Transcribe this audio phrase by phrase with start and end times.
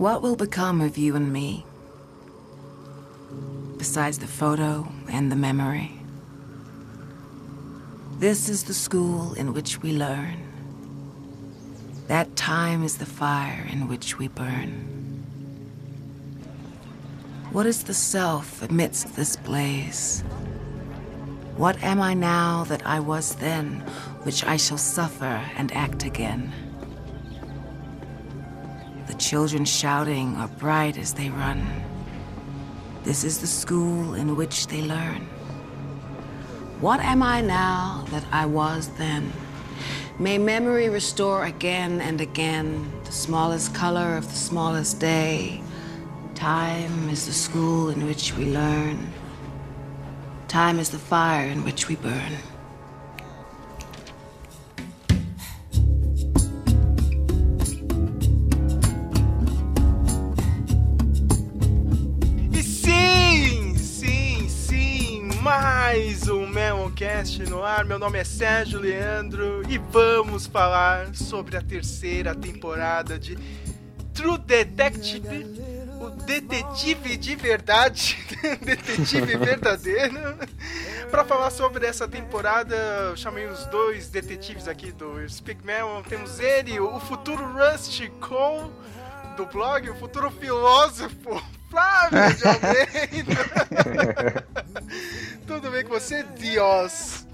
[0.00, 1.66] What will become of you and me?
[3.76, 5.92] Besides the photo and the memory.
[8.18, 10.38] This is the school in which we learn.
[12.06, 14.72] That time is the fire in which we burn.
[17.52, 20.22] What is the self amidst this blaze?
[21.58, 23.80] What am I now that I was then,
[24.22, 26.69] which I shall suffer and act again?
[29.20, 31.62] Children shouting are bright as they run.
[33.04, 35.28] This is the school in which they learn.
[36.80, 39.30] What am I now that I was then?
[40.18, 45.62] May memory restore again and again the smallest color of the smallest day.
[46.34, 49.12] Time is the school in which we learn.
[50.48, 52.32] Time is the fire in which we burn.
[67.80, 67.84] Ar.
[67.84, 73.38] Meu nome é Sérgio Leandro e vamos falar sobre a terceira temporada de
[74.12, 75.46] True Detective,
[76.00, 78.18] o detetive de verdade,
[78.60, 80.36] detetive verdadeiro.
[81.10, 82.76] Para falar sobre essa temporada,
[83.10, 86.02] eu chamei os dois detetives aqui do Speak Melon.
[86.02, 88.70] Temos ele, o futuro Rust Cole
[89.36, 94.44] do blog, o futuro filósofo Flávio de Almeida.
[95.46, 97.29] Tudo bem com você, Dios?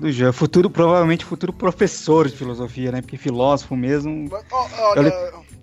[0.00, 0.32] Do já.
[0.32, 3.00] Futuro, provavelmente futuro professor de filosofia, né?
[3.00, 4.28] Porque filósofo mesmo.
[4.96, 5.12] Olha,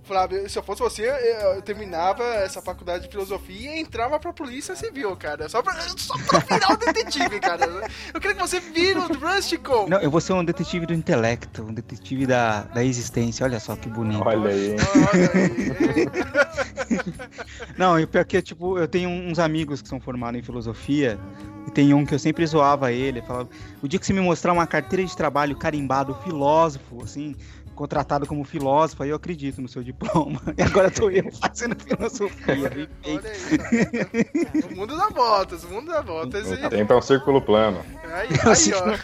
[0.05, 1.07] Flávio, se eu fosse você,
[1.41, 5.49] eu terminava essa faculdade de filosofia e entrava pra polícia civil, cara.
[5.49, 7.65] Só pra, só pra virar o detetive, cara.
[8.13, 9.89] Eu queria que você vire o Rustico.
[9.89, 13.45] Não, eu vou ser um detetive do intelecto, um detetive da, da existência.
[13.45, 14.23] Olha só que bonito.
[14.25, 14.75] Olha aí.
[15.13, 16.65] Olha aí.
[17.77, 21.19] Não, e pior que tipo, eu tenho uns amigos que são formados em filosofia,
[21.67, 23.49] e tem um que eu sempre zoava ele, falava,
[23.81, 27.35] o dia que você me mostrar uma carteira de trabalho carimbado filósofo, assim,
[27.75, 30.41] contratado como filósofo, aí eu acredito no seu diploma.
[30.57, 32.53] E agora tô eu fazendo filosofia.
[32.53, 32.89] Olha aí.
[34.71, 36.49] O mundo dá voltas, o mundo dá voltas.
[36.49, 37.83] O E, tempo é um círculo plano.
[38.11, 38.95] aí, aí, ó.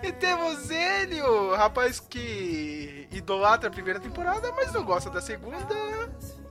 [0.06, 5.56] E temos ele, o rapaz que idolatra a primeira temporada, mas não gosta da segunda.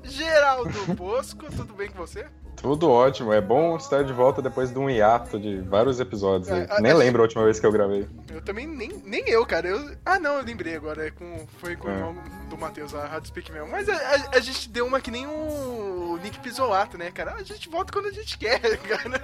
[0.03, 2.25] Geraldo Bosco, tudo bem com você?
[2.56, 3.34] Tudo ótimo.
[3.34, 6.47] É bom estar de volta depois de um hiato de vários episódios.
[6.50, 8.08] É, a- Nem a- lembro a última vez que eu gravei.
[8.31, 9.68] Eu também, nem, nem eu, cara.
[9.68, 11.08] Eu, ah, não, eu lembrei agora.
[11.08, 11.94] É com, foi com o É.
[11.96, 12.16] irmão
[12.50, 13.68] do Matheus, a Rádio Speak Mel.
[13.68, 17.34] Mas a, a- a gente deu uma que nem o Nick Pisolato, né, cara?
[17.34, 19.22] A gente volta quando a gente quer, cara.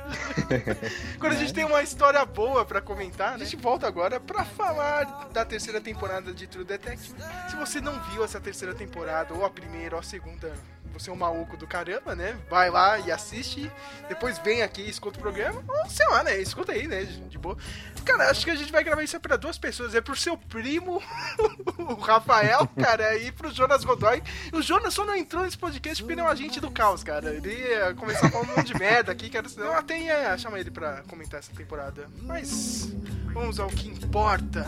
[1.19, 3.43] quando a gente tem uma história boa pra comentar, né?
[3.45, 7.15] A gente volta agora pra falar da terceira temporada de True Detective.
[7.49, 10.51] Se você não viu essa terceira temporada, ou a primeira ou a segunda,
[10.93, 12.37] você é um maluco do caramba, né?
[12.49, 13.71] Vai lá e assiste.
[14.07, 15.63] Depois vem aqui e escuta o programa.
[15.67, 16.37] Ou sei lá, né?
[16.39, 17.03] Escuta aí, né?
[17.03, 17.57] De boa.
[18.03, 19.93] Cara, acho que a gente vai gravar isso pra duas pessoas.
[19.93, 21.01] É pro seu primo,
[21.77, 24.21] o Rafael, cara, e pro Jonas Godoy.
[24.53, 27.33] O Jonas só não entrou nesse podcast porque ele é um agente do caos, cara.
[27.33, 29.47] Ele ia começar a falar um monte de merda aqui, cara.
[29.47, 32.09] Senão até ia chamar ele pra comentar essa temporada.
[32.21, 32.89] Mas
[33.33, 34.65] vamos ao que importa.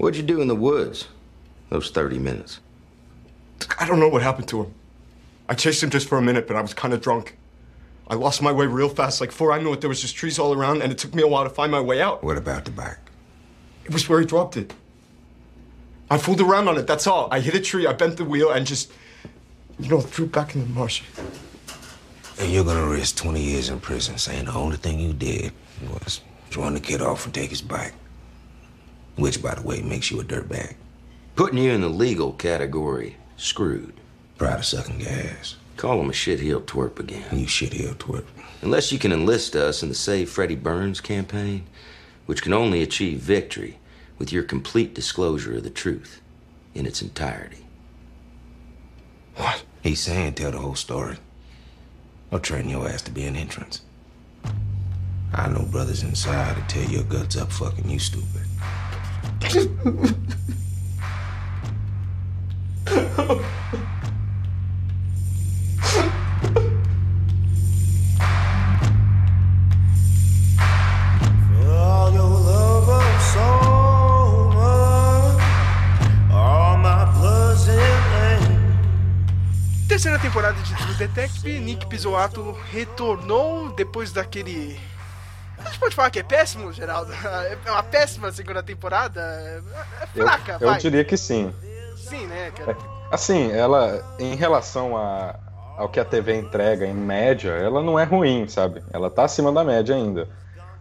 [0.00, 1.08] What'd you do in the woods?
[1.68, 2.60] Those 30 minutes.
[3.78, 4.74] I don't know what happened to him.
[5.46, 7.36] I chased him just for a minute, but I was kind of drunk.
[8.08, 9.20] I lost my way real fast.
[9.20, 11.22] Like, before I knew it, there was just trees all around, and it took me
[11.22, 12.24] a while to find my way out.
[12.24, 12.96] What about the bike?
[13.84, 14.72] It was where he dropped it.
[16.10, 17.28] I fooled around on it, that's all.
[17.30, 18.90] I hit a tree, I bent the wheel, and just,
[19.78, 21.02] you know, threw it back in the marsh.
[22.38, 25.52] And you're gonna risk 20 years in prison saying the only thing you did
[25.92, 26.22] was
[26.56, 27.92] run the kid off and take his bike.
[29.20, 30.76] Which, by the way, makes you a dirtbag.
[31.36, 33.16] Putting you in the legal category.
[33.36, 33.94] Screwed.
[34.38, 35.56] Proud of sucking gas.
[35.76, 37.26] Call him a shit-heel twerp again.
[37.30, 38.24] You shit-heel twerp.
[38.62, 41.66] Unless you can enlist us in the Save Freddie Burns campaign,
[42.24, 43.78] which can only achieve victory
[44.18, 46.20] with your complete disclosure of the truth
[46.74, 47.66] in its entirety.
[49.36, 49.62] What?
[49.82, 51.18] He's saying tell the whole story.
[52.30, 53.82] Or train your ass to be an entrance.
[55.32, 58.39] I know brothers inside to tear your guts up fucking you stupid.
[80.00, 84.80] terceira temporada de True Detective, Nick Pizzolatto retornou depois daquele
[85.80, 87.12] Pode falar que é péssimo, Geraldo?
[87.66, 89.20] É uma péssima segunda temporada?
[90.00, 91.52] É fraca, eu, eu diria que sim.
[91.96, 92.76] Sim, né, cara?
[93.10, 95.36] Assim, ela, em relação a,
[95.76, 98.82] ao que a TV entrega em média, ela não é ruim, sabe?
[98.92, 100.28] Ela tá acima da média ainda.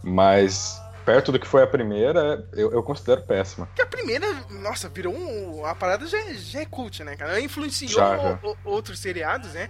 [0.03, 3.67] Mas perto do que foi a primeira, eu, eu considero péssima.
[3.75, 5.65] Que a primeira, nossa, virou um.
[5.65, 7.31] A parada já, é- já é cult, né, cara?
[7.31, 8.39] Ela influenciou Já, já.
[8.43, 9.69] o- o- outros seriados, né?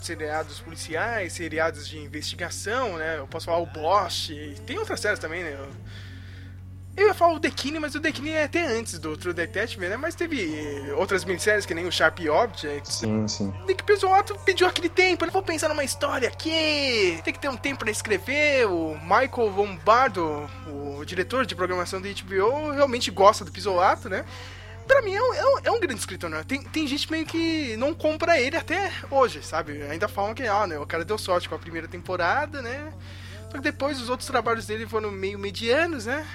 [0.00, 3.18] Seriados policiais, seriados de investigação, né?
[3.18, 4.30] Eu posso falar o Bosch,
[4.66, 5.58] tem outras séries também, né?
[6.96, 9.98] Eu ia falar o Decline, mas o Decline é até antes do True Detective, né?
[9.98, 12.94] Mas teve outras minisséries que nem o Sharp Objects.
[12.94, 13.54] Sim, sim.
[13.66, 17.56] Nick Pizzolatto pediu aquele tempo, ele vou pensar numa história aqui, tem que ter um
[17.56, 18.66] tempo pra escrever.
[18.66, 24.24] O Michael Lombardo, o diretor de programação da HBO, realmente gosta do Pizzolatto, né?
[24.86, 26.44] Pra mim é um, é um, é um grande escritor, né?
[26.46, 29.82] Tem, tem gente meio que não compra ele até hoje, sabe?
[29.82, 32.92] Ainda falam que, ah, né, o cara deu sorte com a primeira temporada, né?
[33.50, 36.26] Só que depois os outros trabalhos dele foram meio medianos, né?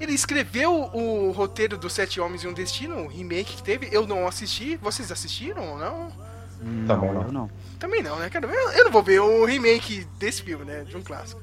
[0.00, 3.88] Ele escreveu o roteiro dos Sete Homens e um Destino, o remake que teve.
[3.92, 4.76] Eu não assisti.
[4.76, 6.10] Vocês assistiram ou não?
[6.86, 7.22] Também não, não.
[7.22, 7.50] eu não.
[7.78, 8.46] Também não, né, cara?
[8.46, 10.84] Eu, eu não vou ver o remake desse filme, né?
[10.84, 11.40] De um clássico.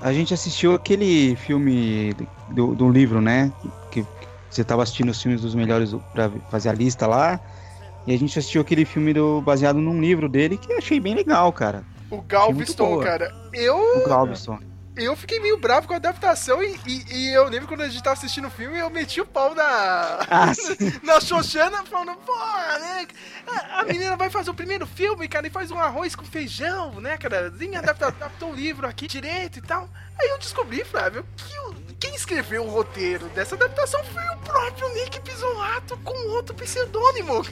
[0.00, 2.14] A gente assistiu aquele filme
[2.50, 3.52] do, do livro, né?
[3.90, 4.04] Que
[4.54, 7.40] você tava assistindo os filmes dos melhores pra fazer a lista lá.
[8.06, 11.14] E a gente assistiu aquele filme do, baseado num livro dele que eu achei bem
[11.14, 11.84] legal, cara.
[12.10, 13.32] O Galveston, cara.
[13.52, 14.58] Eu, O Galveston.
[14.96, 18.02] eu fiquei meio bravo com a adaptação e, e, e eu lembro quando a gente
[18.02, 19.62] tava assistindo o filme, eu meti o pau na.
[20.28, 20.52] Ah,
[21.02, 22.34] na Xoxana falando, pô,
[22.80, 23.06] né?
[23.46, 27.00] A, a menina vai fazer o primeiro filme, cara, e faz um arroz com feijão,
[27.00, 27.50] né, cara?
[27.50, 29.88] Nem adapta, adaptou o livro aqui direito e tal.
[30.20, 34.92] Aí eu descobri, Flávio, que o- quem escreveu o roteiro dessa adaptação foi o próprio
[34.92, 37.34] Nick Pizzolatto com outro pseudônimo.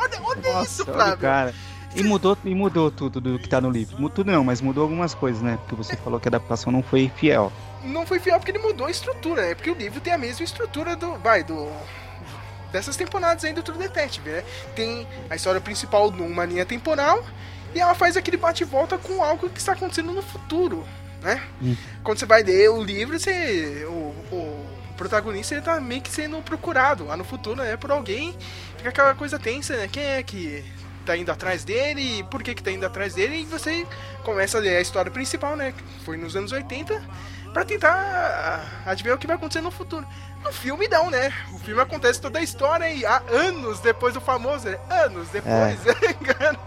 [0.00, 1.18] Olha, olha isso, olha, Flávio.
[1.18, 1.54] cara.
[1.94, 4.08] E mudou, e mudou tudo do que tá no livro.
[4.08, 5.58] Tudo não, mas mudou algumas coisas, né?
[5.58, 7.52] Porque você falou que a adaptação não foi fiel.
[7.84, 9.54] não foi fiel porque ele mudou a estrutura, né?
[9.54, 11.16] Porque o livro tem a mesma estrutura do.
[11.16, 11.70] Vai, do.
[12.72, 14.44] Dessas temporadas aí do True Detective, né?
[14.74, 17.22] Tem a história principal numa linha temporal
[17.74, 20.86] e ela faz aquele bate-volta com algo que está acontecendo no futuro,
[21.22, 21.42] né?
[21.62, 21.76] Hum.
[22.02, 23.84] Quando você vai ler o livro, você.
[23.86, 27.76] O, o protagonista ele tá meio que sendo procurado lá no futuro, né?
[27.76, 28.36] Por alguém.
[28.76, 29.88] Fica aquela coisa tensa, né?
[29.88, 30.64] Quem é que
[31.06, 32.22] tá indo atrás dele?
[32.30, 33.40] Por que que tá indo atrás dele?
[33.40, 33.86] E você
[34.22, 35.72] começa a ler a história principal, né?
[35.72, 37.02] Que foi nos anos 80
[37.52, 40.06] pra tentar adivinhar o que vai acontecer no futuro.
[40.42, 41.30] No filme não, né?
[41.52, 44.78] O filme acontece toda a história e há anos depois do famoso, né?
[44.88, 45.78] anos depois.
[46.24, 46.58] cara.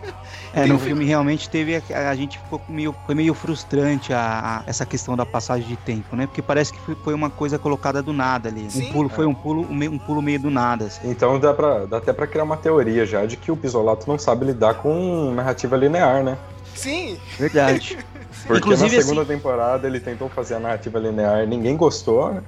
[0.54, 1.78] É, Tem no um filme realmente teve.
[1.92, 2.96] A, a gente ficou meio.
[3.08, 6.28] Foi meio frustrante a, a- essa questão da passagem de tempo, né?
[6.28, 8.70] Porque parece que foi, foi uma coisa colocada do nada ali.
[8.70, 8.90] Sim.
[8.90, 10.86] Um pulo, foi um pulo, um, meio- um pulo meio do nada.
[10.86, 11.10] assim.
[11.10, 14.20] Então dá, pra, dá até pra criar uma teoria já de que o Pisolato não
[14.20, 16.38] sabe lidar com narrativa linear, né?
[16.76, 17.98] Sim, Verdade.
[18.48, 22.42] Porque Inclusive, na segunda assim- temporada ele tentou fazer a narrativa linear, ninguém gostou?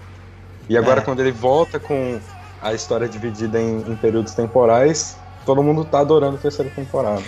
[0.68, 1.04] E agora É.
[1.04, 2.20] quando ele volta com
[2.62, 7.22] a história dividida em, em períodos temporais, todo mundo tá adorando a terceira temporada.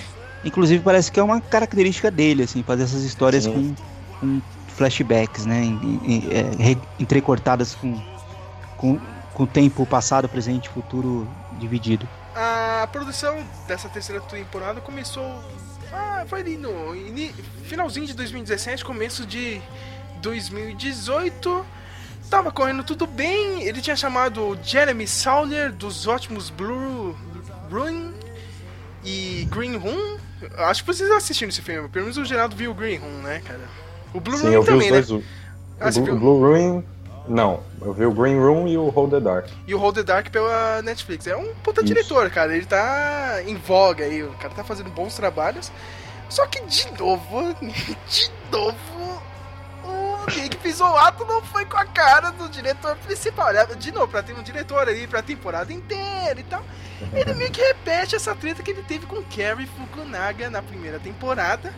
[0.44, 3.74] Inclusive parece que é uma característica dele, assim, fazer essas histórias com,
[4.19, 4.42] com
[4.75, 5.63] flashbacks, né?
[5.63, 8.00] em- em- é, re- entrecortadas com,
[8.77, 9.00] com,
[9.33, 11.27] com o tempo passado, presente e futuro
[11.60, 12.07] dividido.
[12.36, 13.36] a produção
[13.67, 15.24] dessa terceira temporada começou.
[15.91, 16.94] Ah, foi ali no
[17.63, 19.62] finalzinho de 2017, começo de
[20.22, 21.65] 2018.
[22.29, 23.63] Tava correndo tudo bem.
[23.63, 27.15] Ele tinha chamado Jeremy Sauler dos ótimos Blue
[27.72, 28.13] Ruin
[29.03, 30.17] e Green Room.
[30.58, 31.88] Acho que vocês assistiram esse filme.
[31.89, 33.62] Pelo menos o Geraldo viu o Green Room, né, cara?
[34.13, 35.10] O Blue Sim, vi também, os dois.
[35.10, 35.17] né?
[35.17, 35.24] O,
[35.79, 36.20] Ah, Blue?
[36.20, 36.84] Blue Ruin,
[37.27, 37.63] não.
[37.81, 39.48] Eu vi o Green Room e o Hold the Dark.
[39.67, 41.27] E o Hold the Dark pela Netflix.
[41.27, 41.93] É um puta Isso.
[41.93, 42.55] diretor, cara.
[42.55, 44.24] Ele tá em voga aí.
[44.24, 45.72] O cara tá fazendo bons trabalhos.
[46.29, 49.22] Só que, de novo, de novo,
[49.84, 53.48] o Nick Pizzolatto não foi com a cara do diretor principal.
[53.77, 56.63] De novo, pra ter um diretor aí pra temporada inteira e tal.
[57.13, 61.74] Ele meio que repete essa treta que ele teve com Kerry Fukunaga na primeira temporada.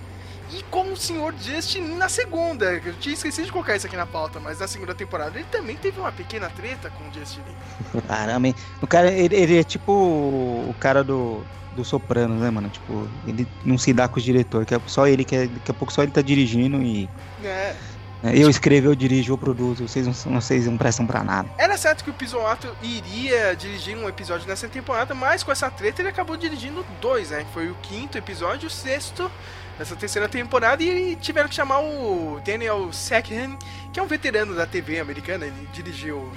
[0.51, 1.33] E com o Sr.
[1.39, 2.73] Justin na segunda.
[2.73, 5.75] Eu tinha esquecido de colocar isso aqui na pauta, mas na segunda temporada ele também
[5.75, 8.01] teve uma pequena treta com o Justin Lin.
[8.07, 8.55] Caramba, hein?
[8.81, 11.43] O cara, ele, ele é tipo o cara do,
[11.75, 12.69] do Soprano, né, mano?
[12.69, 15.71] Tipo, ele não se dá com o diretor, que é só ele, que é, daqui
[15.71, 17.09] a pouco só ele tá dirigindo e.
[17.43, 17.75] É.
[18.23, 21.49] né, eu escrevo, eu dirijo, eu produzo, vocês não, vocês não prestam pra nada.
[21.57, 26.01] Era certo que o Pizzolatto iria dirigir um episódio nessa temporada, mas com essa treta
[26.01, 27.45] ele acabou dirigindo dois, né?
[27.53, 29.31] Foi o quinto episódio e o sexto
[29.79, 33.57] dessa terceira temporada e tiveram que chamar o Daniel Seckham,
[33.93, 36.29] que é um veterano da TV americana, ele dirigiu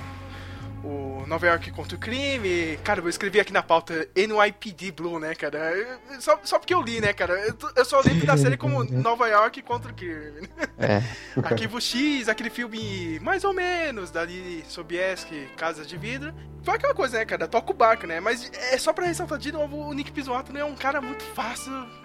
[0.85, 2.79] o Nova York contra o crime.
[2.85, 5.73] Cara, eu escrevi aqui na pauta NYPD Blue, né, cara?
[6.21, 7.35] Só, só porque eu li, né, cara?
[7.35, 10.49] Eu, eu só lembro da série como Nova York contra o crime.
[10.79, 11.03] É.
[11.43, 16.33] Arquivo X, aquele filme mais ou menos, dali Sobieski, Casa de Vidro.
[16.63, 17.49] Foi aquela coisa, né, cara?
[17.49, 18.21] Toca o barco, né?
[18.21, 21.73] Mas é só pra ressaltar de novo, o Nick Pizzolatto é um cara muito fácil
[21.73, 22.02] né,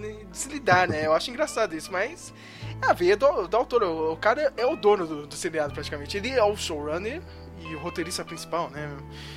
[0.00, 1.06] de se lidar, né?
[1.06, 2.32] Eu acho engraçado isso, mas
[2.82, 3.82] é a veia do, do autor.
[3.82, 6.16] O, cara é o dono do, do seriado, praticamente.
[6.16, 7.22] Ele é o showrunner
[7.60, 8.90] e o roteirista principal, né?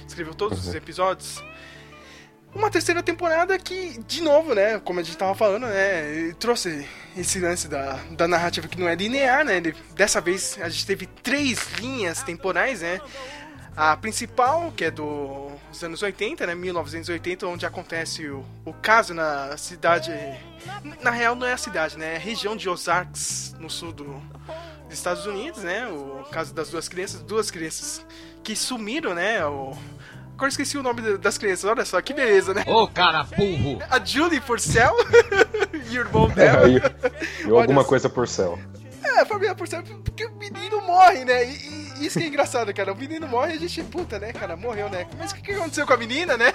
[0.07, 1.43] Escreveu todos os episódios.
[2.55, 7.39] Uma terceira temporada que, de novo, né, como a gente tava falando, né, trouxe esse
[7.39, 9.59] lance da, da narrativa que não é linear, né,
[9.95, 13.01] dessa vez a gente teve três linhas temporais, né,
[13.75, 19.57] a principal, que é dos anos 80, né, 1980, onde acontece o, o caso na
[19.57, 20.11] cidade,
[21.01, 24.05] na real não é a cidade, né, é a região de Ozarks, no sul do,
[24.85, 28.05] dos Estados Unidos, né, o caso das duas crianças, duas crianças
[28.43, 29.75] que sumiram, né, o
[30.35, 32.63] Agora esqueci o nome das crianças, olha só, que beleza, né?
[32.67, 33.79] Ô, cara burro!
[33.89, 34.93] A Julie Porcel
[35.89, 36.67] e o irmão dela.
[36.67, 38.59] É, e, e alguma coisa por céu.
[39.03, 41.45] É, a família Porcel, porque o menino morre, né?
[41.45, 42.91] E, e, isso que é engraçado, cara.
[42.93, 45.07] O menino morre e a gente, puta, né, cara, morreu, né?
[45.17, 46.53] Mas o que, que aconteceu com a menina, né?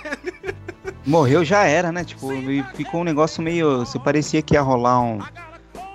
[1.06, 2.04] Morreu já era, né?
[2.04, 2.28] Tipo,
[2.74, 3.84] ficou um negócio meio.
[3.86, 5.18] Se parecia que ia rolar um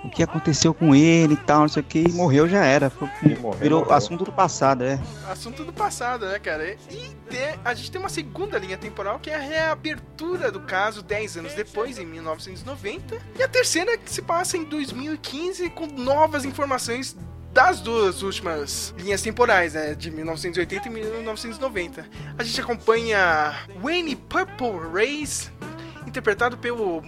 [0.03, 2.89] o que aconteceu com ele e tal, não sei o que, e morreu já era.
[2.89, 3.07] Foi,
[3.39, 3.95] morreu, virou morreu.
[3.95, 4.99] assunto do passado, é.
[5.29, 6.75] Assunto do passado, né, cara?
[6.91, 7.15] E
[7.63, 11.53] a gente tem uma segunda linha temporal que é a reabertura do caso 10 anos
[11.53, 13.17] depois, em 1990.
[13.37, 17.15] E a terceira que se passa em 2015 com novas informações
[17.53, 22.05] das duas últimas linhas temporais, né, de 1980 e 1990.
[22.37, 25.51] A gente acompanha Wayne Purple Race,
[26.07, 27.03] interpretado pelo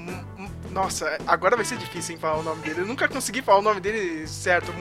[0.69, 2.81] nossa, agora vai ser difícil em falar o nome dele.
[2.81, 4.73] Eu nunca consegui falar o nome dele certo.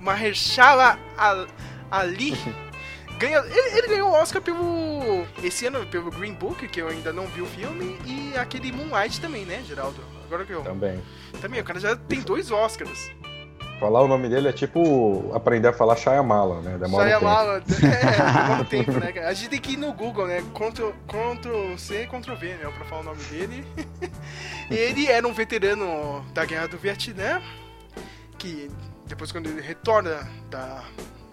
[0.00, 0.98] Mahershala
[1.90, 2.36] Ali.
[3.16, 5.24] Ganha, ele, ele, ganhou o Oscar pelo.
[5.42, 9.20] Esse ano pelo Green Book, que eu ainda não vi o filme, e aquele Moonlight
[9.22, 10.04] também, né, Geraldo?
[10.26, 10.62] Agora que eu.
[10.62, 11.02] Também.
[11.40, 13.10] Também, o cara já tem dois Oscars.
[13.78, 16.78] Falar o nome dele é tipo aprender a falar Shyamala, né?
[16.78, 17.84] Demora Shyamala, um tempo.
[17.86, 20.42] é, demora um tempo, né, A gente tem que ir no Google, né?
[20.54, 22.72] Ctrl, Ctrl C, Ctrl V, né?
[22.74, 23.66] Pra falar o nome dele.
[24.70, 27.42] ele era um veterano da Guerra do Vietnã,
[28.38, 28.70] que
[29.06, 30.82] depois quando ele retorna da,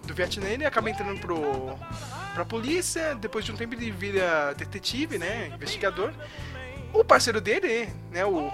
[0.05, 1.77] do Vietnã, ele acaba entrando pro,
[2.33, 5.49] pra polícia, depois de um tempo ele vira detetive, né?
[5.55, 6.11] Investigador.
[6.93, 8.25] O parceiro dele, né?
[8.25, 8.51] O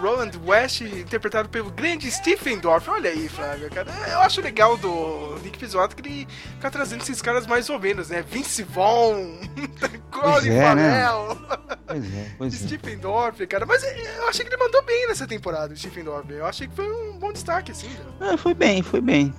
[0.00, 2.88] Roland West, interpretado pelo grande Stephen Dorff.
[2.90, 3.90] Olha aí, Flávio, cara.
[4.10, 8.08] Eu acho legal do Nick Pizzolatto que ele fica trazendo esses caras mais ou menos,
[8.08, 8.22] né?
[8.22, 9.38] Vince Vaughn,
[10.10, 11.58] Colin é, Farrell, né?
[11.86, 12.66] pois é, pois é.
[12.66, 13.66] Stephen Dorff, cara.
[13.66, 16.32] Mas eu achei que ele mandou bem nessa temporada, o Stephen Dorff.
[16.32, 17.90] Eu achei que foi um bom destaque, assim.
[18.20, 19.34] É, foi bem, foi bem.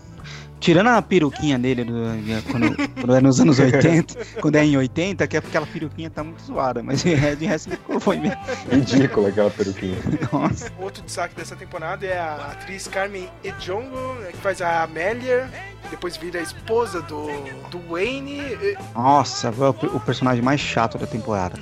[0.63, 1.93] Tirando a peruquinha dele do,
[2.50, 6.10] quando, quando é nos anos 80, quando é em 80, que é porque aquela peruquinha
[6.10, 8.38] tá muito zoada, mas de resto foi mesmo.
[8.72, 9.98] Ridícula aquela peruquinha.
[10.32, 10.72] Nossa.
[10.79, 15.50] Outro destaque dessa temporada é a atriz Carmen Ejongo, né, que faz a Amélia,
[15.89, 17.27] depois vira a esposa do,
[17.70, 18.39] do Wayne.
[18.96, 21.60] Nossa, foi o, o personagem mais chato da temporada.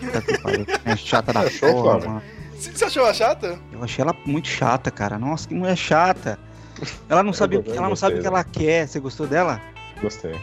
[0.86, 2.22] É chata da porra,
[2.56, 3.60] Você achou ela chata?
[3.74, 5.18] Eu achei ela muito chata, cara.
[5.18, 6.38] Nossa, que mulher chata.
[7.10, 8.88] Ela não sabe, ela não sabe o que ela quer.
[8.88, 9.62] Você gostou dela?
[10.02, 10.36] Gostei.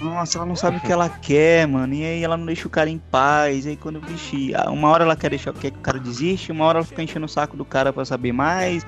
[0.00, 1.92] Nossa, ela não sabe o que ela quer, mano.
[1.92, 3.66] E aí ela não deixa o cara em paz.
[3.66, 4.34] E aí quando o bicho.
[4.68, 7.26] Uma hora ela quer deixar quer que o cara desiste, uma hora ela fica enchendo
[7.26, 8.84] o saco do cara pra saber mais.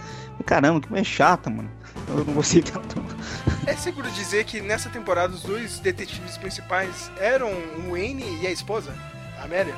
[0.47, 1.71] Caramba, que mulher chata, mano.
[2.09, 2.97] Eu não gostei tanto.
[3.67, 8.51] É seguro dizer que nessa temporada os dois detetives principais eram o Wayne e a
[8.51, 8.93] esposa,
[9.39, 9.75] a Amélia?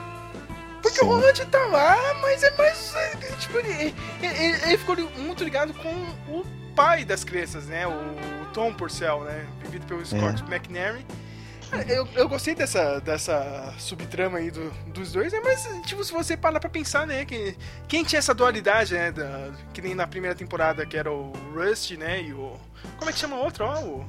[0.80, 1.06] Porque Sim.
[1.06, 2.94] o Roland tá lá, mas é mais.
[2.94, 5.90] É, tipo, ele, ele, ele ficou muito ligado com
[6.30, 7.86] o pai das crianças, né?
[7.86, 9.46] O Tom Purcell, né?
[9.62, 10.54] Vivido pelo Scott é.
[10.54, 11.04] McNary.
[11.88, 15.40] Eu, eu gostei dessa, dessa subtrama aí do, dos dois, né?
[15.42, 17.24] Mas, tipo, se você parar pra pensar, né?
[17.24, 17.56] Que,
[17.88, 19.10] quem tinha essa dualidade, né?
[19.10, 22.22] Da, que nem na primeira temporada, que era o Rust, né?
[22.22, 22.56] E o.
[22.96, 23.64] Como é que chama o outro?
[23.64, 24.06] Ó, o.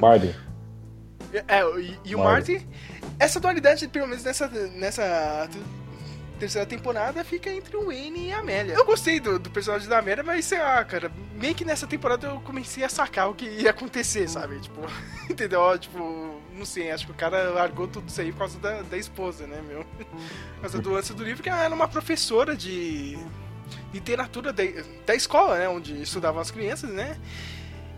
[0.00, 0.34] Marty.
[1.32, 2.54] É, e, e o Marty.
[2.54, 2.68] Marty.
[3.18, 5.48] Essa dualidade, pelo menos nessa, nessa
[6.44, 8.74] terceira temporada fica entre o Wayne e a Amélia.
[8.74, 12.26] Eu gostei do, do personagem da Amélia, mas sei lá, cara, meio que nessa temporada
[12.26, 14.60] eu comecei a sacar o que ia acontecer, sabe?
[14.60, 14.82] Tipo,
[15.28, 15.78] entendeu?
[15.78, 18.98] Tipo, não sei, acho que o cara largou tudo isso aí por causa da, da
[18.98, 19.84] esposa, né, meu?
[20.54, 23.18] Por causa do lance do livro, que ela era uma professora de
[23.92, 25.68] literatura da escola, né?
[25.68, 27.18] Onde estudavam as crianças, né?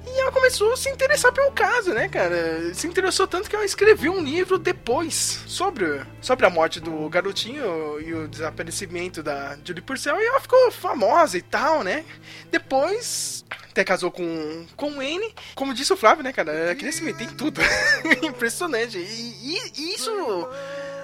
[0.06, 2.72] E ela começou a se interessar pelo caso, né, cara?
[2.72, 8.00] Se interessou tanto que ela escreveu um livro depois sobre, sobre a morte do garotinho
[8.00, 12.04] e o desaparecimento da Julie Purcell e ela ficou famosa e tal, né?
[12.50, 15.34] Depois até casou com, com o Wayne.
[15.54, 16.52] Como disse o Flávio, né, cara?
[16.52, 17.60] Ela queria se meter em tudo.
[18.22, 18.96] Impressionante.
[18.96, 20.48] E, e- e isso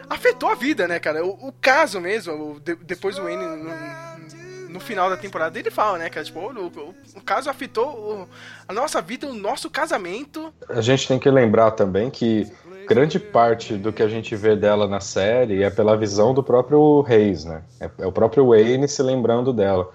[0.08, 1.24] afetou a vida, né, cara?
[1.24, 3.44] O, o caso mesmo, o- de- depois o Wayne.
[3.44, 4.11] No,
[4.72, 6.24] no final da temporada ele fala, né, cara?
[6.24, 8.28] Tipo, o, o- o caso afetou o-
[8.66, 10.52] a nossa vida, o nosso casamento.
[10.68, 12.50] A gente tem que lembrar também que
[12.88, 17.00] grande parte do que a gente vê dela na série é pela visão do próprio
[17.02, 17.62] Reis, né?
[17.80, 19.90] É, é o próprio Wayne se lembrando dela.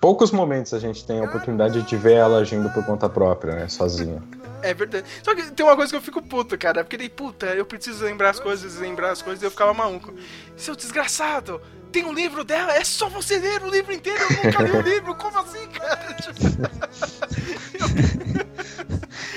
[0.00, 3.68] Poucos momentos a gente tem a oportunidade de ver ela agindo por conta própria, né?
[3.68, 4.20] Sozinha.
[4.60, 5.06] É verdade.
[5.22, 6.82] Só que tem uma coisa que eu fico puto, cara.
[6.82, 10.12] Porque daí, puta, eu preciso lembrar as coisas, lembrar as coisas, e eu ficava maluco.
[10.56, 11.60] Seu desgraçado,
[11.96, 14.80] tem um livro dela, é só você ler o livro inteiro, eu nunca li o
[14.84, 16.12] livro, como assim, cara?
[16.14, 16.40] Tipo,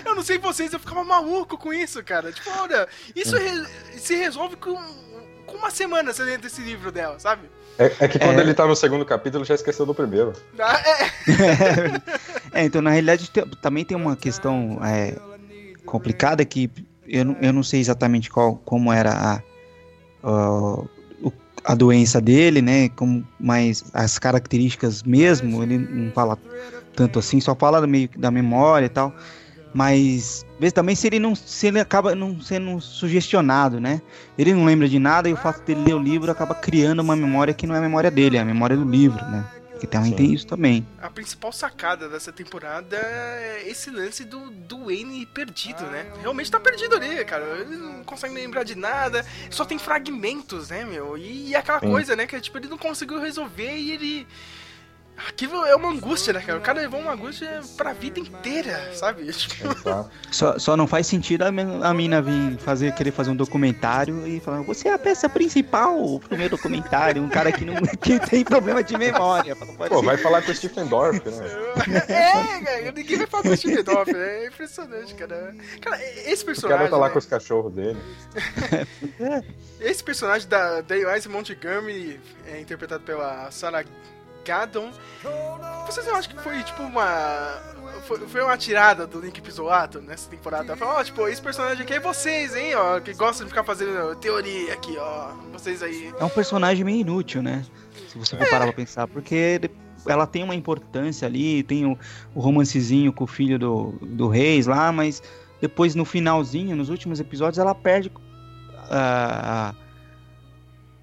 [0.05, 2.33] Eu não sei vocês, eu ficava maluco com isso, cara.
[2.33, 2.85] Tipo, olha,
[3.15, 3.65] isso re-
[3.97, 4.75] se resolve com,
[5.45, 7.49] com uma semana você lendo esse livro dela, sabe?
[7.77, 8.41] É, é que quando É.
[8.41, 10.33] ele tá no segundo capítulo já esqueceu do primeiro.
[10.59, 11.11] Ah, É,
[12.61, 15.15] É, então na realidade te- também tem uma questão é,
[15.85, 16.69] complicada que
[17.07, 19.35] eu, não- eu não sei exatamente qual, como era a,
[20.23, 20.83] a,
[21.63, 22.89] a doença dele, né?
[22.89, 26.37] Como, mas as características mesmo, ele não fala
[26.95, 29.13] tanto assim, só fala meio da memória e tal.
[29.73, 34.01] Mas vê também se ele não se ele acaba não sendo sugestionado, né?
[34.37, 37.15] Ele não lembra de nada e o fato dele ler o livro acaba criando uma
[37.15, 39.45] memória que não é a memória dele, é a memória do livro, né?
[39.79, 40.17] Que também Sim.
[40.17, 40.85] tem isso também.
[41.01, 46.11] a principal sacada dessa temporada é esse lance do, do Wayne perdido, né?
[46.21, 47.45] Realmente tá perdido ali, cara.
[47.59, 51.17] Ele não consegue lembrar de nada, só tem fragmentos, né, meu?
[51.17, 51.89] E, aquela Sim.
[51.89, 54.27] coisa, né, que tipo, ele não conseguiu resolver e ele.
[55.27, 56.57] Aquilo é uma angústia, né, cara?
[56.57, 59.29] O cara levou uma angústia pra vida inteira, sabe?
[59.33, 60.05] Tipo, Tá?
[60.31, 64.39] Só, só não faz sentido a, a mina vir fazer, querer fazer um documentário e
[64.39, 68.43] falar, você é a peça principal pro meu documentário, um cara que, não, que tem
[68.43, 69.55] problema de memória.
[69.55, 70.05] Pô, ser.
[70.05, 72.03] vai falar com o Stephen Dorff, né?
[72.07, 75.55] é, cara, ninguém vai falar do Steve Doff, é impressionante, cara.
[75.81, 76.77] Cara, esse O personagem.
[76.77, 77.13] cara tá lá né?
[77.13, 77.99] com os cachorros dele.
[79.79, 83.83] Esse personagem da Daywise Montgomery é interpretado pela Sarah
[84.49, 84.91] Gaddon.
[85.85, 87.61] Vocês não acham que foi tipo uma.
[88.07, 90.75] Foi, foi uma tirada do Link Pisolato nessa temporada?
[90.75, 94.15] Falou, ó, tipo, esse personagem aqui é vocês, hein, ó, que gostam de ficar fazendo
[94.15, 95.33] teoria aqui, ó.
[95.53, 96.11] Vocês aí.
[96.19, 97.63] É um personagem meio inútil, né?
[98.07, 99.61] Se você for parar pra pensar, porque
[100.07, 101.97] ela tem uma importância ali, tem o,
[102.33, 105.21] o romancezinho com o filho do, do Reis lá, mas
[105.61, 108.11] depois no finalzinho, nos últimos episódios, ela perde
[108.89, 109.73] a, a,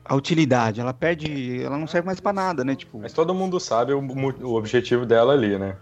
[0.09, 2.75] a utilidade, ela perde, ela não serve mais pra nada, né?
[2.75, 5.77] Tipo, Mas todo mundo sabe o, o objetivo dela ali, né?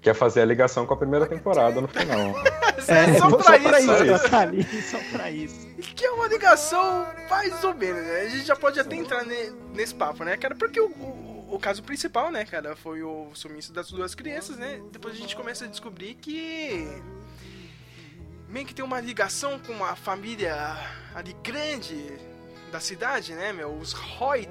[0.00, 2.34] Que é fazer a ligação com a primeira temporada no final.
[2.88, 3.78] É, só pra isso.
[3.80, 3.90] isso.
[3.92, 5.66] ela tá ali, só pra isso.
[5.94, 8.20] Que é uma ligação mais ou menos, né?
[8.22, 10.54] A gente já pode até entrar ne- nesse papo, né, cara?
[10.54, 14.80] Porque o, o, o caso principal, né, cara, foi o sumiço das duas crianças, né?
[14.90, 16.88] Depois a gente começa a descobrir que.
[18.48, 20.54] meio que tem uma ligação com uma família
[21.14, 21.96] ali grande
[22.68, 23.72] da cidade, né, meu?
[23.74, 24.48] Os Hoyt.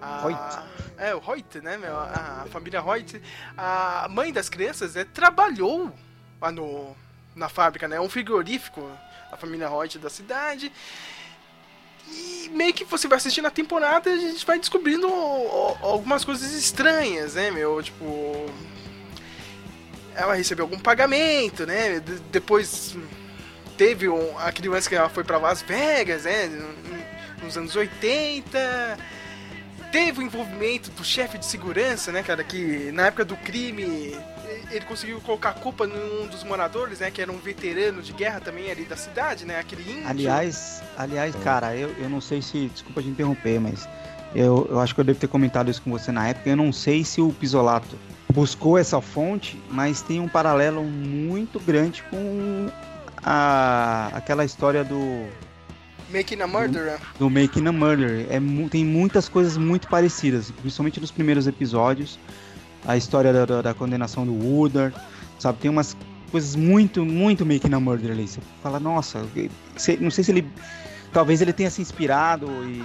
[0.00, 0.68] A, Hoyt.
[0.98, 1.96] É, o Hoyt, né, meu?
[1.96, 3.20] A, a família Hoyt.
[3.56, 5.92] A mãe das crianças, né, trabalhou
[6.40, 6.96] lá no,
[7.34, 7.98] na fábrica, né?
[8.00, 8.88] Um frigorífico
[9.30, 10.72] a família Hoyt da cidade.
[12.08, 15.08] E meio que você vai assistindo a temporada a gente vai descobrindo
[15.82, 17.82] algumas coisas estranhas, né, meu?
[17.82, 18.46] Tipo.
[20.14, 22.00] Ela recebeu algum pagamento, né?
[22.00, 22.96] De- depois
[23.76, 26.48] teve um, aquele lance que ela foi pra Las Vegas, né?
[27.46, 28.98] Nos anos 80.
[29.92, 32.42] Teve o envolvimento do chefe de segurança, né, cara?
[32.42, 34.16] Que na época do crime
[34.70, 37.10] ele conseguiu colocar a culpa num dos moradores, né?
[37.10, 39.58] Que era um veterano de guerra também ali da cidade, né?
[39.60, 40.08] Aquele índio.
[40.08, 42.66] Aliás, aliás, cara, eu, eu não sei se.
[42.68, 43.88] Desculpa te interromper, mas
[44.34, 46.50] eu, eu acho que eu devo ter comentado isso com você na época.
[46.50, 47.96] Eu não sei se o Pisolato
[48.32, 52.68] buscou essa fonte, mas tem um paralelo muito grande com
[53.22, 55.26] a, aquela história do,
[56.10, 56.98] Making a Murderer.
[57.18, 58.26] do Making a Murder.
[58.30, 58.40] É,
[58.70, 62.18] tem muitas coisas muito parecidas, principalmente nos primeiros episódios.
[62.86, 64.96] A história da, da, da condenação do Woodard,
[65.38, 65.58] sabe?
[65.58, 65.96] Tem umas
[66.30, 68.28] coisas muito, muito Making a Murder ali.
[68.28, 69.24] Você fala, nossa,
[70.00, 70.46] não sei se ele.
[71.12, 72.82] Talvez ele tenha se inspirado e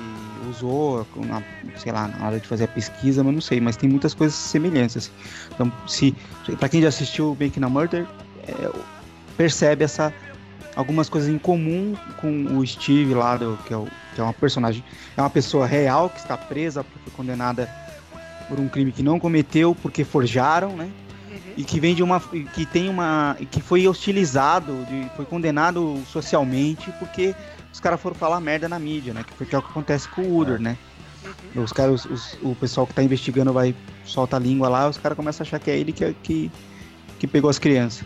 [0.50, 1.44] usou, na,
[1.78, 3.60] sei lá, na hora de fazer a pesquisa, mas não sei.
[3.60, 4.96] Mas tem muitas coisas semelhantes.
[4.98, 5.12] assim.
[5.54, 6.16] Então, se,
[6.58, 8.08] pra quem já assistiu Making a Murder,
[8.48, 8.72] é,
[9.36, 10.14] percebe essa
[10.76, 14.34] algumas coisas em comum com o Steve lá, do, que, é o, que é uma
[14.34, 14.84] personagem,
[15.18, 17.70] é uma pessoa real que está presa porque foi condenada
[18.48, 20.90] por um crime que não cometeu porque forjaram, né?
[21.58, 26.92] E que vem de uma, que tem uma, que foi hostilizado, de, foi condenado socialmente
[27.00, 27.36] porque
[27.74, 29.24] os caras foram falar merda na mídia, né?
[29.26, 30.78] Que foi que é o que acontece com o Uder, né?
[31.56, 31.64] Uhum.
[31.64, 35.16] Os caras, os- o pessoal que tá investigando vai solta a língua lá, os caras
[35.16, 36.52] começam a achar que é ele que, que,
[37.20, 38.06] que pegou as crianças.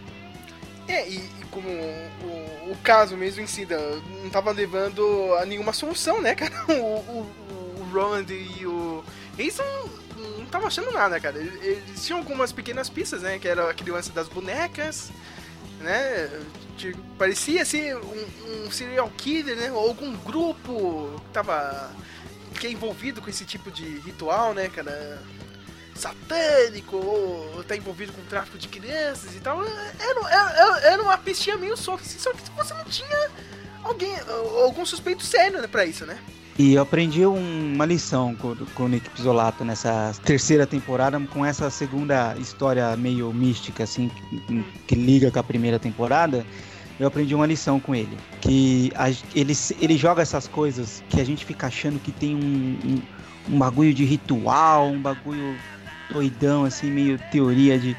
[0.87, 1.21] É, e,
[2.85, 3.67] caso mesmo em si
[4.21, 6.53] não tava levando a nenhuma solução, né, cara?
[6.69, 9.03] O, o, o Roland e o.
[9.37, 9.89] Eles não,
[10.37, 11.37] não estavam achando nada, cara.
[11.39, 13.39] Eles, tinham algumas pequenas pistas, né?
[13.39, 15.11] Que era aquele lance das bonecas,
[15.81, 16.29] né?
[16.77, 19.71] De, parecia ser um, um, serial killer, né?
[19.71, 21.91] Ou algum grupo que tava.
[22.59, 25.21] que é envolvido com esse tipo de ritual, né, cara?
[25.95, 29.63] Satânico ou tá envolvido com tráfico de crianças e tal.
[29.63, 33.29] Era, era, era uma pistinha meio solta, assim, só que você não tinha
[33.83, 34.13] alguém,
[34.63, 36.17] algum suspeito sério né, pra isso, né?
[36.57, 41.69] E eu aprendi uma lição com, com o Nick Pizzolato nessa terceira temporada, com essa
[41.69, 46.45] segunda história meio mística, assim, que, que liga com a primeira temporada.
[46.97, 48.17] Eu aprendi uma lição com ele.
[48.39, 52.39] Que a, ele, ele joga essas coisas que a gente fica achando que tem um,
[52.39, 53.01] um,
[53.53, 55.57] um bagulho de ritual, um bagulho
[56.09, 57.95] doidão, assim, meio teoria de.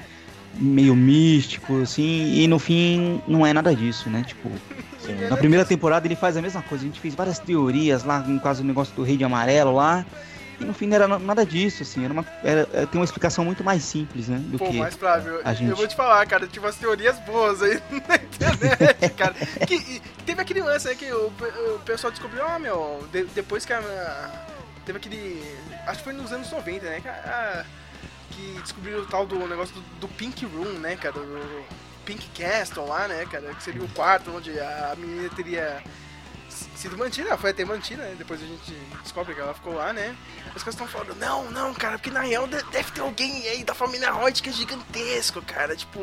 [0.55, 4.25] meio místico, assim, e no fim não é nada disso, né?
[4.27, 4.51] Tipo.
[5.31, 8.41] Na primeira temporada ele faz a mesma coisa, a gente fez várias teorias lá, no
[8.41, 10.05] caso do negócio do rei de amarelo lá.
[10.59, 13.63] E no fim não era nada disso, assim, era uma, era, tem uma explicação muito
[13.63, 14.39] mais simples, né?
[14.39, 15.69] Do Pô, que mais Flávio, a gente...
[15.69, 19.35] eu vou te falar, cara, tinha umas teorias boas aí na internet, cara.
[19.67, 23.67] que, teve aquele lance, né, que o, o pessoal descobriu, ó, oh, meu, de, depois
[23.67, 24.47] que a.
[24.87, 25.43] Teve aquele.
[25.87, 27.01] Acho que foi nos anos 90, né?
[27.01, 27.65] Que a,
[28.37, 31.15] que descobriram o tal do negócio do, do Pink Room, né, cara?
[31.15, 31.65] Do
[32.05, 33.55] Pink Castle lá, né, cara?
[33.55, 35.83] Que seria o quarto onde a menina teria
[36.77, 38.15] sido mantida, foi até mantida, né?
[38.17, 38.73] Depois a gente
[39.03, 40.15] descobre que ela ficou lá, né?
[40.55, 43.75] Os caras estão falando, não, não, cara, porque na real deve ter alguém aí da
[43.75, 45.75] família Rod que é gigantesco, cara.
[45.75, 46.01] Tipo,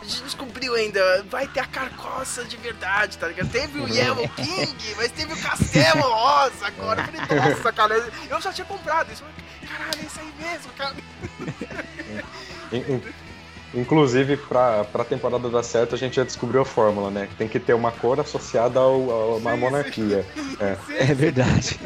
[0.00, 3.50] a gente descobriu ainda, vai ter a carcoça de verdade, tá ligado?
[3.50, 7.02] Teve o Yellow King, mas teve o Castelo Rosa agora.
[7.02, 7.94] Eu falei, nossa, cara,
[8.30, 9.24] eu já tinha comprado isso.
[9.68, 10.96] Caralho, é isso aí mesmo, cara.
[13.74, 17.28] Inclusive, pra, pra temporada dar certo, a gente já descobriu a fórmula, né?
[17.36, 20.24] Tem que ter uma cor associada ao, a uma sim, monarquia.
[20.34, 20.56] Sim.
[20.58, 20.76] É.
[21.10, 21.78] é verdade.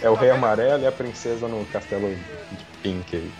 [0.00, 3.32] É o rei amarelo e a princesa no castelo de pink aí.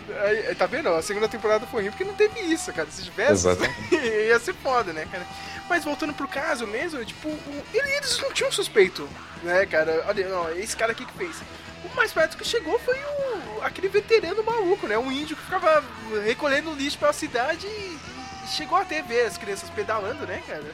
[0.49, 0.55] aí.
[0.57, 0.89] Tá vendo?
[0.89, 2.89] A segunda temporada foi ruim porque não teve isso, cara.
[2.91, 3.47] Se tivesse,
[3.93, 5.25] ia ser foda, né, cara?
[5.69, 7.29] Mas voltando pro caso mesmo, tipo,
[7.73, 9.09] eles não tinham suspeito,
[9.45, 10.05] né, cara?
[10.09, 11.37] Olha, não, esse cara aqui que fez.
[11.85, 13.28] O mais perto que chegou foi o,
[13.63, 14.99] aquele veterano maluco, né?
[14.99, 15.83] Um índio que ficava
[16.25, 17.99] recolhendo lixo pela cidade e,
[18.45, 20.65] e chegou até ver as crianças pedalando, né, cara?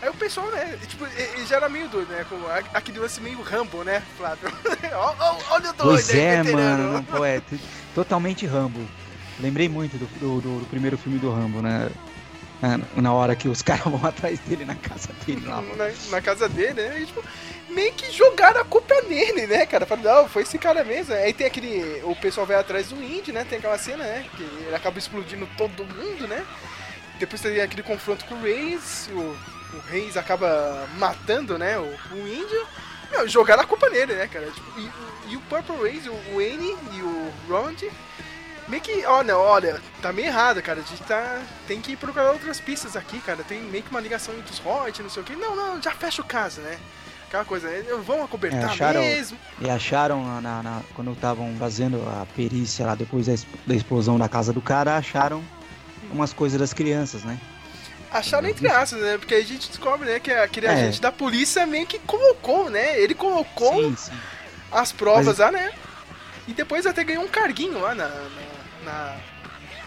[0.00, 2.24] Aí o pessoal, né, tipo, ele já era meio doido, né?
[2.28, 2.36] Com
[2.74, 4.52] aquele lance meio Rambo, né, Flávio?
[5.50, 7.40] olha o doido Pois é, mano, pô, é
[7.94, 8.80] totalmente Rambo.
[9.40, 11.90] Lembrei muito do, do, do, primeiro filme do Rambo, né?
[12.96, 15.60] Na hora que os caras vão atrás dele na casa dele lá.
[15.60, 17.00] Na, na casa dele, né?
[17.00, 17.22] E, tipo,
[17.68, 19.84] meio que jogaram a culpa nele, né, cara?
[19.84, 21.14] Falaram, não, foi esse cara mesmo.
[21.14, 22.00] Aí tem aquele.
[22.04, 23.44] O pessoal vai atrás do Indy, né?
[23.44, 24.26] Tem aquela cena, né?
[24.36, 26.44] Que ele acaba explodindo todo mundo, né?
[27.18, 29.08] Depois tem aquele confronto com o Reis.
[29.12, 29.20] O,
[29.76, 31.78] o Reis acaba matando, né?
[31.78, 32.66] O, o índio.
[33.10, 34.50] Meu, jogaram a culpa nele, né, cara?
[34.50, 34.90] Tipo, e,
[35.32, 37.84] e, o Purple Reis, o, Annie e o Rond
[38.68, 40.80] meio que, olha, olha, tá meio errado, cara.
[40.80, 41.42] A gente tá.
[41.66, 43.42] Tem que procurar outras pistas aqui, cara.
[43.44, 45.36] Tem meio que uma ligação entre os Hot, não sei o que.
[45.36, 46.78] Não, não, já fecha o caso, né?
[47.28, 47.68] Aquela coisa,
[48.04, 49.36] vão acobertar é, acharam, mesmo.
[49.60, 53.34] E acharam, na, na quando estavam fazendo a perícia lá, depois da,
[53.66, 55.42] da, explosão da casa do cara, acharam
[56.12, 57.40] umas coisas das crianças, né?
[58.12, 59.18] Acharam entre aspas, né?
[59.18, 60.70] Porque a gente descobre, né, que aquele é.
[60.70, 63.00] agente da polícia meio que colocou, né?
[63.00, 64.12] Ele colocou sim, sim.
[64.70, 65.38] as provas Mas...
[65.38, 65.72] lá, né?
[66.46, 68.45] E depois até ganhou um carguinho lá na, na,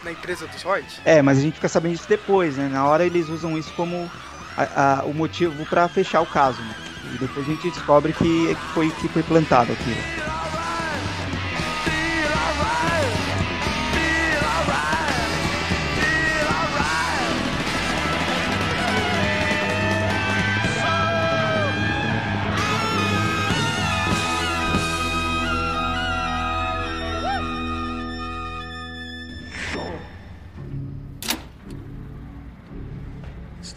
[0.04, 1.02] na empresa dos Royds.
[1.06, 2.70] É, mas a gente fica sabendo disso depois, né?
[2.72, 4.10] Na hora eles usam isso como
[4.58, 6.76] a, a, o motivo para fechar o caso, né?
[7.14, 9.98] E depois a gente descobre que foi, que foi plantado aquilo.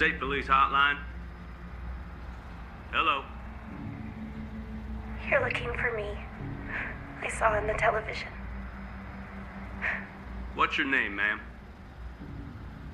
[0.03, 0.99] State Police Hotline.
[2.91, 3.23] Hello.
[5.31, 6.19] You're looking for me.
[7.23, 8.27] I saw on the television.
[10.57, 11.41] What's your name, ma'am?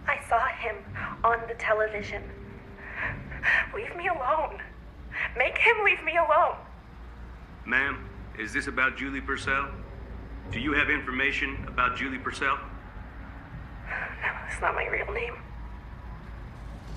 [0.07, 0.77] I saw him
[1.25, 2.23] on the television.
[3.75, 4.61] Leave me alone.
[5.35, 6.57] Make him leave me alone.
[7.65, 8.07] Ma'am,
[8.39, 9.71] is this about Julie Purcell?
[10.53, 12.59] Do you have information about Julie Purcell?
[13.89, 15.37] No, it's not my real name.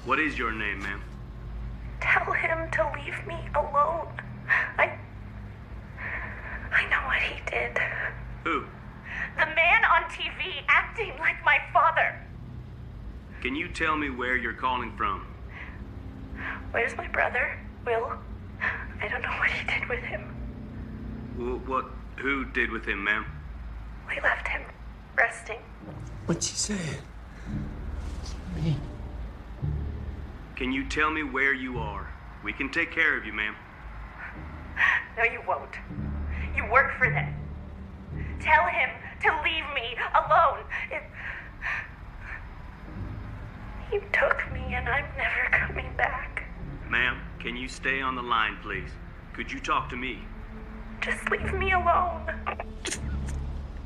[0.05, 1.01] What is your name, ma'am?
[2.01, 4.07] Tell him to leave me alone.
[4.77, 4.97] I.
[6.71, 7.77] I know what he did.
[8.43, 8.63] Who?
[9.37, 12.15] The man on TV acting like my father.
[13.41, 15.25] can you tell me where you're calling from?
[16.71, 18.13] Where's my brother, Will?
[19.01, 20.21] I don't know what he did with him.
[21.37, 21.85] Wh- What?
[22.17, 23.25] Who did with him, ma'am?
[24.07, 24.61] We left him
[25.15, 25.59] resting.
[26.25, 26.99] What's What she said?
[30.61, 32.07] Can you tell me where you are?
[32.43, 33.55] We can take care of you, ma'am.
[35.17, 35.73] No, you won't.
[36.55, 37.33] You work for them.
[38.39, 38.89] Tell him
[39.23, 40.59] to leave me alone.
[40.91, 41.01] It...
[43.89, 46.43] He took me and I'm never coming back.
[46.87, 48.91] Ma'am, can you stay on the line, please?
[49.33, 50.19] Could you talk to me?
[51.01, 52.31] Just leave me alone.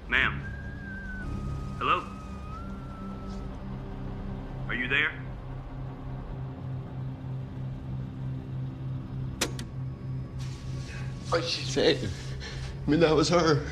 [0.10, 0.42] Ma'am.
[1.80, 2.04] Hello?
[4.68, 5.14] Are you there?
[11.30, 11.98] What she said.
[12.86, 13.66] I mean, that was her.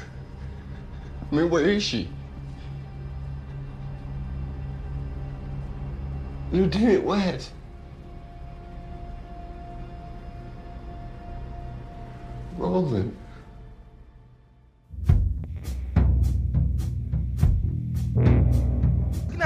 [1.31, 2.09] I mean, where is she?
[6.51, 7.51] Lieutenant West.
[12.57, 13.17] Roland.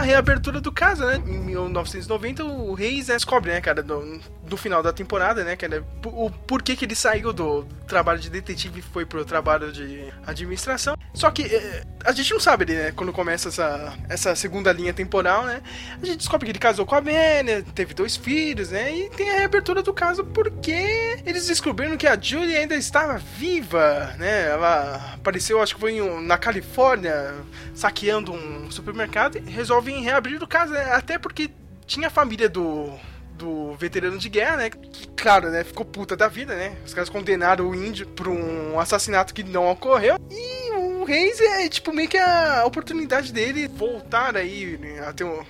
[0.07, 1.21] Reabertura do caso, né?
[1.27, 6.31] Em 1990, o Reis descobre, né, cara, no, no final da temporada, né, cara, o
[6.31, 10.96] porquê que ele saiu do trabalho de detetive e foi pro trabalho de administração.
[11.13, 15.45] Só que eh, a gente não sabe, né, quando começa essa, essa segunda linha temporal,
[15.45, 15.61] né?
[16.01, 18.95] A gente descobre que ele casou com a Amélia, teve dois filhos, né?
[18.95, 24.15] E tem a reabertura do caso porque eles descobriram que a Julie ainda estava viva,
[24.17, 24.49] né?
[24.49, 27.35] Ela apareceu, acho que foi na Califórnia,
[27.73, 30.93] saqueando um supermercado e resolvem reabrir o caso, né?
[30.93, 31.49] Até porque
[31.85, 32.93] tinha a família do
[33.37, 34.69] do veterano de guerra, né?
[34.69, 35.63] Que, claro, né?
[35.63, 36.75] Ficou puta da vida, né?
[36.85, 40.17] Os caras condenaram o índio por um assassinato que não ocorreu.
[40.31, 45.23] E o Reis é, tipo, meio que a oportunidade dele voltar aí né, a ter
[45.23, 45.41] um,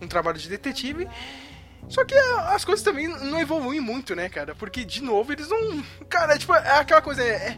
[0.00, 1.06] um trabalho de detetive.
[1.88, 4.54] Só que a- as coisas também não evoluem muito, né, cara?
[4.54, 5.82] Porque, de novo, eles não.
[6.08, 7.22] Cara, tipo, é aquela coisa.
[7.22, 7.56] é-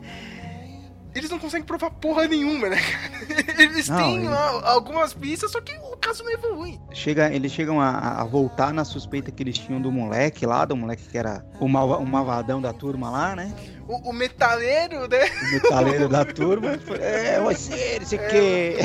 [1.15, 3.57] eles não conseguem provar porra nenhuma, né, cara?
[3.63, 6.79] Eles Não, têm ele- algumas pistas, só que o caso não evolui.
[6.93, 10.77] Chega, eles chegam a, a voltar na suspeita que eles tinham do moleque lá, do
[10.77, 13.51] moleque que era o, malva, o malvadão da turma lá, né?
[13.89, 15.27] O, o metaleiro, né?
[15.43, 16.73] O metaleiro da turma.
[17.01, 18.77] É, você, não sei o quê.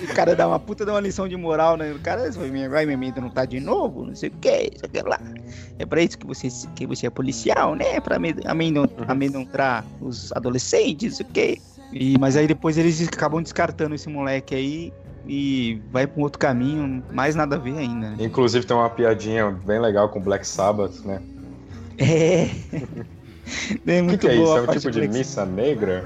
[0.00, 1.92] E o cara dá uma puta, dá uma lição de moral, né?
[1.92, 5.02] O cara vai me vai me amedrontar de novo, não sei o quê, isso aqui
[5.02, 5.18] lá.
[5.78, 7.98] É pra isso que você, que você é policial, né?
[8.00, 11.58] Pra amed- amedron- amedrontar os adolescentes, não sei o quê.
[11.92, 14.92] E, mas aí depois eles acabam descartando esse moleque aí
[15.26, 18.10] e vai pra um outro caminho, mais nada a ver ainda.
[18.10, 18.16] né?
[18.20, 21.20] Inclusive tem uma piadinha bem legal com Black Sabbath, né?
[21.98, 22.48] É.
[23.46, 24.42] É O que, muito que é isso?
[24.44, 26.04] boa É a um tipo de Black missa negra?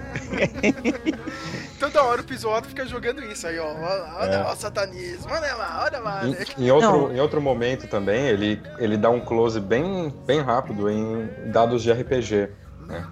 [1.78, 3.66] Toda hora o Pisoto fica jogando isso aí, ó.
[3.66, 4.38] Olha, olha É.
[4.38, 6.44] lá o satanismo, olha lá, olha lá, Em, né?
[6.58, 7.14] em outro, Não.
[7.14, 11.92] em outro momento também, ele, ele dá um close bem, bem rápido em dados de
[11.92, 12.48] RPG,
[12.88, 13.06] né?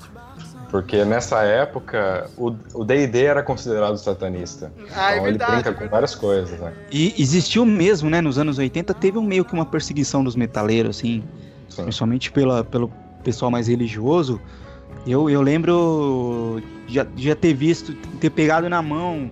[0.69, 4.73] Porque nessa época o o D&D era considerado satanista.
[4.97, 6.73] Ah, é então ele verdade, brinca é com várias coisas, né?
[6.91, 8.21] E existiu mesmo, né?
[8.21, 11.23] Nos anos 80 teve um meio que uma perseguição dos metaleiros, assim,
[11.69, 11.85] Sim.
[11.85, 12.91] principalmente pela, pelo
[13.27, 14.41] pessoal mais religioso.
[15.07, 19.31] Eu, eu lembro já, já ter visto, ter pegado na mão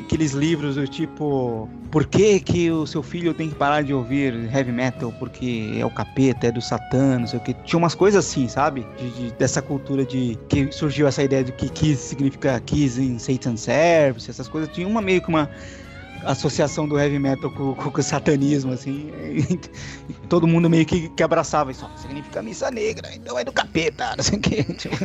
[0.00, 4.34] aqueles livros do tipo Por que, que o seu filho tem que parar de ouvir
[4.54, 5.12] heavy metal?
[5.18, 7.54] Porque é o capeta, é do satã, não sei o que.
[7.64, 8.86] Tinha umas coisas assim, sabe?
[8.98, 13.18] De, de- dessa cultura de que surgiu essa ideia de que Kiss significa Kiss in
[13.18, 14.68] Satan Service, essas coisas.
[14.74, 15.48] Tinha uma meio que uma
[16.24, 19.10] associação do heavy metal com, com- com o satanismo, assim.
[20.08, 21.88] E todo mundo meio que, que abraçava isso.
[21.96, 24.62] Significa missa negra, então é do capeta, não sei o que.
[24.74, 24.96] Tipo,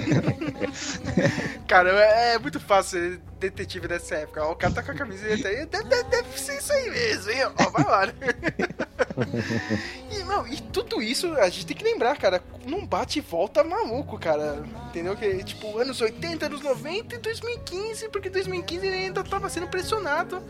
[1.68, 4.44] Cara, é, é muito fácil ser detetive dessa época.
[4.46, 7.32] Ó, o cara tá com a camiseta aí, deve, deve- deve ser isso aí mesmo,
[7.32, 7.40] hein?
[7.60, 8.06] Ó, vai lá.
[8.08, 8.14] né?
[10.12, 12.42] e, não, e tudo isso a gente tem que lembrar, cara.
[12.66, 14.64] Não bate e volta maluco, cara.
[14.90, 15.16] Entendeu?
[15.16, 20.42] Que tipo, anos 80, anos 90 e 2015, porque 2015 ele ainda tava sendo pressionado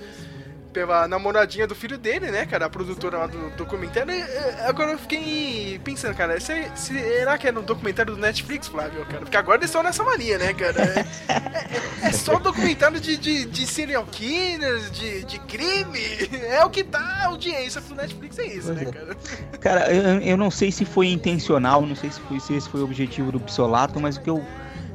[0.78, 2.68] pela namoradinha do filho dele, né, cara?
[2.68, 4.14] A produtora lá do documentário.
[4.14, 8.68] E, é, Agora eu fiquei pensando, cara, se- será que é no documentário do Netflix,
[8.68, 9.22] Flávio, cara?
[9.22, 10.84] Porque agora eles estão nessa mania, né, cara?
[10.84, 16.00] É, é- é só documentário de, de, de serial killers, de, de crime.
[16.48, 18.92] É o que dá audiência pro Netflix, é isso, né, é.
[18.92, 19.18] cara?
[19.60, 22.82] Cara, eu, eu não sei se foi intencional, não sei se, foi, se esse foi
[22.82, 24.46] o objetivo do Psolato, mas o que eu.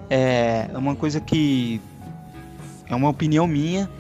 [0.09, 1.81] É é uma coisa que.
[2.89, 3.91] É uma opinião minha,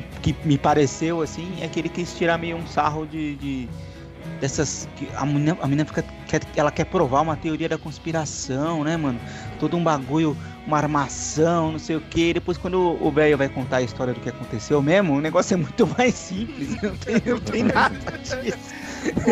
[0.00, 3.36] que, que me pareceu assim, é que ele quis tirar meio um sarro de.
[3.36, 3.68] de-
[4.40, 4.88] dessas.
[4.96, 6.04] que a menina, a menina fica.
[6.26, 9.20] Quer, ela quer provar uma teoria da conspiração, né, mano?
[9.60, 12.32] Todo um bagulho, uma armação, não sei o que.
[12.34, 15.56] Depois, quando o- velho vai contar a história do que aconteceu mesmo, o negócio é
[15.56, 18.74] muito mais simples, não tem, não tem nada disso.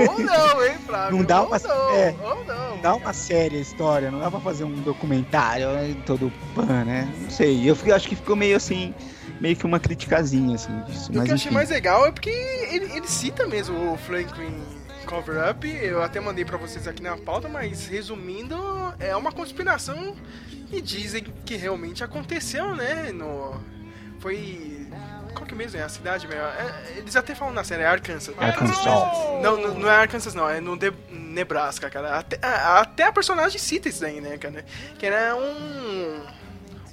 [0.08, 1.16] Ou não, hein, Flávio?
[1.16, 2.70] Não dá ou uma, não, é, ou não.
[2.76, 5.66] não dá uma série a história, não dá pra fazer um documentário
[6.04, 7.08] todo pan, né?
[7.22, 8.94] Não sei, eu acho que ficou meio assim,
[9.42, 11.54] meio que uma criticazinha assim disso, O mas que eu achei enfim.
[11.54, 14.54] mais legal é porque ele, ele cita mesmo o Franklin
[15.04, 15.68] Cover Up.
[15.68, 18.56] Eu até mandei pra vocês aqui na pauta, mas resumindo,
[19.00, 20.14] é uma conspiração
[20.70, 23.10] e dizem que realmente aconteceu, né?
[23.12, 23.60] No.
[24.20, 24.86] Foi.
[25.34, 26.42] Qual que mesmo é a cidade mesmo?
[26.42, 28.34] É, eles até falam na série, é Arkansas.
[28.38, 28.84] Arkansas.
[29.42, 32.18] Não, não, não é Arkansas, não, é no De- Nebraska, cara.
[32.18, 34.64] Até, a- até a personagem cita isso daí, né, cara?
[34.98, 36.22] Que era um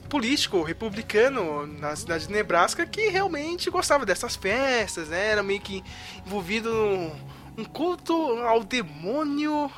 [0.09, 5.27] político republicano na cidade de Nebraska que realmente gostava dessas festas, né?
[5.27, 5.83] Era meio que
[6.25, 9.71] envolvido num um culto ao demônio.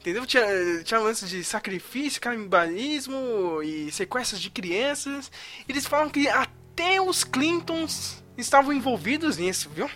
[0.00, 0.24] Entendeu?
[0.24, 0.44] Tinha,
[0.84, 5.30] tinha lance de sacrifício, canibalismo e sequestros de crianças.
[5.68, 9.90] Eles falam que até os Clintons estavam envolvidos nisso, viu?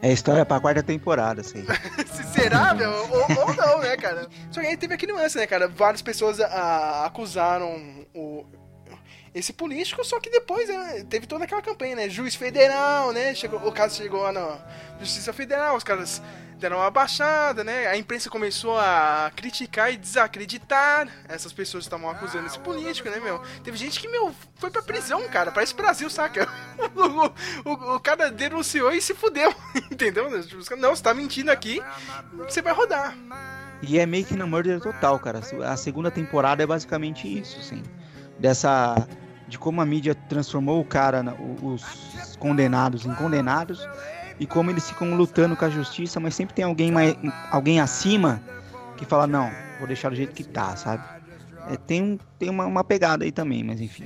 [0.00, 1.64] É história pra quarta temporada, assim.
[2.06, 2.90] Se será, meu?
[2.90, 4.28] Ou, ou não, né, cara?
[4.50, 5.66] Só que aí teve aquele lance, né, cara?
[5.66, 8.46] Várias pessoas ah, acusaram o,
[9.34, 12.08] esse político, só que depois né, teve toda aquela campanha, né?
[12.08, 13.34] Juiz federal, né?
[13.34, 14.58] Chegou, o caso chegou lá na
[15.00, 16.20] Justiça Federal, os caras
[16.58, 17.86] deram uma baixada, né?
[17.86, 23.20] A imprensa começou a criticar e desacreditar essas pessoas que estavam acusando esse político, né,
[23.20, 23.40] meu?
[23.62, 25.52] Teve gente que, meu, foi pra prisão, cara.
[25.52, 26.48] Parece Brasil, saca?
[27.64, 29.54] O, o- o cara denunciou e se fudeu,
[29.90, 30.28] entendeu?
[30.78, 31.80] Não, você tá mentindo aqui,
[32.38, 33.16] você vai rodar.
[33.82, 35.40] E é meio que no murder total, cara.
[35.64, 37.82] A segunda temporada é basicamente isso, assim.
[38.38, 39.06] Dessa.
[39.46, 41.24] De como a mídia transformou o cara,
[41.62, 43.88] os condenados em condenados.
[44.38, 47.16] E como eles ficam lutando com a justiça, mas sempre tem alguém, mais,
[47.50, 48.40] alguém acima
[48.96, 51.02] que fala, não, vou deixar do jeito que tá, sabe?
[51.70, 54.04] É, tem tem uma, uma pegada aí também, mas enfim.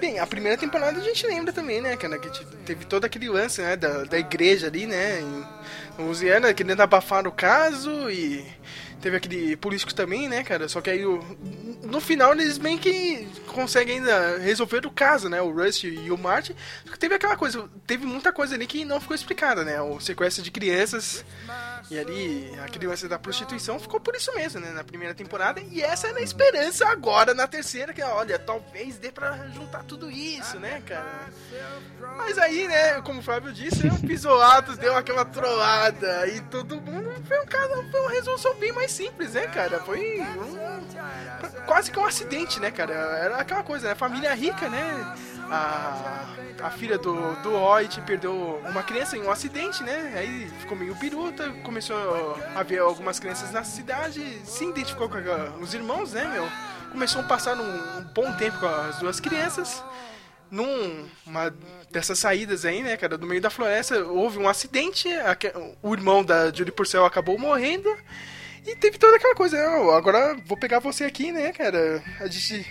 [0.00, 1.96] Bem, a primeira temporada a gente lembra também, né?
[1.96, 6.80] Que te- teve todo aquele lance, né, da, da igreja ali, né, em Louisiana, querendo
[6.80, 8.44] abafar o caso e
[9.00, 10.68] teve aquele político também, né, cara?
[10.68, 11.22] Só que aí o-
[11.84, 15.40] no final eles meio que conseguem ainda resolver o caso, né?
[15.40, 16.54] O Rust e o Martin.
[16.84, 19.80] Só que teve aquela coisa, teve muita coisa ali que não ficou explicada, né?
[19.80, 21.24] O sequestro de crianças
[21.90, 24.70] e ali aquele lance da prostituição ficou por isso mesmo, né?
[24.70, 25.60] Na primeira temporada.
[25.60, 30.10] E essa é na esperança agora na terceira, que olha, talvez dê pra juntar tudo
[30.10, 31.28] isso, né, cara?
[32.16, 37.10] Mas aí, né, como o Flávio disse, o Pisolatos deu aquela trollada e todo mundo
[37.26, 39.80] foi um caso, foi uma resolução bem mais simples, né, cara?
[39.80, 42.92] Foi um, quase que um acidente, né, cara?
[42.92, 43.94] Era aquela coisa, né?
[43.94, 45.14] Família rica, né?
[45.50, 46.26] A,
[46.62, 50.12] a filha do, do Hoyt perdeu uma criança em um acidente, né?
[50.16, 55.56] Aí ficou meio piruta, começou a ver algumas crianças na cidade, se identificou com a-
[55.60, 56.46] os irmãos, né, meu?
[56.90, 59.82] Começou a passar um, um bom tempo com as duas crianças
[60.50, 61.54] numa
[61.90, 66.24] dessas saídas aí, né, cara, do meio da floresta, houve um acidente, aque- o irmão
[66.24, 67.88] da Julie Purcell acabou morrendo,
[68.66, 72.66] e teve toda aquela coisa, "Ah, agora vou pegar você aqui, né, cara, a gente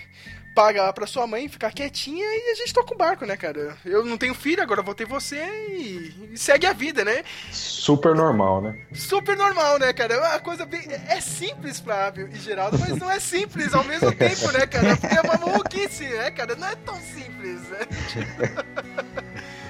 [0.58, 3.76] paga lá pra sua mãe ficar quietinha e a gente toca o barco, né, cara.
[3.84, 7.22] Eu não tenho filho, agora vou ter você e, e segue a vida, né?
[7.52, 8.76] Super normal, né?
[8.92, 10.14] Super normal, né, cara?
[10.14, 10.82] É uma coisa bem.
[11.06, 14.96] É simples, Flávio e Geraldo, mas não é simples ao mesmo tempo, né, cara?
[14.96, 16.56] Porque é uma maluquice, né, cara?
[16.56, 17.78] Não é tão simples, né?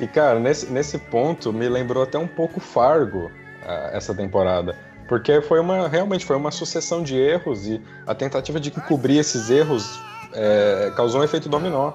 [0.00, 3.30] E, cara, nesse, nesse ponto me lembrou até um pouco Fargo
[3.62, 4.74] ah, essa temporada.
[5.06, 5.86] Porque foi uma.
[5.86, 10.00] Realmente foi uma sucessão de erros e a tentativa de encobrir esses erros
[10.32, 11.92] é, causou um efeito dominó.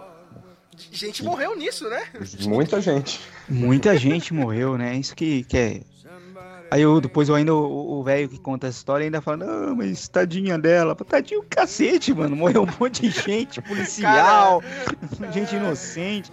[0.91, 2.03] Gente morreu nisso, né?
[2.41, 3.19] Muita gente.
[3.47, 4.95] Muita gente morreu, né?
[4.95, 5.81] Isso que, que é.
[6.71, 10.07] Aí eu, depois eu ainda, o velho que conta essa história ainda fala, não, mas
[10.07, 10.95] tadinha dela.
[10.95, 12.35] Tadinho o cacete, mano.
[12.35, 14.63] Morreu um monte de gente, policial,
[15.31, 16.31] gente inocente.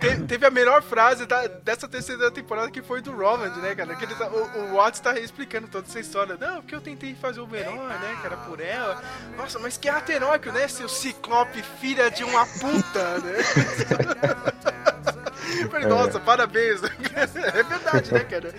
[0.00, 3.94] Te- teve a melhor frase da- dessa terceira temporada que foi do Roland, né, cara?
[3.96, 6.36] Que ele tá- o, o Watts tá explicando toda essa história.
[6.38, 9.02] Não, porque eu tentei fazer o melhor, né, cara, por ela.
[9.36, 13.34] Nossa, mas que ato heróico, né, seu ciclope, filha de uma puta, né?
[15.60, 16.80] Eu Falei, nossa, parabéns.
[16.82, 18.52] É verdade, né, cara?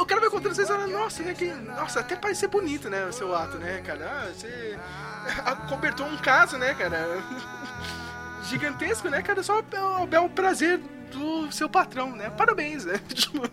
[0.00, 1.34] O cara vai contando essa história, nossa, né?
[1.34, 3.04] Que, nossa, até parece ser bonito, né?
[3.06, 4.06] O seu ato, né, cara?
[4.10, 4.78] Ah, você
[5.68, 7.06] cobertou um caso, né, cara?
[8.50, 9.42] Gigantesco, né, cara?
[9.42, 9.60] Só
[10.02, 10.80] o bel prazer
[11.12, 12.30] do seu patrão, né?
[12.30, 13.00] Parabéns, né?
[13.08, 13.48] Tipo,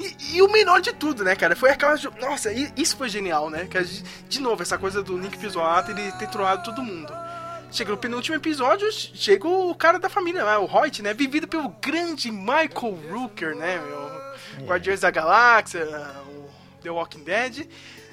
[0.00, 1.56] e, e o melhor de tudo, né, cara?
[1.56, 1.96] Foi aquela.
[2.20, 3.66] Nossa, isso foi genial, né?
[3.66, 3.82] Que
[4.28, 7.12] de novo, essa coisa do Nick Pisoato ele ter trollado todo mundo.
[7.72, 11.14] Chega no penúltimo episódio, chega o cara da família lá, o Hoyt, né?
[11.14, 14.66] Vivido pelo grande Michael Rooker, né, meu?
[14.66, 15.84] Guardiões da Galáxia,
[16.26, 16.50] o
[16.82, 17.68] The Walking Dead.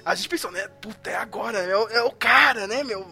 [0.06, 0.68] A gente pensou, né?
[0.80, 3.08] Puta, é agora, é o, é o cara, né, meu?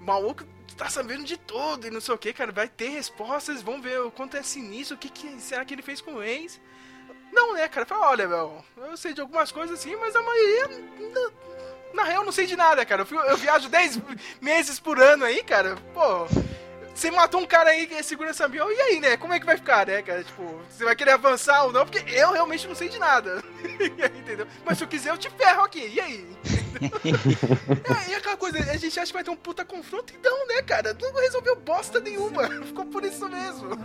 [0.00, 0.44] Maluco
[0.76, 2.52] tá sabendo de tudo e não sei o que, cara.
[2.52, 5.82] Vai ter respostas, vamos ver o quanto é sinistro, o que, que será que ele
[5.82, 6.60] fez com o ex.
[7.32, 7.86] Não, né, cara?
[7.86, 10.68] Fala, olha, meu, eu sei de algumas coisas assim, mas a maioria.
[10.68, 11.30] Na,
[11.94, 13.06] na real, eu não sei de nada, cara.
[13.10, 14.00] Eu, eu viajo 10
[14.40, 15.76] meses por ano aí, cara.
[15.92, 16.26] Pô.
[16.96, 19.18] Você matou um cara aí que é segurança ambiental, e aí, né?
[19.18, 20.24] Como é que vai ficar, né, cara?
[20.24, 21.84] Tipo, você vai querer avançar ou não?
[21.84, 23.44] Porque eu realmente não sei de nada.
[24.18, 24.46] Entendeu?
[24.64, 25.92] Mas se eu quiser, eu te ferro aqui.
[25.94, 26.26] E aí?
[28.08, 30.62] é, e aquela coisa, a gente acha que vai ter um puta confronto, então, né,
[30.62, 30.96] cara?
[30.98, 32.48] Não resolveu bosta nenhuma.
[32.64, 33.76] Ficou por isso mesmo.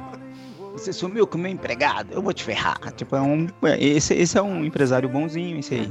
[0.72, 2.80] Você sumiu com o meu empregado, eu vou te ferrar.
[2.96, 3.46] Tipo, é um.
[3.78, 5.90] Esse, esse é um empresário bonzinho, esse aí.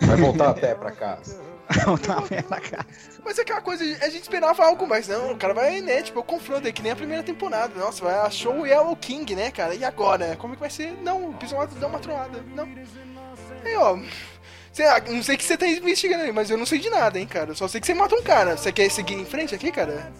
[0.00, 1.51] Vai voltar a pé pra casa.
[1.80, 2.86] A pra casa.
[3.24, 5.32] Mas é aquela coisa, a gente esperava algo mais, não.
[5.32, 6.02] O cara vai, né?
[6.02, 7.78] Tipo, o confronto é que nem a primeira temporada.
[7.78, 9.74] Nossa, vai, achou o Yellow King, né, cara?
[9.74, 10.36] E agora?
[10.36, 10.92] Como é que vai ser?
[11.02, 12.42] Não, o episódio dá uma troada.
[12.54, 12.68] Não.
[13.64, 13.98] Aí, ó.
[14.72, 16.88] Sei lá, não sei o que você tá investigando aí, mas eu não sei de
[16.88, 17.54] nada, hein, cara.
[17.54, 18.56] Só sei que você mata um cara.
[18.56, 20.10] Você quer seguir em frente aqui, cara?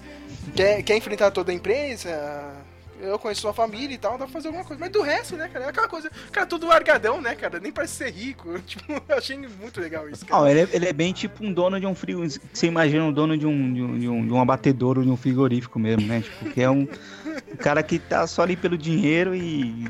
[0.55, 2.62] Quer, quer enfrentar toda a imprensa?
[3.03, 4.81] Eu conheço sua família e tal, dá pra fazer alguma coisa.
[4.81, 5.65] Mas do resto, né, cara?
[5.65, 6.11] É aquela coisa.
[6.31, 7.59] Cara, tudo largadão, né, cara?
[7.59, 8.59] Nem parece ser rico.
[8.67, 10.43] Tipo, eu achei muito legal isso, cara.
[10.43, 12.23] Oh, ele, é, ele é bem tipo um dono de um frio.
[12.53, 15.17] Você imagina um dono de um, de um, de um, de um abatedouro, de um
[15.17, 16.21] frigorífico mesmo, né?
[16.21, 16.87] Tipo, que é um,
[17.53, 19.87] um cara que tá só ali pelo dinheiro e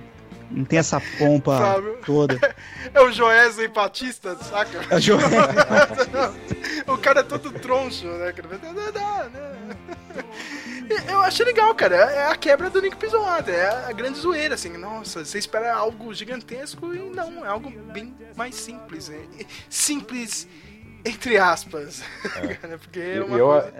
[0.50, 1.96] não tem essa pompa Sabe?
[2.04, 2.38] toda.
[2.94, 4.80] É o Joesley Batista, saca?
[4.90, 5.38] É o Joesley.
[6.86, 8.34] o cara é todo troncho, né?
[11.08, 11.96] Eu achei legal, cara.
[11.96, 13.50] É a quebra do Nick Pizzolata.
[13.50, 14.76] É a grande zoeira, assim.
[14.76, 17.44] Nossa, você espera algo gigantesco e não.
[17.44, 19.08] É algo bem mais simples.
[19.08, 19.26] Né?
[19.68, 20.48] Simples,
[21.04, 22.02] entre aspas.
[22.36, 22.76] É.
[22.78, 23.72] Porque é uma eu, coisa...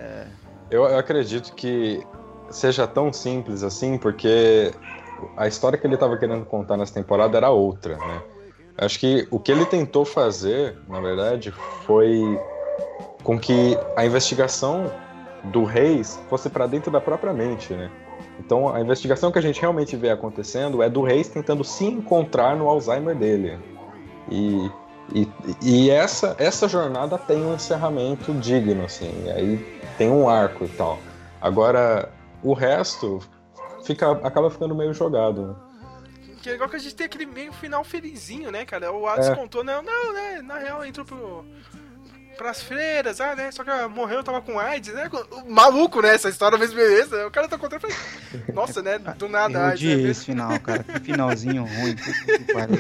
[0.70, 2.04] eu, eu acredito que
[2.50, 4.72] seja tão simples assim, porque
[5.36, 8.22] a história que ele estava querendo contar nessa temporada era outra, né?
[8.76, 11.52] Acho que o que ele tentou fazer, na verdade,
[11.86, 12.38] foi
[13.22, 14.90] com que a investigação
[15.44, 17.90] do Reis fosse para dentro da própria mente, né?
[18.38, 22.56] Então a investigação que a gente realmente vê acontecendo é do Reis tentando se encontrar
[22.56, 23.58] no Alzheimer dele.
[24.30, 24.70] E,
[25.14, 25.28] e,
[25.60, 30.98] e essa, essa jornada tem um encerramento digno, assim, aí tem um arco e tal.
[31.40, 32.08] Agora,
[32.42, 33.18] o resto
[33.84, 35.48] fica, acaba ficando meio jogado.
[35.48, 35.54] Né?
[36.42, 38.92] Que é igual que a gente tem aquele meio final felizinho, né, cara?
[38.92, 39.34] O Alex é.
[39.34, 40.42] contou, não, não, né?
[40.42, 41.44] Na real entrou pro,
[42.36, 43.50] pras freiras, ah, né?
[43.50, 45.10] Só que ela morreu, tava com AIDS, né?
[45.48, 46.14] Maluco, né?
[46.14, 47.26] Essa história mesmo beleza.
[47.26, 47.96] O cara tá contando, falei,
[48.52, 48.98] nossa, né?
[48.98, 50.02] Do nada, eu AIDS.
[50.02, 50.10] né?
[50.10, 50.82] esse final, cara.
[50.82, 51.96] Que finalzinho ruim.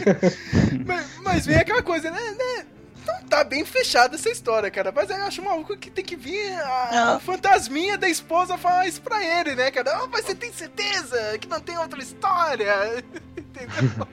[0.86, 2.20] mas, mas vem aquela coisa, né?
[2.38, 2.66] né?
[3.06, 4.92] Não tá bem fechada essa história, cara.
[4.94, 9.02] Mas eu acho maluco que tem que vir a, a fantasminha da esposa falar isso
[9.02, 10.02] pra ele, né, cara?
[10.04, 13.04] Oh, mas você tem certeza que não tem outra história?
[13.36, 14.06] Entendeu?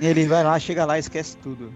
[0.00, 1.72] Ele vai lá, chega lá e esquece tudo.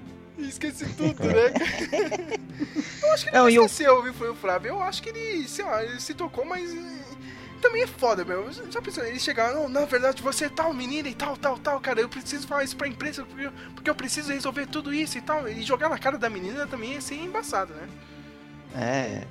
[0.49, 1.53] Esqueci tudo, né?
[3.03, 4.03] eu acho que ele não, esqueceu, eu...
[4.03, 4.71] viu, foi o Flávio.
[4.71, 6.71] Eu acho que ele, sei lá, ele se tocou, mas
[7.61, 8.51] também é foda, meu.
[8.71, 12.01] Já pensou, eles chegaram, na verdade, você é tal menina e tal, tal, tal, cara,
[12.01, 15.49] eu preciso falar isso pra imprensa porque, porque eu preciso resolver tudo isso e tal.
[15.49, 17.89] E jogar na cara da menina também é ser embaçado, né?
[18.75, 19.25] É.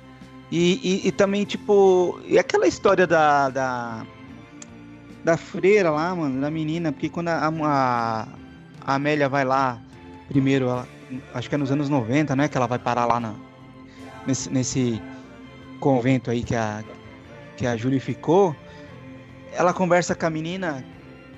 [0.50, 4.06] E, e, e, também, tipo, e aquela história da, da.
[5.24, 8.28] da freira lá, mano, da menina, porque quando a, a,
[8.80, 9.80] a Amélia vai lá,
[10.28, 10.88] primeiro, ela,
[11.34, 12.48] acho que é nos anos 90, né?
[12.48, 13.34] Que ela vai parar lá na,
[14.26, 15.02] nesse, nesse
[15.78, 16.82] convento aí que a,
[17.56, 18.54] que a Julie ficou,
[19.52, 20.84] ela conversa com a menina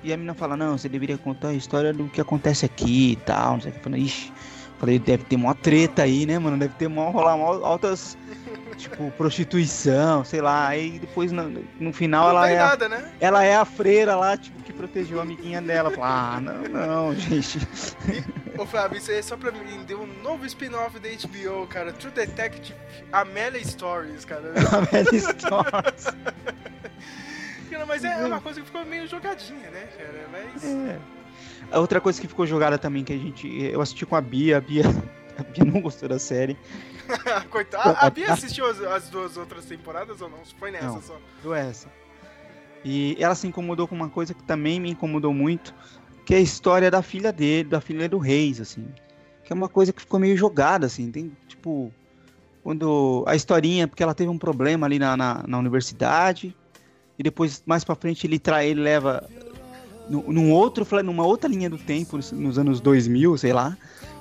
[0.03, 3.15] e a menina fala, não, você deveria contar a história do que acontece aqui e
[3.15, 3.79] tal, não sei o que.
[3.79, 4.33] Falei, ixi,
[4.77, 6.57] falei, deve ter uma treta aí, né, mano?
[6.57, 8.17] Deve ter mó, rolar mó, altas,
[8.77, 10.67] tipo, prostituição, sei lá.
[10.67, 12.57] Aí depois, no, no final, não ela é.
[12.57, 13.11] Nada, a, né?
[13.21, 15.91] Ela é a freira lá, tipo, que protegeu a amiguinha dela.
[15.91, 17.59] Fala, ah, não, não, gente.
[18.57, 19.83] Ô Flávio, isso aí é só pra mim.
[19.85, 21.93] Deu um novo spin-off da HBO, cara.
[21.93, 22.77] True Detective
[23.11, 24.53] Amelia Stories, cara.
[24.91, 26.07] Amelia Stories.
[27.87, 30.29] mas é uma coisa que ficou meio jogadinha, né, cara?
[30.31, 30.63] Mas.
[30.63, 30.99] É.
[31.71, 33.47] A outra coisa que ficou jogada também, que a gente.
[33.47, 34.83] Eu assisti com a Bia, a Bia.
[35.37, 36.55] A Bia não gostou da série.
[37.49, 37.97] Coitada.
[37.99, 40.37] A Bia assistiu as, as, duas outras temporadas ou não?
[40.59, 41.19] Foi nessa não, só?
[41.41, 42.02] Foi essa.
[42.83, 45.73] E ela se incomodou com uma coisa que também me incomodou muito,
[46.25, 48.85] que é a história da filha dele, da filha do Reis, assim.
[49.43, 51.11] Que é uma coisa que ficou meio jogada, assim.
[51.11, 51.91] Tem, tipo,
[52.63, 56.55] quando a historinha, porque ela teve um problema ali na, na, na universidade,
[57.17, 59.29] e depois, mais pra frente, ele, trai, ele leva
[60.09, 63.77] no, num outro, numa outra linha do tempo, nos anos 2000, sei lá,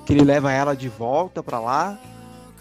[0.06, 1.98] que ele leva ela de volta pra lá,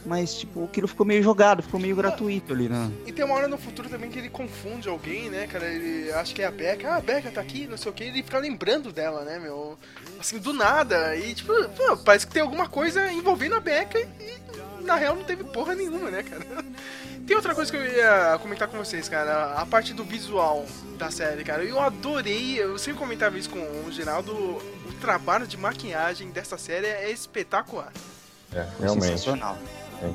[0.05, 2.91] mas, tipo, aquilo ficou meio jogado, ficou meio gratuito ali, né?
[3.05, 5.65] E tem uma hora no futuro também que ele confunde alguém, né, cara?
[5.67, 6.89] Ele acha que é a Becca.
[6.89, 8.03] Ah, a Becca tá aqui, não sei o que.
[8.03, 9.77] Ele fica lembrando dela, né, meu?
[10.19, 11.15] Assim, do nada.
[11.15, 14.07] E, tipo, pô, parece que tem alguma coisa envolvendo a Becca e,
[14.83, 16.45] na real, não teve porra nenhuma, né, cara?
[17.25, 19.53] Tem outra coisa que eu ia comentar com vocês, cara.
[19.53, 20.65] A parte do visual
[20.97, 21.63] da série, cara.
[21.63, 24.33] Eu adorei, eu sempre comentava isso com o Geraldo.
[24.33, 27.93] O trabalho de maquiagem dessa série é espetacular.
[28.53, 29.05] É, realmente.
[29.05, 29.57] Sensacional.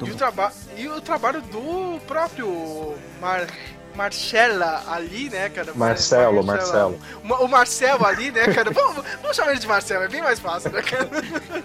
[0.05, 3.47] E o, traba e o trabalho do próprio Mar
[3.95, 5.73] Marcella ali, né, cara?
[5.75, 7.01] Marcelo, Marcelo.
[7.25, 8.71] O, o Marcelo ali, né, cara?
[8.71, 11.09] vamos, vamos chamar ele de Marcelo, é bem mais fácil, né, cara?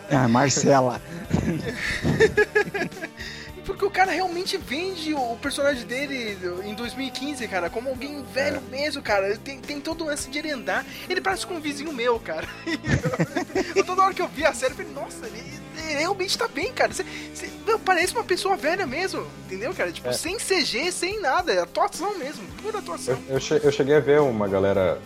[0.09, 1.01] Ah, Marcela.
[3.65, 8.71] Porque o cara realmente vende o personagem dele em 2015, cara, como alguém velho é.
[8.71, 9.37] mesmo, cara.
[9.37, 10.85] Tem, tem todo lance de ele andar.
[11.09, 12.47] Ele parece com um vizinho meu, cara.
[13.75, 15.43] eu, toda hora que eu vi a série, eu falei, nossa, ele,
[15.77, 16.91] ele realmente tá bem, cara.
[16.91, 17.49] Você, você,
[17.85, 19.91] parece uma pessoa velha mesmo, entendeu, cara?
[19.91, 20.13] Tipo, é.
[20.13, 21.51] sem CG, sem nada.
[21.51, 23.17] É atuação mesmo, pura atuação.
[23.29, 24.99] Eu, eu, eu cheguei a ver uma galera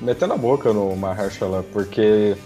[0.00, 2.36] metendo a boca no Mahershala, porque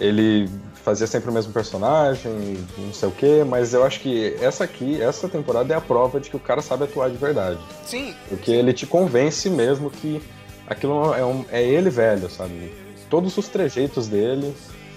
[0.00, 0.48] ele
[0.86, 5.02] fazia sempre o mesmo personagem, não sei o quê, mas eu acho que essa aqui,
[5.02, 7.58] essa temporada é a prova de que o cara sabe atuar de verdade.
[7.84, 8.14] Sim.
[8.28, 10.22] Porque ele te convence mesmo que
[10.64, 12.72] aquilo é, um, é ele velho, sabe?
[13.10, 14.54] Todos os trejeitos dele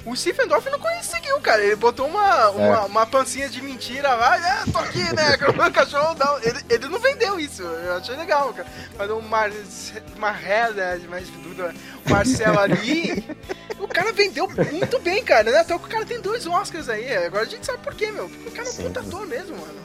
[0.10, 1.64] o Stephen Dorff não conseguiu, cara.
[1.64, 2.80] Ele botou uma, uma, é.
[2.80, 4.36] uma pancinha de mentira lá.
[4.36, 5.38] Ah, tô aqui, né?
[5.72, 6.40] Cachorro não.
[6.40, 7.62] Ele, ele não vendeu isso.
[7.62, 8.68] Eu achei legal, cara.
[8.98, 9.52] Mas o Mar...
[10.18, 13.24] Marrela, mais o Marcelo ali.
[13.80, 15.52] o cara vendeu muito bem, cara.
[15.52, 15.60] Né?
[15.60, 17.16] Até o cara tem dois Oscars aí.
[17.16, 18.28] Agora a gente sabe por quê, meu.
[18.30, 19.80] Porque o cara é um puta ator mesmo, mano.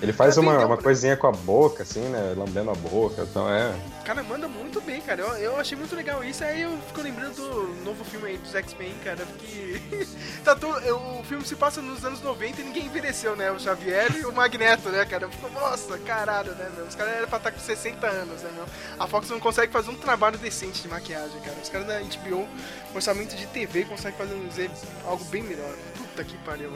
[0.00, 2.34] Ele faz uma, uma coisinha com a boca, assim, né?
[2.36, 3.74] Lambendo a boca, então é.
[4.00, 5.22] O cara manda muito bem, cara.
[5.22, 6.42] Eu, eu achei muito legal isso.
[6.44, 9.80] Aí eu fico lembrando do novo filme aí dos X-Men, cara, porque.
[10.44, 10.76] tá todo,
[11.20, 13.50] o filme se passa nos anos 90 e ninguém envelheceu, né?
[13.50, 15.28] O Xavier e o Magneto, né, cara?
[15.28, 16.84] Fico, nossa, caralho, né, meu?
[16.84, 18.66] Os caras eram pra estar tá com 60 anos, né, meu?
[18.98, 21.56] A Fox não consegue fazer um trabalho decente de maquiagem, cara.
[21.62, 22.48] Os caras da HBO,
[22.94, 24.70] orçamento de TV, conseguem fazer
[25.04, 25.74] algo bem melhor.
[25.96, 26.72] Puta que pariu.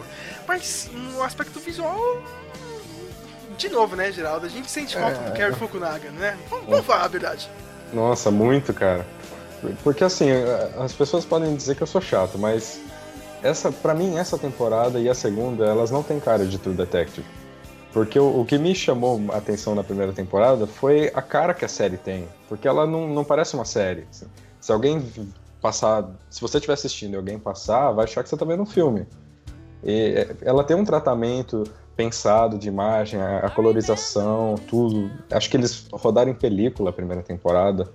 [0.47, 2.23] Mas no aspecto visual
[3.57, 4.47] de novo, né, Geraldo?
[4.47, 5.31] A gente sente falta é...
[5.31, 6.39] do Kerry Fukunaga, né?
[6.49, 7.51] Vamos, vamos falar a verdade.
[7.93, 9.07] Nossa, muito, cara.
[9.83, 10.29] Porque assim,
[10.79, 12.81] as pessoas podem dizer que eu sou chato, mas
[13.43, 17.27] essa, para mim, essa temporada e a segunda, elas não têm cara de True Detective.
[17.93, 21.65] Porque o, o, que me chamou a atenção na primeira temporada foi a cara que
[21.65, 22.29] a série tem.
[22.49, 24.07] Porque ela não, não parece uma série.
[24.11, 24.27] Assim.
[24.61, 25.03] Se alguém
[25.63, 26.07] passar.
[26.29, 29.07] Se você estiver assistindo e alguém passar, vai achar que você tá vendo um filme.
[29.83, 31.65] E é, ela tem um tratamento
[31.97, 35.11] pensado de imagem, a, a colorização, tudo.
[35.33, 37.89] Acho que eles rodaram em película a primeira temporada.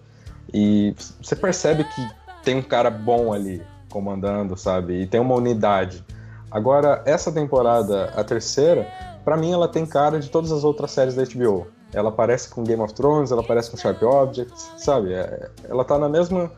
[0.54, 2.10] E você percebe que
[2.44, 5.02] tem um cara bom ali comandando, sabe?
[5.02, 6.04] E tem uma unidade.
[6.50, 8.88] Agora, essa temporada, a terceira,
[9.24, 11.68] para mim ela tem cara de todas as outras séries da HBO.
[11.94, 15.14] Ela parece com Game of Thrones, ela parece com Sharp Objects, sabe?
[15.14, 16.52] É, ela tá na mesma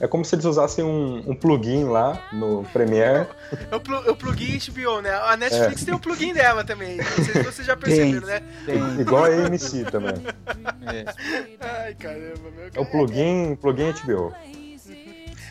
[0.00, 3.26] é como se eles usassem um, um plugin lá no Premiere.
[3.70, 5.10] É o, é o plugin HBO, né?
[5.10, 5.84] A Netflix é.
[5.84, 6.96] tem o um plugin dela também.
[6.96, 8.42] Não sei se vocês já perceberam, tem, né?
[8.66, 8.76] Tem.
[9.00, 10.14] Igual a AMC também.
[10.86, 11.04] É.
[11.60, 14.34] Ai, caramba, meu É o plugin, plugin HBO.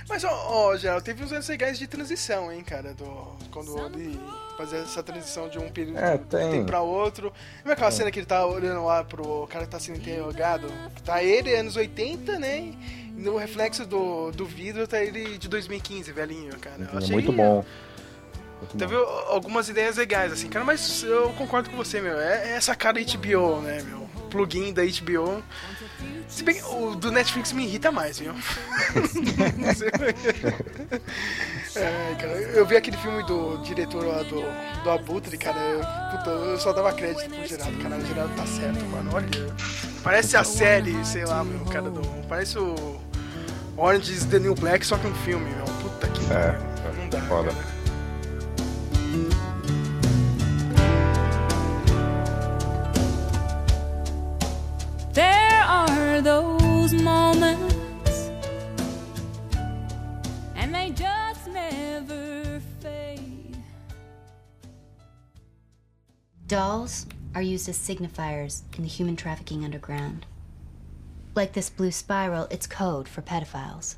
[0.08, 3.06] Mas, ó, ó Geraldo, teve uns anos legais de transição, hein, cara, do,
[3.52, 4.20] quando ele
[4.58, 6.66] fazia essa transição de um período é, tem.
[6.66, 7.32] pra outro.
[7.64, 7.92] Não é aquela é.
[7.92, 10.68] cena que ele tá olhando lá pro cara que tá sendo interrogado?
[11.04, 12.74] Tá ele, anos 80, né?
[13.16, 16.78] No reflexo do, do vidro tá ele de 2015, velhinho, cara.
[16.80, 17.64] Eu é achei, muito bom.
[18.60, 19.04] Muito Teve bom.
[19.28, 22.20] algumas ideias legais, assim, cara, mas eu concordo com você, meu.
[22.20, 24.04] É, é essa cara HBO, né, meu?
[24.30, 25.44] Plugin da HBO.
[26.28, 28.34] Se bem o do Netflix me irrita mais, viu?
[31.76, 34.42] é, cara, eu vi aquele filme do diretor lá do,
[34.84, 35.60] do Abutre, cara.
[35.60, 35.82] Eu,
[36.18, 37.98] puta, eu só dava crédito pro Geraldo, cara.
[37.98, 39.12] O Geraldo tá certo, mano.
[39.14, 39.93] Olha.
[40.04, 42.02] Parece a série, sei lá, meu, cara do.
[42.28, 43.00] Parece o.
[43.78, 45.66] Orange is the New Black, só que um filme, meu.
[45.82, 46.60] Puta que é,
[46.98, 47.22] Não dá.
[47.22, 47.52] Foda.
[47.52, 47.74] Cara.
[55.14, 58.30] There are those moments,
[60.56, 63.58] and they just never fade.
[66.48, 67.06] Dolls
[67.36, 70.26] are used as signifiers in the human trafficking underground.
[71.36, 73.96] Like this blue spiral, it's code for pedophiles.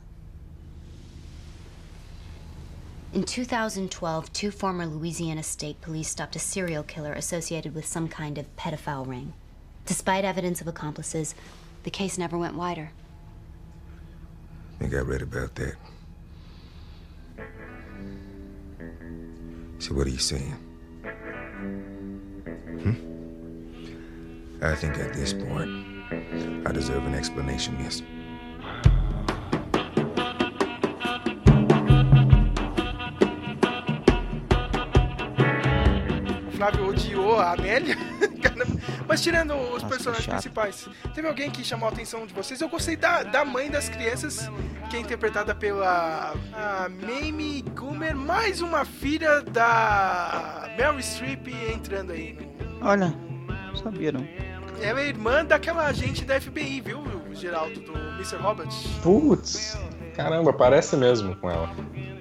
[3.13, 8.37] In 2012, two former Louisiana State Police stopped a serial killer associated with some kind
[8.37, 9.33] of pedophile ring.
[9.85, 11.35] Despite evidence of accomplices,
[11.83, 12.91] the case never went wider.
[14.75, 15.75] I think I read about that.
[19.79, 20.55] So what are you saying?
[22.81, 23.14] Hmm?
[24.61, 25.69] I think at this point,
[26.65, 28.01] I deserve an explanation, miss.
[36.55, 37.97] Flávio odiou a Amélia.
[39.07, 42.59] Mas tirando os Nossa, personagens principais, teve alguém que chamou a atenção de vocês?
[42.59, 44.49] Eu gostei da, da mãe das crianças,
[44.89, 52.37] que é interpretada pela a Mamie Goomer, mais uma filha da Meryl Streep entrando aí.
[52.81, 53.13] Olha,
[53.75, 54.44] sabia não.
[54.81, 57.03] Ela é irmã daquela agente da FBI, viu,
[57.33, 58.37] Geraldo, do Mr.
[58.37, 58.67] Robert?
[59.01, 59.77] Putz,
[60.15, 61.69] caramba, parece mesmo com ela.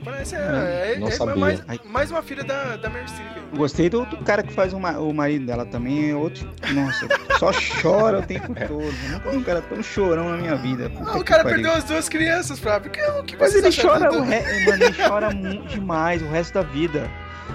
[0.04, 1.36] Parece, é, é, não é sabia.
[1.36, 3.30] mais, mais uma filha da, da Meryl Streep.
[3.56, 6.46] Gostei do, do cara que faz o, ma- o marido dela também, é outro.
[6.74, 7.50] Nossa, só
[7.80, 8.82] chora o tempo todo.
[8.82, 10.90] Eu Nunca vi um cara tão chorão na minha vida.
[11.06, 11.56] Ah, o cara pariu.
[11.62, 12.90] perdeu as duas crianças, Flávio.
[12.90, 14.40] Que, o que Mas ele acharam chora, o re...
[14.66, 15.28] mano, ele chora
[15.68, 17.10] demais o resto da vida.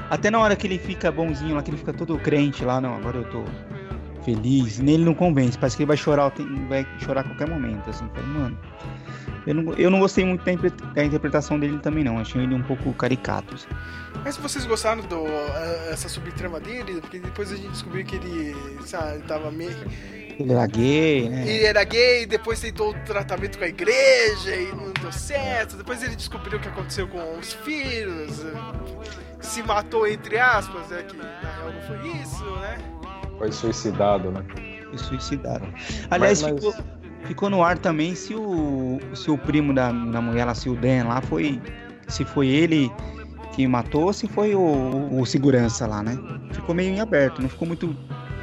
[0.10, 2.96] Até na hora que ele fica bonzinho lá, que ele fica todo crente lá, não,
[2.96, 3.44] agora eu tô
[4.20, 4.80] feliz.
[4.80, 6.32] Nele não convence, parece que ele vai chorar,
[6.68, 8.08] vai chorar a qualquer momento, assim.
[8.14, 8.58] Falei, mano,
[9.46, 12.20] eu não, eu não gostei muito da, interpretação dele também, não.
[12.20, 13.56] Achei ele um pouco caricato.
[13.56, 13.68] assim.
[14.24, 17.00] Mas vocês gostaram do eh, essa subtrama dele?
[17.02, 18.56] Porque depois a gente descobriu que ele,
[18.86, 19.76] sabe, tava meio.
[20.40, 21.50] Ele era gay, né?
[21.50, 25.76] Ele era gay, depois tentou o tratamento com a igreja e não deu certo.
[25.76, 28.46] Depois ele descobriu o que aconteceu com os filhos.
[29.42, 31.04] Se matou, entre aspas, né?
[31.04, 32.99] Que na real não foi isso, né?
[33.40, 34.44] Foi suicidado, né?
[34.94, 35.68] E suicidaram.
[36.12, 36.76] Aliás, Mas- ficou,
[37.24, 40.76] ficou no ar também se o, se o primo da, da mulher lá, se o
[40.76, 41.60] Dan lá, foi.
[42.08, 42.92] Se foi ele
[43.54, 46.18] que matou ou se foi o, o, segurança lá, né?
[46.52, 47.96] Ficou meio em aberto, não ficou muito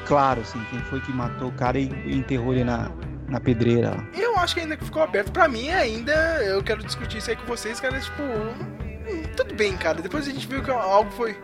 [0.06, 2.90] claro, assim, quem foi que matou o cara e, e enterrou ele na,
[3.28, 4.06] na pedreira lá.
[4.14, 5.32] Eu acho que ainda ficou aberto.
[5.32, 6.12] Pra mim, ainda,
[6.44, 7.98] eu quero discutir isso aí com vocês, cara.
[7.98, 10.00] Tipo, hum, tudo bem, cara.
[10.00, 11.36] Depois a gente viu que algo foi.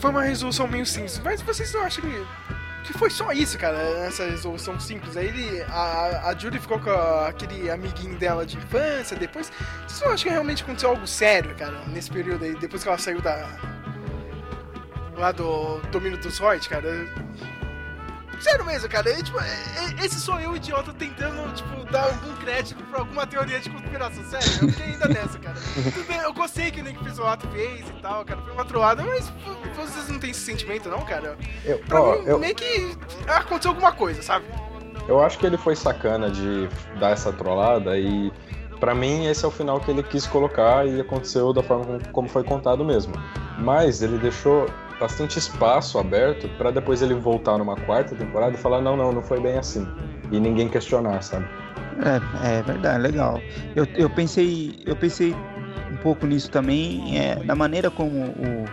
[0.00, 1.20] Foi uma resolução meio simples.
[1.24, 2.26] Mas vocês não acham que.
[2.84, 5.16] Que foi só isso, cara, essa resolução simples.
[5.16, 5.62] Aí ele.
[5.68, 9.16] A, a Julie ficou com a- aquele amiguinho dela de infância.
[9.16, 9.50] Depois.
[9.88, 12.54] Vocês não acham que realmente aconteceu algo sério, cara, nesse período aí?
[12.54, 13.48] Depois que ela saiu da.
[15.16, 17.06] Lá do domínio dos Void, cara.
[18.40, 19.10] Sério mesmo, cara.
[19.10, 19.38] E, tipo,
[20.02, 24.24] esse sou eu, idiota, tentando, tipo, dar algum crédito pra alguma teoria de conspiração.
[24.24, 25.56] Sério, eu fiquei ainda nessa, cara.
[25.94, 28.40] Tudo bem, eu gostei que o Nick Pisoato fez e tal, cara.
[28.42, 29.32] Foi uma trollada, mas
[29.76, 31.36] vocês não têm esse sentimento, não, cara?
[31.64, 34.44] Eu, Pra ó, mim, eu, meio que aconteceu alguma coisa, sabe?
[35.08, 36.68] eu acho que ele foi sacana de
[36.98, 38.32] dar essa trollada e
[38.80, 42.28] pra mim esse é o final que ele quis colocar e aconteceu da forma como
[42.28, 43.14] foi contado mesmo.
[43.58, 44.66] Mas ele deixou
[44.98, 49.22] bastante espaço aberto pra depois ele voltar numa quarta temporada e falar não, não, não
[49.22, 49.86] foi bem assim.
[50.30, 51.46] E ninguém questionar, sabe?
[52.02, 53.40] É, é verdade, legal.
[53.74, 55.34] Eu, eu pensei, eu pensei
[55.90, 58.64] um pouco nisso também, é, da maneira como o,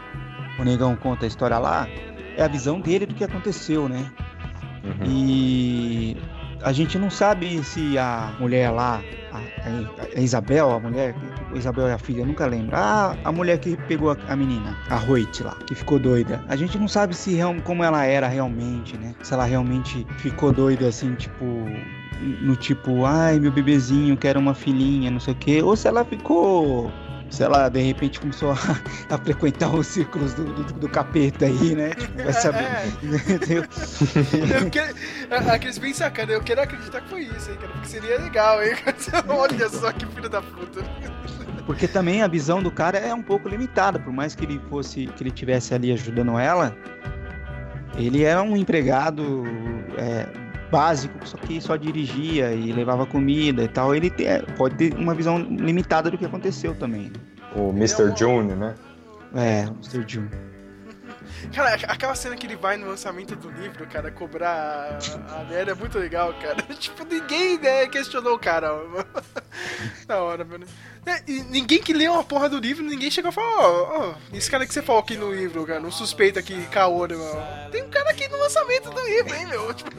[0.59, 1.88] o Negão conta a história lá,
[2.36, 4.11] é a visão dele do que aconteceu, né?
[4.84, 5.05] Uhum.
[5.05, 6.17] E
[6.64, 11.16] a gente não sabe se a mulher lá, a, a- Isabel, a mulher,
[11.53, 12.76] a Isabel é a filha, eu nunca lembro.
[12.76, 16.43] Ah, a mulher que pegou a, a menina, a Hoyt lá, que ficou doida.
[16.47, 19.14] A gente não sabe se como ela era realmente, né?
[19.24, 21.45] Se ela realmente ficou doida assim, tipo,
[22.41, 26.05] no tipo, ai, meu bebezinho, quero uma filhinha, não sei o quê, ou se ela
[26.05, 26.89] ficou
[27.34, 28.56] se ela de repente começou a,
[29.10, 31.90] a frequentar os círculos do, do, do capeta aí, né?
[31.96, 32.64] Tipo, vai saber.
[32.64, 32.88] É.
[33.34, 33.64] Entendeu?
[34.64, 38.20] Eu quero, aqueles bem sacana, eu quero acreditar que foi isso, hein, cara, porque seria
[38.20, 38.76] legal, hein?
[39.28, 40.84] Olha só que filho da puta.
[41.66, 45.08] Porque também a visão do cara é um pouco limitada, por mais que ele fosse,
[45.08, 46.76] que ele tivesse ali ajudando ela,
[47.98, 49.44] ele era um empregado
[49.98, 50.28] é,
[50.74, 53.93] básico, só que só dirigia e levava comida e tal.
[53.93, 54.26] Ele te-
[54.57, 57.11] pode ter uma visão limitada do que aconteceu também.
[57.55, 58.11] O Mr.
[58.17, 58.74] June, né?
[59.36, 60.03] É, o Mr.
[60.07, 60.30] June.
[61.54, 64.98] Cara, aqu- aquela cena que ele vai no lançamento do livro, cara, cobrar
[65.30, 66.62] a, merda é muito legal, cara.
[66.80, 68.70] tipo, ninguém, né, questionou o cara.
[70.08, 70.66] da hora, mano.
[71.06, 74.16] É, e ninguém que leu a porra do livro, ninguém chegou a falar, ó, ó,
[74.34, 77.72] esse cara que você falou aqui no livro, cara, não suspeita que caô, né, mano.
[77.72, 79.74] Tem um cara aqui no lançamento do livro, hein, meu?
[79.76, 79.92] Tipo,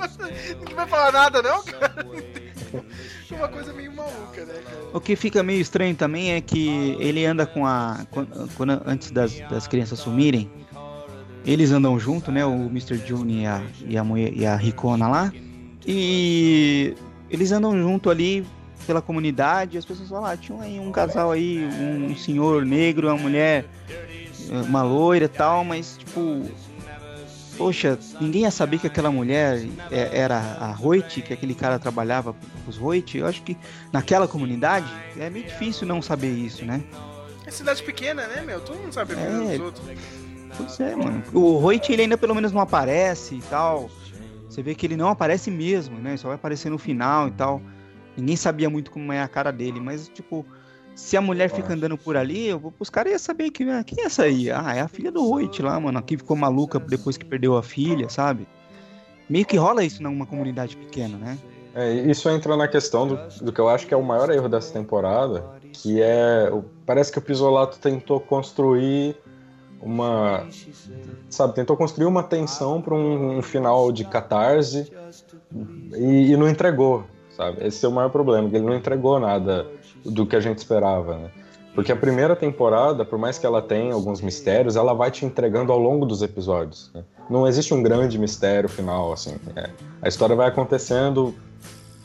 [0.59, 2.07] ninguém vai falar nada, não, cara.
[3.31, 4.77] Uma coisa meio maluca, né, cara?
[4.93, 8.07] O que fica meio estranho também é que ele anda com a.
[8.11, 10.51] Quando, quando- antes das, das crianças sumirem,
[11.45, 12.45] eles andam junto, né?
[12.45, 12.97] O Mr.
[13.07, 15.33] June e a, e a, mulher, e a Ricona lá.
[15.87, 16.95] E
[17.31, 18.45] eles andam junto ali
[18.87, 19.77] pela comunidade.
[19.79, 23.67] As pessoas falam: ah, tinha aí um casal aí, um senhor negro, uma mulher,
[24.51, 26.43] uma loira e tal, mas tipo.
[27.57, 32.33] Poxa, ninguém ia saber que aquela mulher é- era a Roit, que aquele cara trabalhava
[32.33, 33.17] com os Roit.
[33.17, 33.57] Eu acho que
[33.93, 36.83] naquela comunidade é meio difícil não saber isso, né?
[37.47, 38.59] É cidade pequena, né, meu?
[38.59, 39.53] Todo mundo sabe É.
[39.57, 39.85] dos outros?
[40.57, 41.23] Pois é, mano.
[41.33, 43.91] O Roit ele ainda pelo menos não aparece e tal.
[44.49, 46.17] Você vê que ele não aparece mesmo, né?
[46.17, 47.61] Só vai aparecer no final e tal.
[48.17, 50.47] Ninguém sabia muito como é a cara dele, mas tipo,
[50.95, 53.83] se a mulher fica andando por ali, eu vou os caras iam saber que, ah,
[53.83, 54.51] quem é essa aí?
[54.51, 55.99] Ah, é a filha do Roit lá, mano.
[55.99, 58.47] Aqui ficou maluca depois que perdeu a filha, sabe?
[59.29, 61.39] meio que rola isso numa comunidade pequena, né?
[61.75, 64.49] É, isso entra na questão do, do que eu acho que é o maior erro
[64.49, 66.51] dessa temporada, que é.
[66.87, 69.17] Parece que o Pisolato tentou construir
[69.85, 70.47] uma.
[71.29, 74.91] Sabe, tentou construir uma tensão para um, um final de catarse
[75.95, 77.05] e, e não entregou,
[77.37, 77.65] sabe?
[77.65, 79.67] Esse é o maior problema, que ele não entregou nada
[80.05, 81.31] do que a gente esperava, né?
[81.75, 85.73] Porque a primeira temporada, por mais que ela tenha alguns mistérios, ela vai te entregando
[85.73, 86.91] ao longo dos episódios.
[86.95, 87.03] né?
[87.29, 89.37] Não existe um grande mistério final, assim.
[89.57, 89.71] é.
[90.01, 91.35] A história vai acontecendo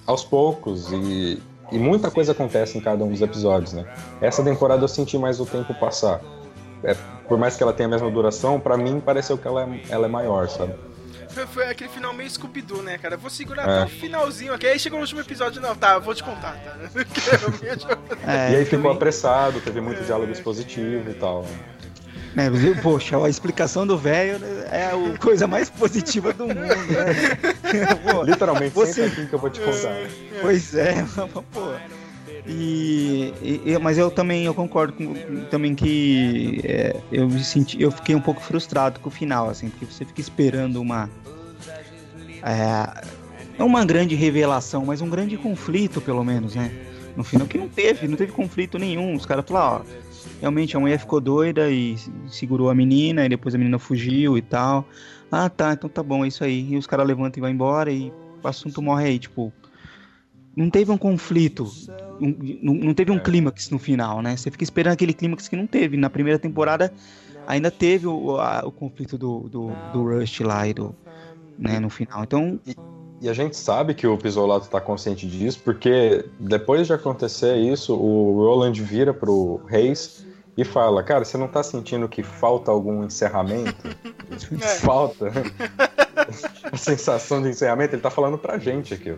[0.07, 1.39] aos poucos e,
[1.71, 3.85] e muita coisa acontece em cada um dos episódios, né?
[4.19, 6.19] Essa temporada eu senti mais o tempo passar.
[6.83, 6.95] É,
[7.29, 10.07] por mais que ela tenha a mesma duração, pra mim pareceu que ela é, ela
[10.07, 10.73] é maior, sabe?
[11.29, 13.15] Foi, foi aquele final meio Scooby-Doo, né, cara?
[13.15, 13.81] Vou segurar É.
[13.83, 14.65] até o finalzinho aqui.
[14.65, 16.75] Aí chegou no último episódio, não, tá, vou te contar, tá?
[18.27, 21.45] É, e aí ficou apressado, teve muito diálogo expositivo e tal.
[22.37, 24.39] É, eu- poxa, a explicação do velho
[24.71, 26.75] é a coisa mais positiva do mundo, né?
[28.11, 29.95] Pô, Literalmente, você- senta aqui que eu vou te contar.
[30.41, 30.93] Pois é,
[31.53, 31.73] pô.
[32.45, 33.33] E,
[33.65, 38.15] e- mas eu também eu concordo com, também que é, eu me senti, eu fiquei
[38.15, 41.09] um pouco frustrado com o final, assim, porque você fica esperando uma
[42.43, 46.71] é, uma grande revelação, mas um grande conflito, pelo menos, né?
[47.15, 49.15] No final que não teve, não teve conflito nenhum.
[49.15, 49.85] Os caras falaram, ó,
[50.39, 51.95] realmente a mulher ficou doida e
[52.29, 54.87] segurou a menina, e depois a menina fugiu e tal.
[55.31, 56.69] Ah, tá, então tá bom, é isso aí.
[56.73, 58.13] E os caras levantam e vão embora e
[58.43, 59.53] o assunto morre aí, tipo.
[60.55, 61.67] Não teve um conflito,
[62.19, 64.35] um- não, não teve um clímax no final, né?
[64.35, 65.95] Você fica esperando aquele clímax que não teve.
[65.95, 66.91] Na primeira temporada
[67.47, 70.95] ainda teve o, a- o conflito do, do, do Rush lá e do.
[71.57, 72.23] Né, no final.
[72.23, 72.57] Então,
[73.21, 77.93] E a gente sabe que o Pisolato tá consciente disso, porque depois de acontecer isso,
[77.93, 80.25] o Roland vira pro Reis
[80.55, 83.75] e fala: Cara, você não tá sentindo que falta algum encerramento?
[84.79, 85.31] Falta.
[86.71, 89.13] a sensação de encerramento, ele tá falando pra gente aqui.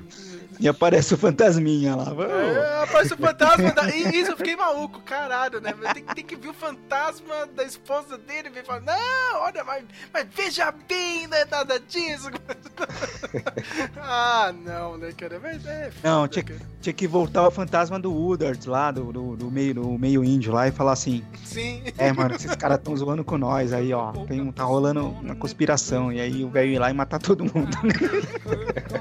[0.61, 2.05] E aparece o fantasminha lá.
[2.23, 3.89] É, aparece o fantasma da...
[3.89, 5.73] Isso eu fiquei maluco, caralho, né?
[5.93, 9.83] Tem, tem que ver o fantasma da esposa dele e falar, não, olha, mas,
[10.13, 12.29] mas veja bem, não é nada disso.
[13.99, 15.39] ah, não, né, cara?
[15.41, 16.59] Mas é Não, tinha, cara.
[16.79, 20.53] tinha que voltar o fantasma do Woodard lá, do, do, do meio, do meio índio
[20.53, 21.83] lá, e falar assim: Sim.
[21.97, 24.11] É, mano, esses caras tão zoando com nós aí, ó.
[24.27, 26.11] Tem, um- tá rolando uma conspiração.
[26.11, 27.75] E aí o velho ir lá e matar todo mundo.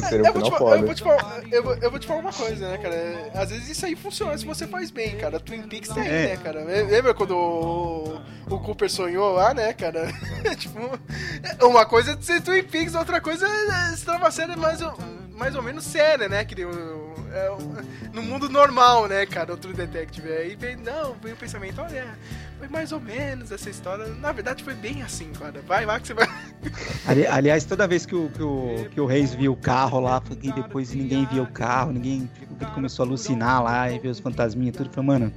[0.00, 0.86] Seria um Eu vou, te, final fa- eu, foda.
[0.86, 3.30] vou te falar, eu, vou, eu vou te falar uma coisa, né, cara?
[3.42, 5.38] Às vezes isso aí funciona se você faz bem, cara.
[5.40, 6.28] Twin Peaks tem, É.
[6.28, 6.64] né, cara?
[6.64, 8.20] Lembra quando o,
[8.54, 10.08] o Cooper sonhou lá, né, cara?
[10.58, 10.78] tipo,
[11.66, 14.96] uma coisa é ser Twin Peaks, outra coisa é estar uma série mais, ou-
[15.32, 16.44] mais ou menos séria, né?
[16.44, 17.74] Que é o-
[18.12, 19.52] no mundo normal, né, cara?
[19.52, 20.30] O True Detective.
[20.30, 22.06] Aí vem, não, vem o pensamento, olha,
[22.58, 24.06] foi mais ou menos essa história.
[24.20, 25.60] Na verdade foi bem assim, cara.
[25.66, 26.28] Vai lá que você vai.
[27.06, 30.22] Ali- aliás, toda vez que o, que, o, que o Reis viu o carro lá,
[30.42, 32.28] e depois ninguém via o carro, ninguém
[32.60, 35.32] ele começou a alucinar lá e ver os fantasminhas e tudo, falou, mano,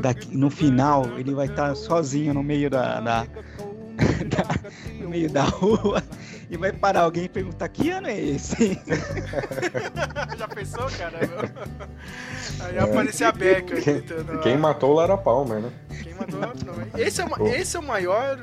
[0.00, 3.24] daqui, no final ele vai estar sozinho no meio da, da-
[4.28, 4.70] da-
[5.00, 6.02] no meio da rua
[6.50, 8.80] e vai parar alguém e perguntar que ano é esse?
[10.38, 11.18] Já pensou, cara?
[12.60, 13.80] Aí aparecia a Becca É.
[13.80, 14.32] Quem, gritando.
[14.32, 15.70] "Ah, quem matou o Lara Palmer, né?
[16.02, 16.40] Quem mandou?
[16.40, 17.02] Não, é?
[17.02, 18.38] esse, é o, esse é o maior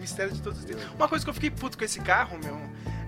[0.00, 0.84] mistério de todos os tempos.
[0.94, 2.58] Uma coisa que eu fiquei puto com esse carro, meu,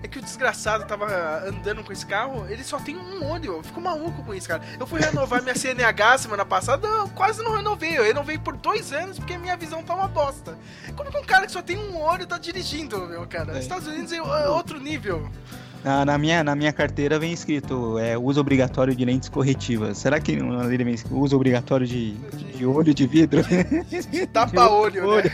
[0.03, 1.05] é que o desgraçado tava
[1.47, 3.53] andando com esse carro, ele só tem um olho.
[3.53, 4.61] Eu fico maluco com isso, cara.
[4.79, 7.97] Eu fui renovar minha CNH semana passada, eu quase não renovei.
[7.97, 10.57] Eu renovei por dois anos porque minha visão tá uma bosta.
[10.95, 13.57] Como que um cara que só tem um olho tá dirigindo, meu, cara?
[13.57, 15.29] Estados Unidos é é outro nível.
[15.83, 19.97] Na, na minha, na minha carteira vem escrito é, uso obrigatório de lentes corretivas.
[19.97, 23.41] Será que na dele vem escrito uso obrigatório de, de olho de vidro?
[24.31, 25.23] Tapa-olho, né?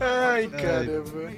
[0.00, 1.30] Ai, caramba.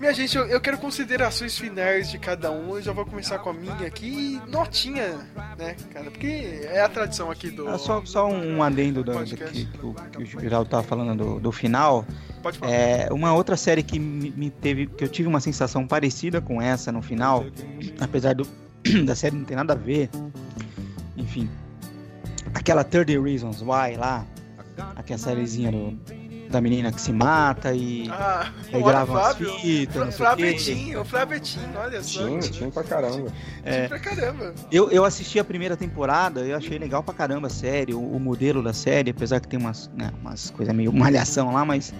[0.00, 2.74] Minha gente, eu, eu quero considerações finais de cada um.
[2.74, 4.40] Eu já vou começar com a minha aqui.
[4.48, 5.28] Notinha,
[5.58, 6.10] né, cara?
[6.10, 7.68] Porque é a tradição aqui do.
[7.68, 11.22] Ah, só, só um adendo do, do que, que o, que o Geraldo tava falando
[11.22, 12.06] do, do final.
[12.42, 12.72] Pode falar.
[12.72, 14.86] É, uma outra série que me, me teve.
[14.86, 17.44] que eu tive uma sensação parecida com essa no final,
[18.00, 18.48] apesar do,
[19.04, 20.08] da série não ter nada a ver.
[21.14, 21.46] Enfim.
[22.54, 24.24] Aquela 30 Reasons Why lá.
[24.96, 26.00] Aquela sériezinha do,
[26.50, 28.08] da menina que se mata e.
[28.10, 29.58] Ah, aí olha, grava umas Flávio.
[29.60, 30.16] fitas.
[30.16, 32.26] Flavetinho, Flavetinho, olha só.
[32.26, 33.32] Tinha, tinha pra caramba.
[33.64, 33.86] É.
[33.86, 34.54] Pra caramba.
[34.70, 38.18] Eu, eu assisti a primeira temporada, eu achei legal pra caramba a série, o, o
[38.18, 41.94] modelo da série, apesar que tem umas, né, umas coisas meio malhação lá, mas.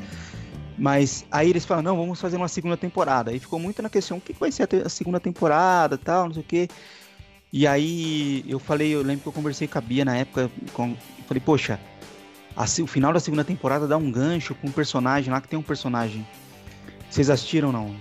[0.76, 3.30] Mas aí eles falam, não, vamos fazer uma segunda temporada.
[3.30, 6.32] Aí ficou muito na questão, o que vai ser a, a segunda temporada tal, não
[6.32, 6.68] sei o quê.
[7.52, 10.96] E aí eu falei, eu lembro que eu conversei com a Bia na época, com,
[11.28, 11.78] falei, poxa,
[12.56, 15.58] a o final da segunda temporada dá um gancho com um personagem lá que tem
[15.58, 16.26] um personagem
[17.08, 17.94] Vocês assistiram não?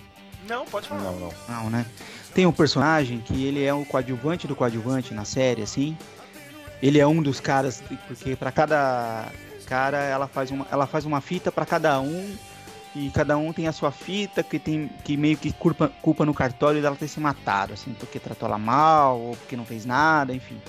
[0.48, 1.02] Não, pode falar.
[1.04, 1.34] Não, não.
[1.48, 1.86] Não, né?
[2.34, 5.98] Tem um personagem que ele é o coadjuvante do coadjuvante na série, assim.
[6.82, 9.28] Ele é um dos caras, porque para cada
[9.66, 12.36] cara ela faz uma, ela faz uma fita para cada um
[12.96, 16.34] e cada um tem a sua fita que tem que meio que culpa, culpa no
[16.34, 20.34] cartório dela ter se matado, assim, porque tratou ela mal ou porque não fez nada,
[20.34, 20.60] enfim.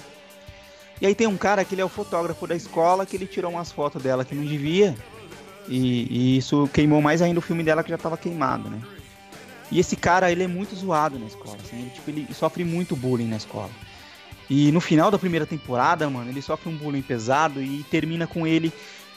[1.00, 3.52] E aí tem um cara que ele é o fotógrafo da escola que ele tirou
[3.52, 4.94] umas fotos dela que não devia
[5.68, 8.80] e, e isso queimou mais ainda o filme dela que já tava queimado, né?
[9.70, 12.96] E esse cara, ele é muito zoado na escola, assim, ele, tipo, ele sofre muito
[12.96, 13.70] bullying na escola.
[14.48, 18.44] E no final da primeira temporada, mano, ele sofre um bullying pesado e termina com
[18.44, 18.72] ele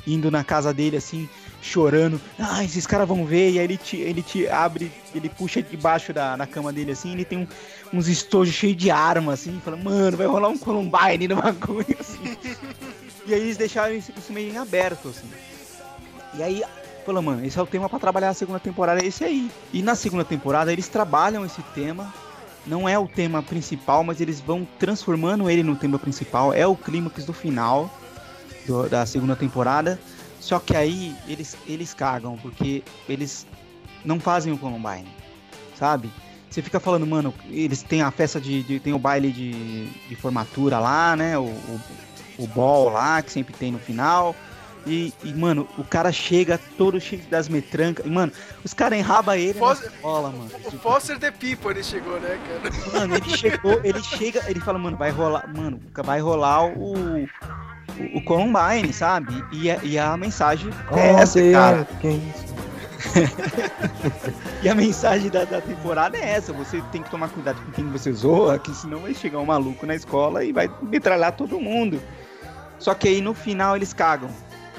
[0.06, 1.28] indo na casa dele, assim,
[1.60, 2.22] chorando.
[2.38, 3.52] Ah, esses caras vão ver.
[3.52, 7.14] E aí ele te, ele te abre, ele puxa debaixo da, da cama dele, assim,
[7.14, 7.48] ele tem um,
[7.94, 12.36] uns estojos cheios de arma, assim, fala, mano, vai rolar um Columbine no bagulho, assim.
[13.28, 15.30] e aí eles deixaram isso, isso meio em aberto, assim.
[16.36, 16.64] E aí,
[17.06, 19.52] falou, mano, esse é o tema para trabalhar a segunda temporada, é esse aí.
[19.72, 22.12] E na segunda temporada eles trabalham esse tema.
[22.66, 26.54] Não é o tema principal, mas eles vão transformando ele no tema principal.
[26.54, 27.90] É o clímax do final
[28.66, 30.00] do- da segunda temporada.
[30.40, 33.46] Só que aí eles, eles cagam, porque eles
[34.04, 35.08] não fazem o Columbine,
[35.78, 36.10] sabe?
[36.54, 38.62] Você fica falando, mano, eles têm a festa de.
[38.62, 41.36] de- tem o baile de, de formatura lá, né?
[41.36, 41.82] O, o,
[42.38, 44.36] o ball lá, que sempre tem no final.
[44.86, 48.06] E, e, mano, o cara chega todo cheio das metrancas.
[48.06, 48.32] E, mano,
[48.64, 50.52] os caras enrabam ele na Foster- mano.
[50.68, 53.00] O Foster the People ele chegou, né, cara?
[53.00, 57.28] Mano, ele chegou, ele chega, ele fala, mano, vai rolar, mano, vai rolar o, o,
[58.16, 59.44] o Columbine, sabe?
[59.54, 61.88] E, a- e a mensagem é essa, cara.
[64.64, 67.86] E a mensagem da, da temporada é essa: você tem que tomar cuidado com quem
[67.90, 72.02] você zoa, que senão vai chegar um maluco na escola e vai metralhar todo mundo.
[72.80, 74.30] Só que aí no final eles cagam.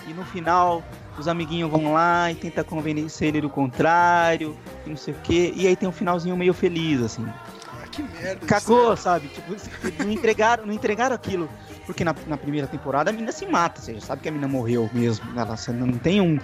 [0.08, 0.82] E no final
[1.18, 4.56] os amiguinhos vão lá e tentam convencer ele do contrário,
[4.86, 5.52] e não sei o quê.
[5.54, 7.26] E aí tem um finalzinho meio feliz, assim.
[7.68, 8.46] Ah, que merda.
[8.46, 9.28] Cagou, sabe?
[9.28, 9.54] Tipo,
[10.02, 11.48] não entregaram, não entregaram aquilo.
[11.86, 14.48] Porque na, na primeira temporada a mina se mata, você já sabe que a mina
[14.48, 15.26] morreu mesmo.
[15.38, 16.38] Ela você não tem um,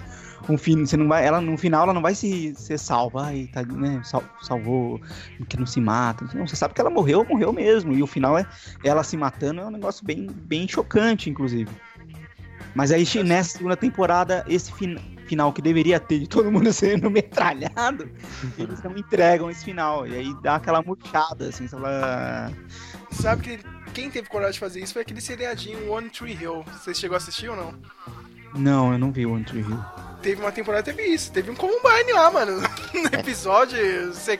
[0.49, 3.49] um fim, você não vai, ela no final ela não vai se ser salva, ai,
[3.53, 4.99] tá, né, sal- salvou,
[5.47, 6.25] que não se mata.
[6.33, 7.93] Não, você sabe que ela morreu, morreu mesmo.
[7.93, 8.45] E o final é
[8.83, 11.69] ela se matando é um negócio bem, bem chocante, inclusive.
[12.73, 17.09] Mas aí nessa segunda temporada esse fin- final que deveria ter de todo mundo sendo
[17.09, 18.09] metralhado,
[18.57, 20.07] eles não entregam esse final.
[20.07, 22.51] E aí dá aquela murchada, assim, você fala,
[23.11, 23.59] Sabe que
[23.93, 26.63] quem teve coragem de fazer isso foi aquele seriadinho One Tree Hill.
[26.73, 27.73] Você chegou a assistir ou não?
[28.53, 29.79] Não, eu não vi One Tree Hill.
[30.21, 31.31] Teve uma temporada teve isso.
[31.31, 32.61] Teve um Columbine lá, mano.
[32.93, 34.39] No episódio, você-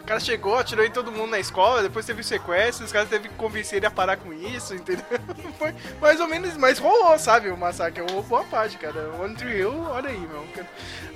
[0.00, 3.08] o cara chegou, atirou em todo mundo na escola, depois teve o sequestro, os caras
[3.08, 5.04] teve que convencer ele a parar com isso, entendeu?
[5.58, 8.02] Foi mais ou menos, mas rolou, sabe, o massacre.
[8.02, 9.10] Rolou boa parte, cara.
[9.20, 10.44] One Tree Hill, olha aí, meu.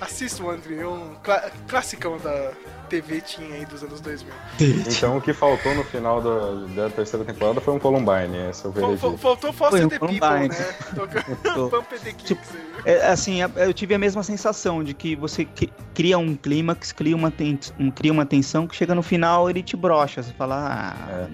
[0.01, 2.53] Assista o One Tree Hill, um cla- classicão da
[2.87, 4.32] TV tinha aí dos anos 2000.
[4.61, 8.68] Então o que faltou no final da, da terceira temporada foi um Columbine, esse é
[8.68, 9.18] o veredito.
[9.18, 10.49] Faltou Foi Foster um the People, né?
[11.70, 12.43] Pump the Kicks Tipo,
[12.84, 12.95] aí.
[12.95, 15.47] É, assim, é- eu tive a mesma sensação de que você
[15.95, 19.62] cria um clímax, cria uma, ten- um, cria uma tensão que chega no final ele
[19.62, 20.22] te brocha.
[20.22, 21.28] Você fala, ah,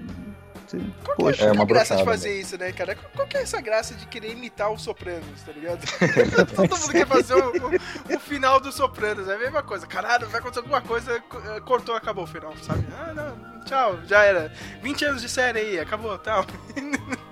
[0.78, 1.44] você- poxa.
[1.44, 2.94] É uma que é a graça de fazer isso, né, cara?
[2.94, 5.80] Qual- Qual que é essa graça de querer imitar os Sopranos, tá ligado?
[6.56, 9.86] Todo mundo quer fazer o, o- o final dos Sopranos, é a mesma coisa.
[9.86, 12.84] Caralho, vai acontecer alguma coisa, co- eh, cortou, acabou o final, sabe?
[12.98, 14.52] Ah, não, tchau, já era.
[14.82, 16.44] 20 anos de série aí, acabou, tal.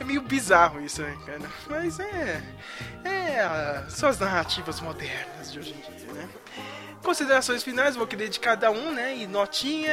[0.00, 1.40] É meio bizarro isso, né, cara?
[1.70, 2.42] Mas é.
[3.04, 3.40] É.
[3.40, 6.28] ah, São as narrativas modernas de hoje em dia, né?
[7.04, 9.14] Considerações finais, vou querer de cada um, né?
[9.16, 9.92] E notinha.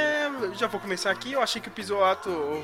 [0.58, 1.34] Já vou começar aqui.
[1.34, 2.64] Eu achei que o Pisolato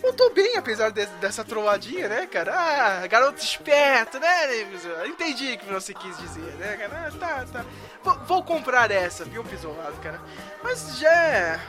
[0.00, 2.52] voltou bem, apesar de- dessa trolladinha, né, cara?
[2.54, 4.62] Ah, garoto esperto, né?
[5.06, 7.08] Entendi o que você quis dizer, né, cara?
[7.08, 7.64] Ah, tá, tá.
[8.02, 10.20] Vou, vou comprar essa, viu, Pisolato, cara?
[10.62, 11.60] Mas já é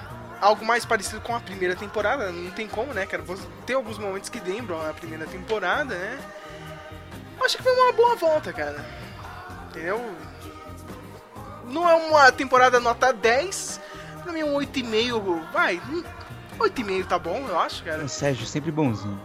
[0.41, 3.23] algo mais parecido com a primeira temporada, não tem como, né, cara?
[3.65, 6.17] Tem alguns momentos que lembram a primeira temporada, né?
[7.43, 8.83] Acho que foi uma boa volta, cara.
[9.69, 10.15] Entendeu?
[11.73, 13.81] Não é uma temporada nota 10,
[14.23, 16.03] pra mim é um 8,5, vai, hum,
[16.59, 18.03] 8,5 tá bom, eu acho, cara.
[18.03, 19.19] O Sérgio sempre bonzinho.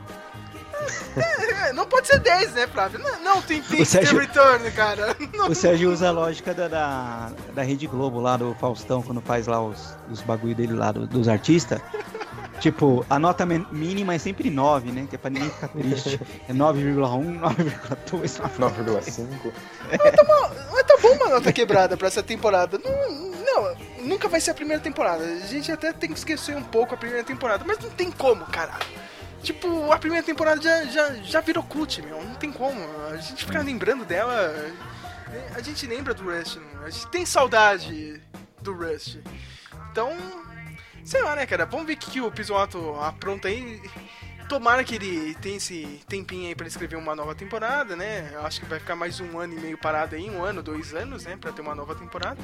[1.16, 3.00] É, não pode ser 10, né, Flávio?
[3.00, 5.14] Não, não tem tem Sérgio- Return, cara.
[5.34, 9.20] Não- O Sérgio usa a lógica da, da, da Rede Globo lá do Faustão, quando
[9.20, 11.80] faz lá os, os bagulho dele lá do- dos artistas.
[12.60, 15.06] Tipo, a nota men- mínima é sempre 9, né?
[15.08, 16.20] Que é pra ninguém ficar triste.
[16.48, 19.52] É 9,1, 9,2, 9,5.
[19.90, 22.78] Mas tá bom uma nota quebrada pra essa temporada.
[22.78, 25.24] Não, não, nunca vai ser a primeira temporada.
[25.24, 28.44] A gente até tem que esquecer um pouco a primeira temporada, mas não tem como,
[28.46, 28.84] caralho.
[29.42, 32.22] Tipo, a primeira temporada já, já, já virou cult, meu.
[32.22, 32.80] Não tem como.
[33.12, 34.52] A gente ficar lembrando dela.
[35.54, 36.64] A gente lembra do Rust, né?
[36.84, 38.20] a gente tem saudade
[38.62, 39.18] do Rust.
[39.92, 40.10] Então,
[41.08, 41.64] sei lá, né, cara?
[41.64, 43.80] Vamos ver o que, que o Pisoato apronta aí.
[44.46, 48.30] Tomara que ele tenha esse tempinho aí pra escrever uma nova temporada, né?
[48.32, 50.94] Eu acho que vai ficar mais um ano e meio parado aí, um ano, dois
[50.94, 51.36] anos, né?
[51.38, 52.38] Pra ter uma nova temporada.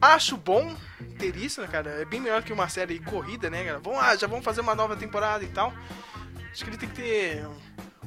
[0.00, 0.74] Acho bom
[1.16, 1.90] ter isso, né, cara?
[1.90, 3.78] É bem melhor que uma série corrida, né, cara?
[3.78, 5.72] Vamos lá, já vamos fazer uma nova temporada e tal.
[6.50, 7.46] Acho que ele tem que ter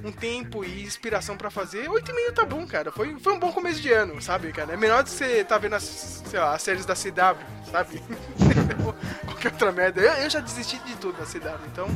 [0.04, 1.90] um tempo e inspiração pra fazer.
[1.90, 2.92] Oito e meio tá bom, cara.
[2.92, 4.74] Foi, foi um bom começo de ano, sabe, cara?
[4.74, 8.02] É melhor de você tá vendo as, lá, as séries da CW, sabe?
[9.26, 10.02] Qualquer outra merda.
[10.02, 11.88] Eu, eu já desisti de tudo da CW, então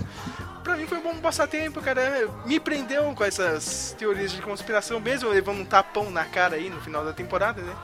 [0.63, 2.27] pra mim foi um bom passatempo, cara.
[2.45, 6.79] Me prendeu com essas teorias de conspiração, mesmo levando um tapão na cara aí no
[6.81, 7.75] final da temporada, né?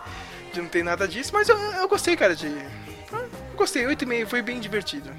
[0.53, 2.47] De não ter nada disso, mas eu, eu gostei, cara, de.
[2.47, 5.09] Eu gostei, 8,5 foi bem divertido.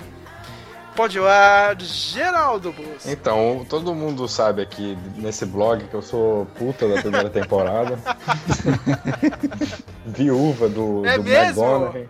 [0.97, 3.07] Pode ir lá, Geraldo Bus.
[3.07, 7.99] Então, todo mundo sabe aqui nesse blog que eu sou puta da primeira temporada.
[10.07, 12.09] Viúva do, É do mesmo?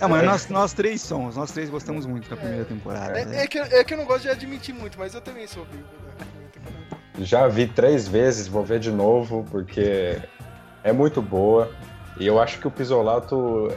[0.00, 3.12] É, mas nós, nós três somos, nós três gostamos muito da primeira temporada.
[3.24, 3.36] né?
[3.38, 5.64] É, é que, é que eu não gosto de admitir muito, mas eu também sou
[5.64, 5.84] vivo.
[6.18, 7.24] Né?
[7.24, 10.20] Já vi três vezes, vou ver de novo, porque
[10.84, 11.70] é muito boa.
[12.20, 13.68] E eu acho que o Pisolato,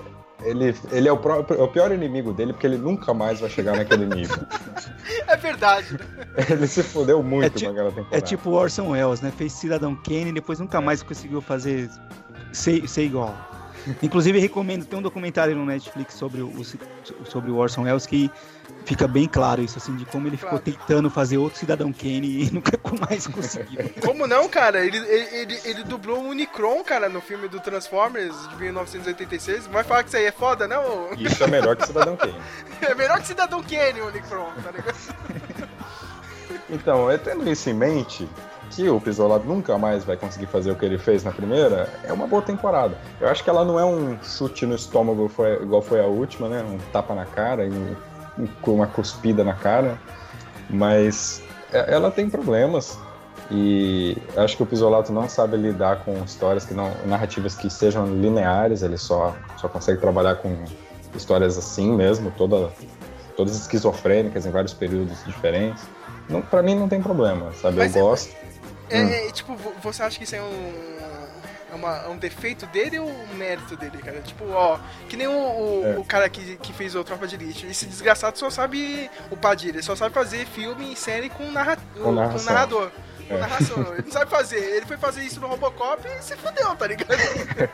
[0.44, 3.50] ele, ele é o, próprio, é o pior inimigo dele, porque ele nunca mais vai
[3.50, 4.38] chegar naquele nível.
[5.28, 5.98] É verdade.
[6.50, 8.18] ele se fodeu muito É ti- naquela temporada.
[8.18, 9.32] É tipo o Orson Welles, né?
[9.36, 11.90] Fez Cidadão Kane e depois nunca mais conseguiu fazer
[12.52, 13.34] ser, ser igual.
[14.02, 16.52] Inclusive, recomendo, tem um documentário no Netflix sobre o,
[17.26, 18.30] sobre o Orson Welles que
[18.86, 22.50] fica bem claro isso, assim, de como ele ficou tentando fazer outro Cidadão Kane e
[22.54, 23.90] nunca mais conseguiu.
[24.02, 24.86] Como não, cara?
[24.86, 29.68] Ele, ele, ele, ele dublou o Unicron, cara, no filme do Transformers de 1986.
[29.68, 31.14] Vai falar que isso aí é foda, não?
[31.18, 32.36] Isso é melhor que Cidadão Kane.
[32.82, 34.96] É melhor que Cidadão Kane, o Unicron, tá ligado?
[36.70, 38.30] Então, tendo isso em mente,
[38.72, 42.12] que o Pisolato nunca mais vai conseguir fazer o que ele fez na primeira, é
[42.14, 42.96] uma boa temporada.
[43.20, 46.48] Eu acho que ela não é um chute no estômago foi- igual foi a última,
[46.48, 46.64] né?
[46.64, 47.96] Um tapa na cara e um-
[48.68, 49.98] uma cuspida na cara.
[50.70, 51.42] Mas
[51.72, 52.98] é- ela tem problemas.
[53.54, 56.90] E acho que o Pisolato não sabe lidar com histórias que não.
[57.06, 60.56] narrativas que sejam lineares, ele só, só consegue trabalhar com
[61.14, 62.70] histórias assim mesmo, toda,
[63.36, 65.84] todas esquizofrênicas em vários períodos diferentes.
[66.30, 67.76] Não, pra mim não tem problema, sabe?
[67.78, 68.34] Mas eu é- gosto.
[68.92, 69.10] É, Hum.
[69.10, 71.02] é, tipo, vo- você acha que isso é um.
[71.72, 74.20] É uma- é um defeito dele ou um mérito dele, cara?
[74.20, 74.78] Tipo, ó,
[75.08, 75.98] que nem o, o, É.
[75.98, 77.66] o cara que, que fez o Tropa de Elite.
[77.66, 79.10] Esse desgraçado só sabe.
[79.30, 82.54] O Padilha, ele só sabe fazer filme e série com, narra, Com narração.
[82.54, 82.92] narrador.
[83.30, 83.40] Com É.
[83.40, 83.78] narração.
[83.96, 84.58] Ele não sabe fazer.
[84.60, 87.08] Ele foi fazer isso no Robocop e se fudeu, tá ligado?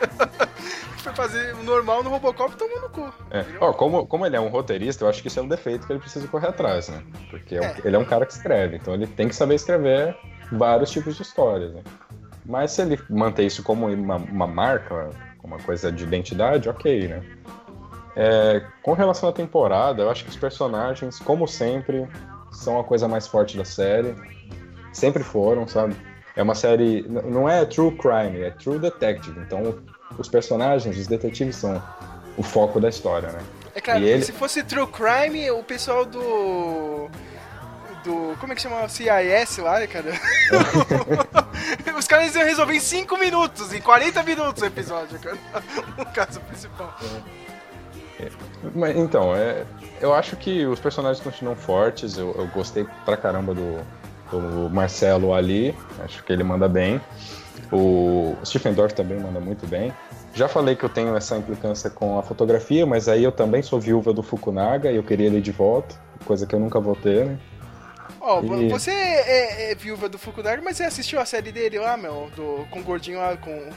[1.02, 3.12] foi fazer o normal no Robocop e tomou no cu.
[3.32, 3.44] É.
[3.60, 5.94] Ó, como, como ele é um roteirista, eu acho que isso é um defeito que
[5.94, 7.02] ele precisa correr atrás, né?
[7.32, 7.76] Porque É.
[7.84, 10.16] ele é um cara que escreve, então ele tem que saber escrever
[10.52, 11.82] vários tipos de histórias, né?
[12.46, 15.10] Mas se ele manter isso como uma, uma marca,
[15.44, 17.22] uma coisa de identidade, ok, né?
[18.16, 22.08] É, com relação à temporada, eu acho que os personagens, como sempre,
[22.52, 24.16] são a coisa mais forte da série.
[24.92, 25.96] Sempre foram, sabe?
[26.36, 27.06] É uma série.
[27.08, 29.40] Não é true crime, é true detective.
[29.42, 29.78] Então,
[30.18, 31.82] os personagens, os detetives são
[32.38, 33.40] o foco da história, né?
[33.76, 37.10] É claro, E ele- se fosse True Crime, o pessoal do.
[38.08, 38.38] Do.
[38.40, 38.88] Como é que chama?
[38.88, 40.14] CIS lá, né, cara?
[41.98, 45.38] Os caras iam resolver em 5 minutos, em 40 minutos o episódio, cara.
[46.00, 46.96] O caso principal.
[48.74, 49.66] Mas, então, é,
[50.00, 52.18] eu acho que os personagens continuam fortes.
[52.18, 53.80] Eu, eu gostei pra caramba do,
[54.32, 55.76] do Marcelo ali.
[56.04, 57.02] Acho que ele manda bem.
[57.72, 59.94] O Stephen Dorff também manda muito bem.
[60.34, 63.80] Já falei que eu tenho essa implicância com a fotografia, mas aí eu também sou
[63.80, 65.96] viúva do Fukunaga e eu queria ele de volta,
[66.26, 67.40] coisa que eu nunca vou ter, né?
[68.28, 71.96] Ó, E- você é, é viúva do Fukunaga, mas você assistiu a série dele lá,
[71.96, 72.30] meu?
[72.36, 73.70] Do, com o gordinho lá, com.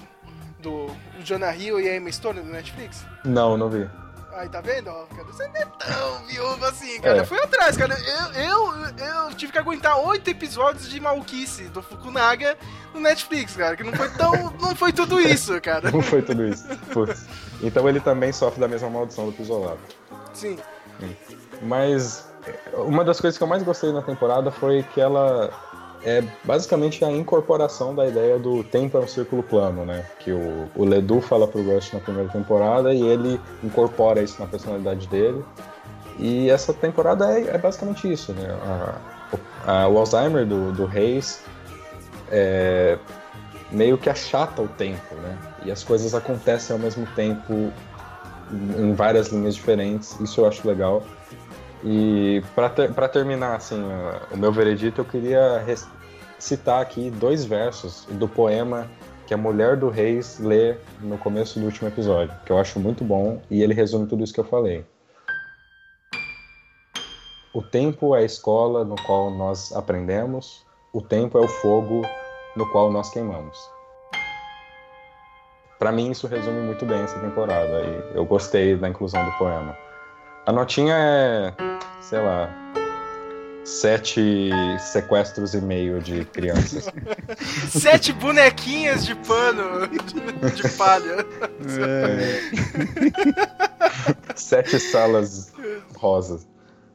[0.59, 0.89] Do
[1.25, 3.07] Jonah Hill e a Emma Stone no Netflix?
[3.25, 3.89] Não, não vi.
[4.35, 4.89] Aí, tá vendo?
[4.89, 5.25] ó, cara?
[5.25, 7.17] Você não é tão viúva assim, cara.
[7.19, 7.21] É.
[7.21, 7.97] Eu fui atrás, cara.
[7.99, 12.59] Eu, eu, eu tive que aguentar oito episódios de maluquice do Fukunaga
[12.93, 13.77] no Netflix, cara.
[13.77, 14.33] Que não foi tão.
[14.61, 15.91] não foi tudo isso, cara.
[15.91, 16.65] Não foi tudo isso.
[16.93, 17.25] Putz.
[17.63, 19.79] Então ele também sofre da mesma maldição do Pisolato.
[20.35, 20.59] Sim.
[21.63, 22.30] Mas é,
[22.75, 25.51] uma das coisas que eu mais gostei na temporada foi que ela
[26.03, 30.05] é basicamente a incorporação da ideia do tempo é um círculo plano, né?
[30.19, 34.47] Que o, o Ledoux fala pro Rush na primeira temporada e ele incorpora isso na
[34.47, 35.45] personalidade dele.
[36.19, 38.49] E essa temporada é, é basicamente isso, né?
[38.63, 38.95] A-
[39.85, 41.43] a- o Alzheimer do, do Reis
[42.31, 42.99] é,
[43.71, 45.37] meio que achata o tempo, né?
[45.65, 47.73] E as coisas acontecem ao mesmo tempo em
[48.79, 50.19] em várias linhas diferentes.
[50.19, 51.05] Isso eu acho legal.
[51.83, 53.83] E para ter, terminar assim
[54.31, 55.65] o meu veredito, eu queria
[56.39, 58.87] citar aqui dois versos do poema
[59.27, 63.05] que a mulher do Reis lê no começo do último episódio, que eu acho muito
[63.05, 64.85] bom e ele resume tudo isso que eu falei.
[67.53, 72.03] O tempo é a escola no qual nós aprendemos, o tempo é o fogo
[72.57, 73.57] no qual nós queimamos.
[75.79, 79.90] Para mim isso resume muito bem essa temporada e eu gostei da inclusão do poema.
[80.47, 81.53] A notinha é,
[82.01, 82.49] sei lá,
[83.65, 86.89] sete sequestros e meio de crianças.
[87.71, 89.99] Sete bonequinhas de pano de,
[90.63, 91.25] de palha.
[94.35, 95.53] Sete salas
[95.97, 96.47] rosas.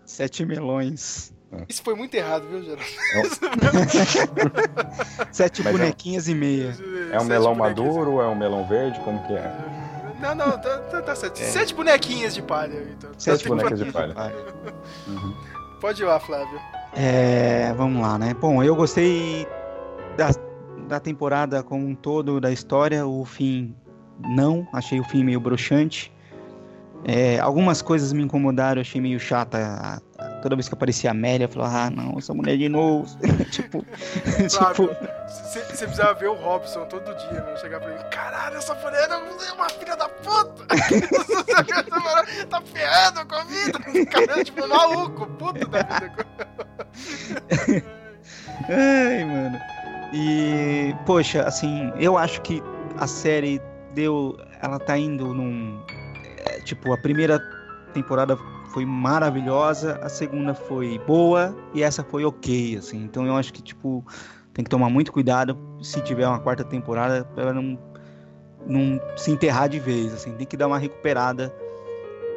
[0.05, 1.33] Sete melões.
[1.69, 2.83] Isso foi muito errado, viu, Geraldo?
[5.31, 6.75] Sete Mas é um- bonequinhas e meia.
[7.11, 8.19] É um melão maduro?
[8.19, 8.99] É um melão verde?
[9.01, 9.49] Como que é?
[10.25, 11.37] Não, não, tá, tá, tá certo.
[11.37, 13.11] Sete bonequinhas de palha, então.
[13.17, 14.15] Sete bonecas de palha.
[15.79, 16.59] Pode ir lá, Flávio.
[16.93, 18.33] É, vamos lá, né?
[18.33, 19.45] Bom, eu gostei
[20.17, 20.31] da,
[20.87, 23.05] da temporada como um todo, da história.
[23.05, 23.75] O fim,
[24.19, 24.67] não.
[24.73, 26.11] Achei o fim meio broxante.
[27.07, 30.01] É, algumas coisas me incomodaram, achei meio chata.
[30.41, 33.05] Toda vez que aparecia a Amélia, eu falava, ah, não, essa mulher de novo.
[33.51, 33.85] tipo,
[34.47, 34.89] tipo,
[35.27, 37.57] você precisava ver o Robson todo dia, mano.
[37.57, 40.65] Chegar pra ele, caralho, essa mulher é uma filha da puta!
[42.49, 43.79] Tá ferrando com a vida!
[44.11, 46.25] Cara, tipo, maluco, puto da vida.
[48.69, 49.59] Ai, mano.
[50.13, 52.61] E, poxa, assim, eu acho que
[52.97, 53.61] a série
[53.93, 54.37] deu.
[54.61, 55.83] Ela tá indo num.
[56.65, 57.39] Tipo, a primeira
[57.93, 58.37] temporada
[58.73, 63.03] foi maravilhosa, a segunda foi boa e essa foi ok, assim.
[63.03, 64.05] Então eu acho que, tipo,
[64.53, 67.79] tem que tomar muito cuidado se tiver uma quarta temporada pra ela não,
[68.67, 70.33] não se enterrar de vez, assim.
[70.33, 71.53] Tem que dar uma recuperada.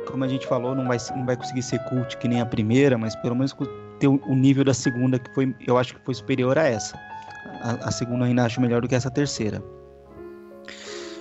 [0.06, 2.96] Como a gente falou, não vai, não vai conseguir ser cult que nem a primeira,
[2.96, 3.52] mas pelo menos
[3.98, 6.96] ter o nível da segunda, que foi, eu acho que foi superior a essa.
[7.62, 9.62] A, a segunda ainda acho melhor do que essa terceira.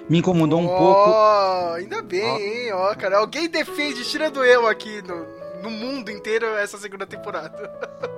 [0.09, 1.09] Me incomodou um pouco.
[1.09, 2.23] Ó, ainda bem,
[2.65, 2.73] hein?
[2.73, 5.25] Ó, cara, alguém defende, tirando eu aqui no,
[5.61, 7.69] no mundo inteiro, essa segunda temporada.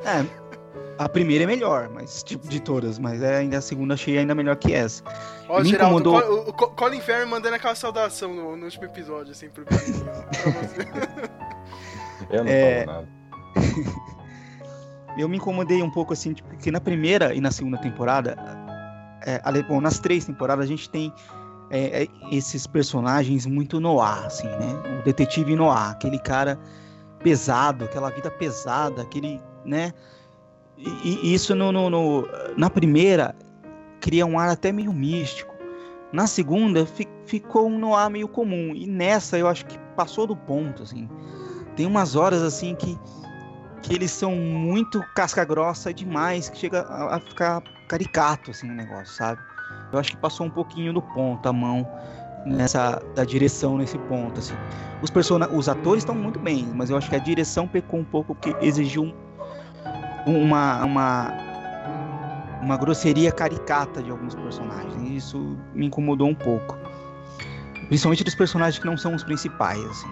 [0.05, 0.23] É,
[0.97, 4.35] a primeira é melhor, mas tipo de todas, mas é, ainda a segunda achei ainda
[4.35, 5.03] melhor que essa.
[5.47, 6.37] Ó, Me Geraldo, incomodou.
[6.37, 9.77] o, o- o Colin Farrell mandando aquela saudação no, no último episódio, assim, pro pra
[9.77, 10.87] você.
[12.29, 12.85] Eu não É.
[12.85, 13.09] falo nada.
[15.17, 18.37] eu me incomodei um pouco assim, tipo, porque na primeira e na segunda temporada,
[19.25, 21.11] é, bom, nas três temporadas a gente tem
[21.70, 24.99] é, é, esses personagens muito noir, assim, né?
[24.99, 26.59] O detetive noir, aquele cara
[27.24, 29.91] pesado, aquela vida pesada, aquele, né?
[30.78, 33.36] E, e isso no, no- no- na primeira
[33.99, 35.53] cria um ar até meio místico.
[36.11, 40.36] Na segunda fi- ficou um noir meio comum e nessa eu acho que passou do
[40.36, 41.07] ponto, assim.
[41.76, 42.97] Tem umas horas assim que
[43.82, 48.74] que eles são muito casca grossa demais, que chega a, a ficar caricato assim o
[48.74, 49.41] negócio, sabe?
[49.91, 51.87] Eu acho que passou um pouquinho do ponto a mão
[52.45, 54.55] nessa da direção nesse ponto assim.
[55.01, 58.03] Os persona os atores estão muito bem, mas eu acho que a direção pecou um
[58.05, 59.03] pouco porque exigiu
[60.25, 61.33] um- uma uma
[62.61, 64.93] uma grosseria caricata de alguns personagens.
[65.01, 66.77] E isso me incomodou um pouco.
[67.87, 70.09] Principalmente dos personagens que não são os principais, assim.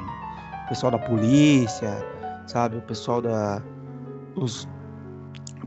[0.65, 2.03] O pessoal da polícia,
[2.47, 2.78] sabe?
[2.78, 3.61] O pessoal da.
[4.36, 4.67] Os,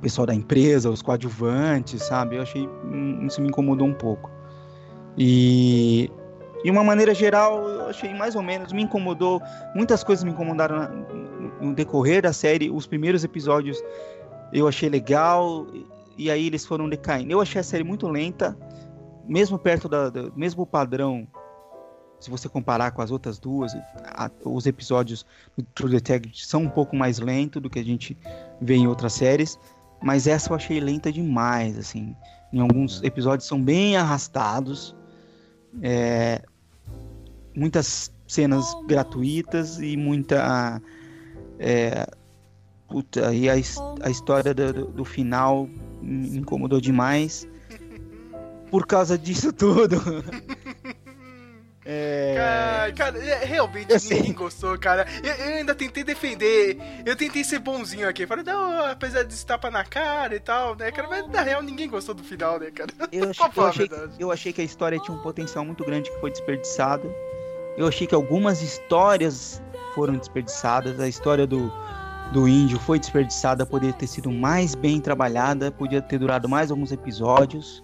[0.01, 2.37] o pessoal da empresa, os coadjuvantes, sabe?
[2.37, 2.67] Eu achei.
[2.85, 4.31] hum, Isso me incomodou um pouco.
[5.17, 6.11] E.
[6.65, 9.41] De uma maneira geral, eu achei mais ou menos, me incomodou.
[9.75, 10.89] Muitas coisas me incomodaram
[11.61, 12.71] no- decorrer da série.
[12.71, 13.83] Os primeiros episódios
[14.53, 15.87] eu achei legal, e-
[16.25, 17.33] e aí eles foram decaindo.
[17.33, 18.57] Eu achei a série muito lenta,
[19.27, 21.27] mesmo perto da, do mesmo padrão.
[22.19, 25.25] Se você comparar com as outras duas, a- os episódios
[25.57, 28.19] do True Detective são um pouco mais lentos do que a gente
[28.61, 29.59] vê em outras séries,
[30.03, 32.15] mas essa eu achei lenta demais, assim.
[32.53, 34.95] Em alguns episódios são bem arrastados,
[35.83, 36.43] é,
[37.57, 40.81] muitas cenas gratuitas e muita
[41.59, 42.07] é,
[42.89, 45.69] puta, e a, a história do, do- do final
[46.03, 47.47] me incomodou demais.
[48.71, 49.97] Por causa disso tudo.
[51.85, 54.19] É, Cara, cara, é, realmente Eu sei.
[54.19, 55.07] ninguém gostou, cara.
[55.25, 56.77] Eu, eu ainda tentei defender,
[57.07, 58.27] eu tentei ser bonzinho aqui.
[58.27, 61.09] Falei, não, apesar desse tapa na cara e tal, né, cara?
[61.09, 62.91] Mas na real ninguém gostou do final, né, cara?
[63.11, 66.21] Eu achei, eu, achei, eu achei que a história tinha um potencial muito grande que
[66.21, 67.13] foi desperdiçado.
[67.79, 69.63] Eu achei que algumas histórias
[69.95, 71.01] foram desperdiçadas.
[71.01, 71.73] A história do,
[72.31, 76.93] do índio foi desperdiçada, poderia ter sido mais bem trabalhada, podia ter durado mais alguns
[76.93, 77.83] episódios,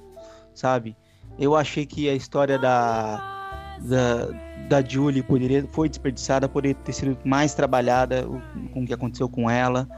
[0.55, 0.95] sabe?
[1.39, 3.36] Eu achei que a história da,
[3.81, 4.29] da,
[4.69, 8.27] da Julie poderia, foi desperdiçada, poderia ter sido mais trabalhada
[8.73, 9.89] com o que aconteceu com ela.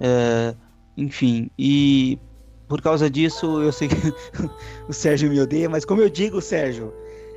[0.00, 0.54] É,
[0.96, 2.18] enfim, e
[2.68, 3.96] por causa disso, eu sei que
[4.88, 6.92] o Sérgio me odeia, mas como eu digo, Sérgio,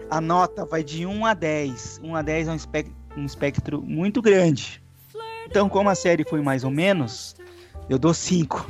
[0.09, 2.01] a nota vai de 1 a 10.
[2.03, 4.83] 1 a 10 é um espectro, um espectro muito grande.
[5.45, 7.35] Então, como a série foi mais ou menos,
[7.89, 8.69] eu dou 5.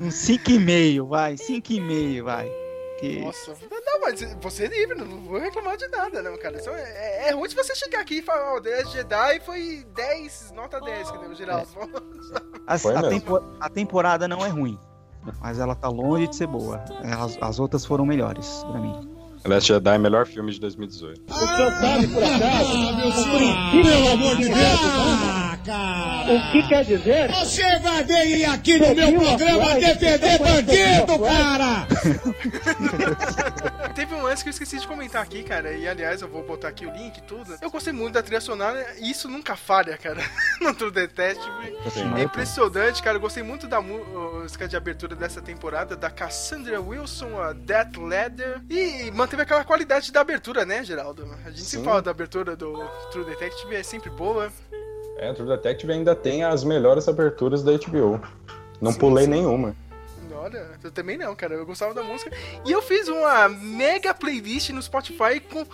[0.00, 1.34] um 5,5, vai.
[1.34, 2.65] 5,5, vai.
[2.98, 3.20] Que...
[3.20, 6.56] Nossa, não, mas você é livre, não vou reclamar de nada, não, cara.
[6.56, 9.86] Isso é, é ruim se você chegar aqui e falar, ó, oh, 10 Jedi foi
[9.94, 11.60] 10, nota 10, que deu geral.
[11.60, 11.66] É.
[12.66, 14.78] A, a, tempo, a temporada não é ruim,
[15.40, 16.84] mas ela tá longe de ser boa.
[17.18, 19.16] As, as outras foram melhores pra mim.
[19.46, 21.22] Last Jedi é melhor filme de 2018.
[21.30, 26.32] O senhor sabe, por acaso, ah, pelo amor de Deus, ah, cara.
[26.32, 27.30] o que quer dizer?
[27.30, 31.86] Você vai vir aqui no meu programa defender bandido, cara!
[33.94, 36.68] Teve um lance que eu esqueci de comentar aqui, cara, e aliás eu vou botar
[36.68, 37.56] aqui o link e tudo.
[37.60, 40.22] Eu gostei muito da trilha sonora e isso nunca falha, cara,
[40.60, 41.50] no True Detective.
[42.18, 47.40] É impressionante, cara, eu gostei muito da música de abertura dessa temporada, da Cassandra Wilson,
[47.40, 51.28] a Death Leather, e manteve teve aquela qualidade da abertura, né, Geraldo?
[51.44, 51.66] A gente Sim.
[51.66, 54.50] sempre fala da abertura do True Detective, é sempre boa.
[55.16, 58.20] É, True Detective ainda tem as melhores aberturas da HBO.
[58.80, 59.30] Não sim, pulei sim.
[59.30, 59.74] nenhuma.
[60.34, 61.54] Olha, eu também não, cara.
[61.54, 62.30] Eu gostava da música.
[62.64, 65.66] E eu fiz uma mega playlist no Spotify com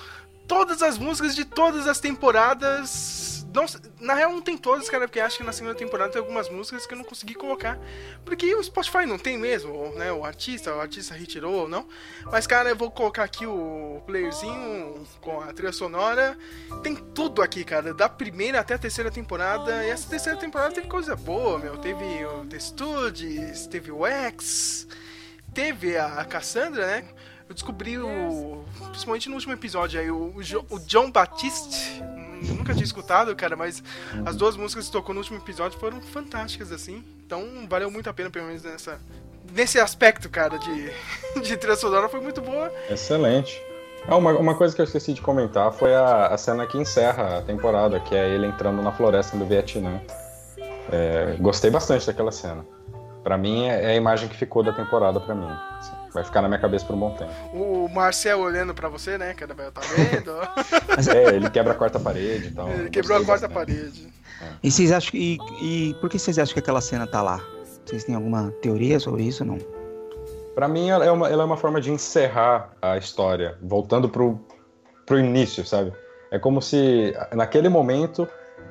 [0.47, 3.67] todas as músicas de todas as temporadas não,
[4.01, 6.87] na real não tem todas, cara, porque acho que na segunda temporada tem algumas músicas
[6.87, 7.79] que eu não consegui colocar.
[8.25, 10.11] Porque o Spotify não tem mesmo, né?
[10.13, 11.87] O artista, o artista retirou ou não.
[12.31, 16.37] Mas, cara, eu vou colocar aqui o playerzinho com a trilha sonora.
[16.83, 19.85] Tem tudo aqui, cara, da primeira até a terceira temporada.
[19.85, 21.77] E essa terceira temporada teve coisa boa, meu.
[21.77, 24.87] Teve o The Studios, teve o X,
[25.53, 27.05] teve a Cassandra, né?
[27.49, 28.65] Eu descobri o.
[28.91, 30.35] Principalmente no último episódio aí, o,
[30.71, 32.03] o John Batiste
[32.49, 33.83] nunca tinha escutado, cara, mas
[34.25, 37.05] as duas músicas que tocou no último episódio foram fantásticas, assim.
[37.25, 38.99] Então valeu muito a pena, pelo menos nessa.
[39.53, 40.93] Nesse aspecto, cara, de,
[41.43, 42.73] de trilha sonora foi muito boa.
[42.89, 43.61] Excelente.
[44.07, 47.39] Ah, uma, uma coisa que eu esqueci de comentar foi a, a cena que encerra
[47.39, 50.01] a temporada, que é ele entrando na floresta do Vietnã.
[50.91, 52.65] É, gostei bastante daquela cena.
[53.23, 55.47] Para mim é, é, a imagem que ficou da temporada para mim.
[55.79, 55.93] Assim.
[56.13, 57.33] Vai ficar na minha cabeça por um bom tempo.
[57.53, 59.33] O Marcel olhando pra você, né?
[59.35, 60.33] Que vai tá vendo.
[61.11, 62.69] é, ele quebra a quarta parede e tal.
[62.69, 64.13] Ele quebrou a quarta parede.
[64.41, 64.47] É.
[64.63, 65.39] E vocês acham que.
[65.61, 67.41] E, e por que vocês acham que aquela cena tá lá?
[67.85, 69.59] Vocês têm alguma teoria sobre isso ou não?
[70.55, 74.39] Pra mim, ela é, uma, ela é uma forma de encerrar a história, voltando pro,
[75.07, 75.93] pro início, sabe?
[76.31, 78.29] É como se naquele momento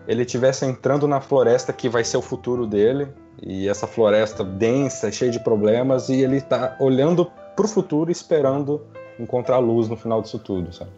[0.07, 3.07] ele estivesse entrando na floresta que vai ser o futuro dele,
[3.41, 7.25] e essa floresta densa, cheia de problemas, e ele está olhando
[7.55, 8.81] para o futuro, esperando
[9.19, 10.91] encontrar luz no final disso tudo, sabe?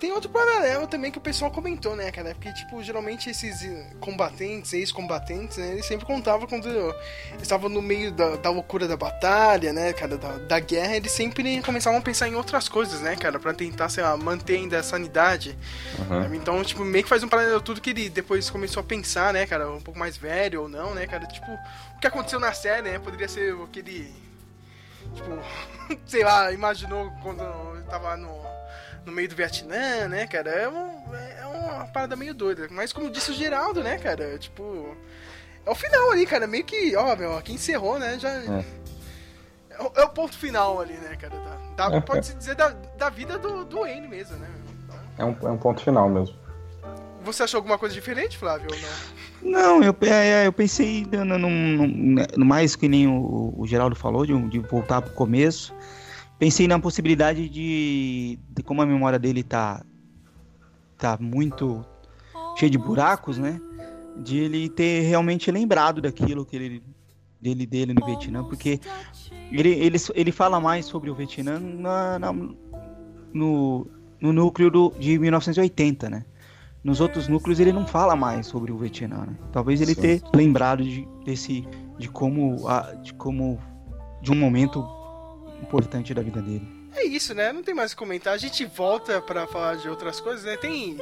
[0.00, 2.34] Tem outro paralelo também que o pessoal comentou, né, cara?
[2.34, 3.68] Porque, tipo, geralmente esses
[4.00, 6.66] combatentes, ex-combatentes, né, eles sempre contavam quando
[7.38, 11.60] estavam no meio da, da, loucura da batalha, né, cara, da, da, guerra, eles sempre
[11.60, 14.82] começavam a pensar em outras coisas, né, cara, pra tentar, sei lá, manter ainda a
[14.82, 15.54] sanidade.
[15.98, 16.34] Uhum.
[16.34, 19.44] Então, tipo, meio que faz um paralelo tudo que ele depois começou a pensar, né,
[19.46, 21.26] cara, um pouco mais velho ou não, né, cara?
[21.26, 24.10] Tipo, o que aconteceu na série, né, poderia ser o que ele,
[25.14, 25.38] tipo,
[26.08, 27.44] sei lá, imaginou quando
[27.86, 28.49] tava no
[29.04, 30.50] no meio do Vietnã, né, cara?
[30.50, 32.68] É, um, é uma parada meio doida.
[32.70, 34.38] Mas como disse o Geraldo, né, cara?
[34.38, 34.96] Tipo.
[35.64, 36.46] É o final ali, cara.
[36.46, 38.18] Meio que, ó, meu, aqui encerrou, né?
[38.18, 38.30] Já.
[38.30, 38.64] É.
[39.96, 41.36] É, o ponto final ali, né, cara?
[41.74, 44.48] Da, da, é, Pode-se dizer da, da vida do, do Wayne mesmo, né?
[45.16, 46.34] É um, é um ponto final mesmo.
[47.22, 49.80] Você achou alguma coisa diferente, Flávio, ou não?
[49.80, 51.86] Não, eu, é, eu pensei no, no, no,
[52.36, 55.74] no, mais que nem o, o Geraldo falou, de, de voltar pro começo
[56.40, 59.84] pensei na possibilidade de, de como a memória dele tá
[60.96, 61.84] tá muito
[62.56, 63.60] cheio de buracos, né?
[64.16, 66.82] De ele ter realmente lembrado daquilo que ele
[67.40, 68.80] dele dele no Vietnã, porque
[69.52, 72.32] ele, ele, ele fala mais sobre o Vietnã na, na
[73.32, 73.86] no,
[74.20, 76.24] no núcleo do, de 1980, né?
[76.82, 79.36] Nos outros núcleos ele não fala mais sobre o Vietnã, né?
[79.52, 80.00] Talvez ele Sim.
[80.00, 81.66] ter lembrado de, desse
[81.98, 83.58] de como a, de como
[84.22, 84.99] de um momento
[85.62, 86.66] importante da vida dele.
[86.94, 87.52] É isso, né?
[87.52, 88.34] Não tem mais o que comentar.
[88.34, 90.56] A gente volta para falar de outras coisas, né?
[90.56, 90.98] Tem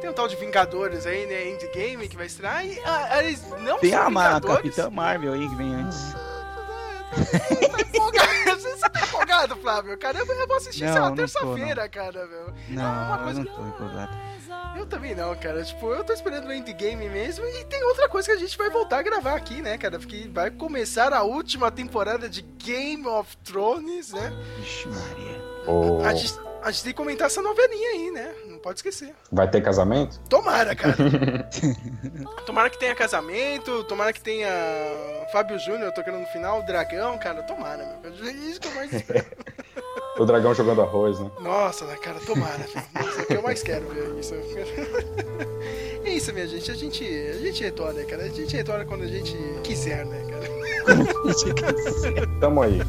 [0.00, 1.48] tem um tal de Vingadores aí, né?
[1.50, 2.64] Endgame que vai estrear.
[2.66, 4.56] E, ah, eles não tem a Vingadores.
[4.76, 6.12] Capitã Marvel aí que vem antes.
[8.12, 8.23] tá?
[8.62, 9.98] Você tá empolgado, Flávio?
[9.98, 12.54] Cara, eu vou assistir, sei lá, terça-feira, cara, meu.
[12.70, 14.18] Não, é uma coisa eu não tô empolgado.
[14.76, 15.62] Eu também não, cara.
[15.62, 17.44] Tipo, eu tô esperando o endgame mesmo.
[17.44, 19.98] E tem outra coisa que a gente vai voltar a gravar aqui, né, cara?
[19.98, 24.32] Porque vai começar a última temporada de Game of Thrones, né?
[24.58, 25.42] Vixe, Maria.
[25.66, 26.02] Oh.
[26.04, 28.34] A, gente, a gente tem que comentar essa novelinha aí, né?
[28.64, 29.14] Pode esquecer.
[29.30, 30.18] Vai ter casamento?
[30.20, 30.96] Tomara, cara.
[32.46, 34.48] tomara que tenha casamento, tomara que tenha
[35.30, 38.10] Fábio Júnior tocando no final, Dragão, cara, tomara, meu.
[38.26, 39.26] É isso que eu mais espero.
[40.18, 41.30] o dragão jogando arroz, né?
[41.40, 42.64] Nossa, né, cara, tomara.
[42.64, 44.34] Isso é o que eu mais quero ver isso.
[46.04, 46.70] É isso, minha gente.
[46.70, 48.24] A gente, a gente retorna, cara.
[48.24, 50.44] A gente retorna quando a gente quiser, né, cara?
[52.40, 52.82] Tamo aí.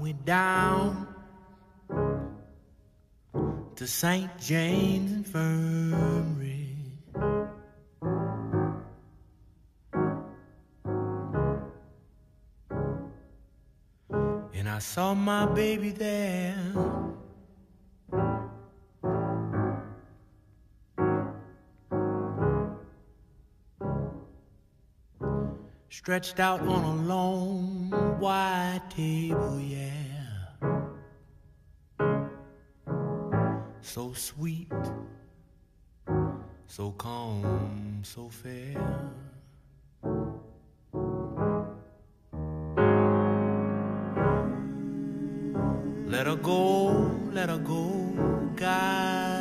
[0.00, 1.06] Went down
[3.76, 4.30] to St.
[4.40, 6.76] James Infirmary.
[14.54, 16.56] And I saw my baby there.
[25.92, 27.90] Stretched out on a long
[28.20, 30.54] white table, yeah.
[33.80, 34.70] So sweet,
[36.68, 38.78] so calm, so fair.
[46.06, 49.39] Let her go, let her go, God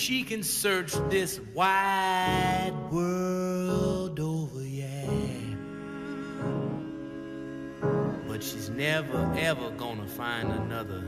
[0.00, 5.04] She can search this wide world over, yeah.
[8.26, 11.04] But she's never, ever gonna find another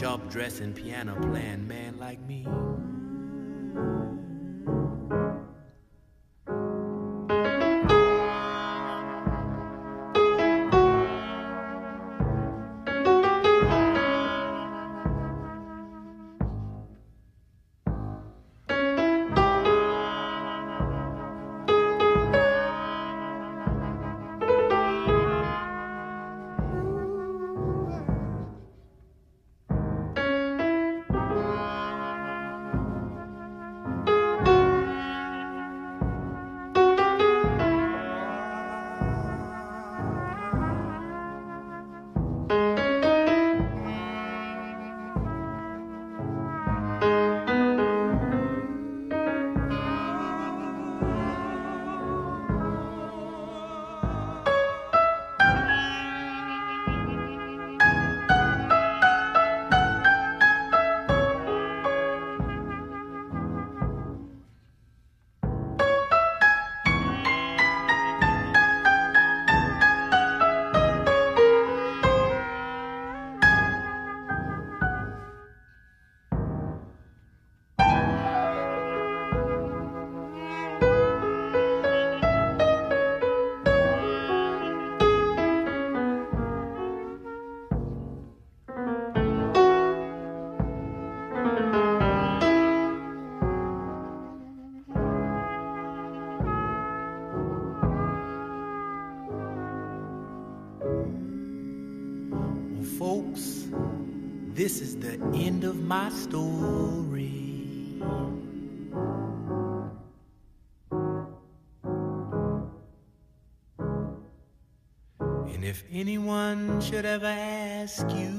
[0.00, 2.44] sharp dressing, piano playing man like me.
[105.92, 107.28] My story.
[115.52, 118.32] And if anyone should ever ask you,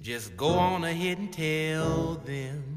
[0.00, 2.75] just go on ahead and tell them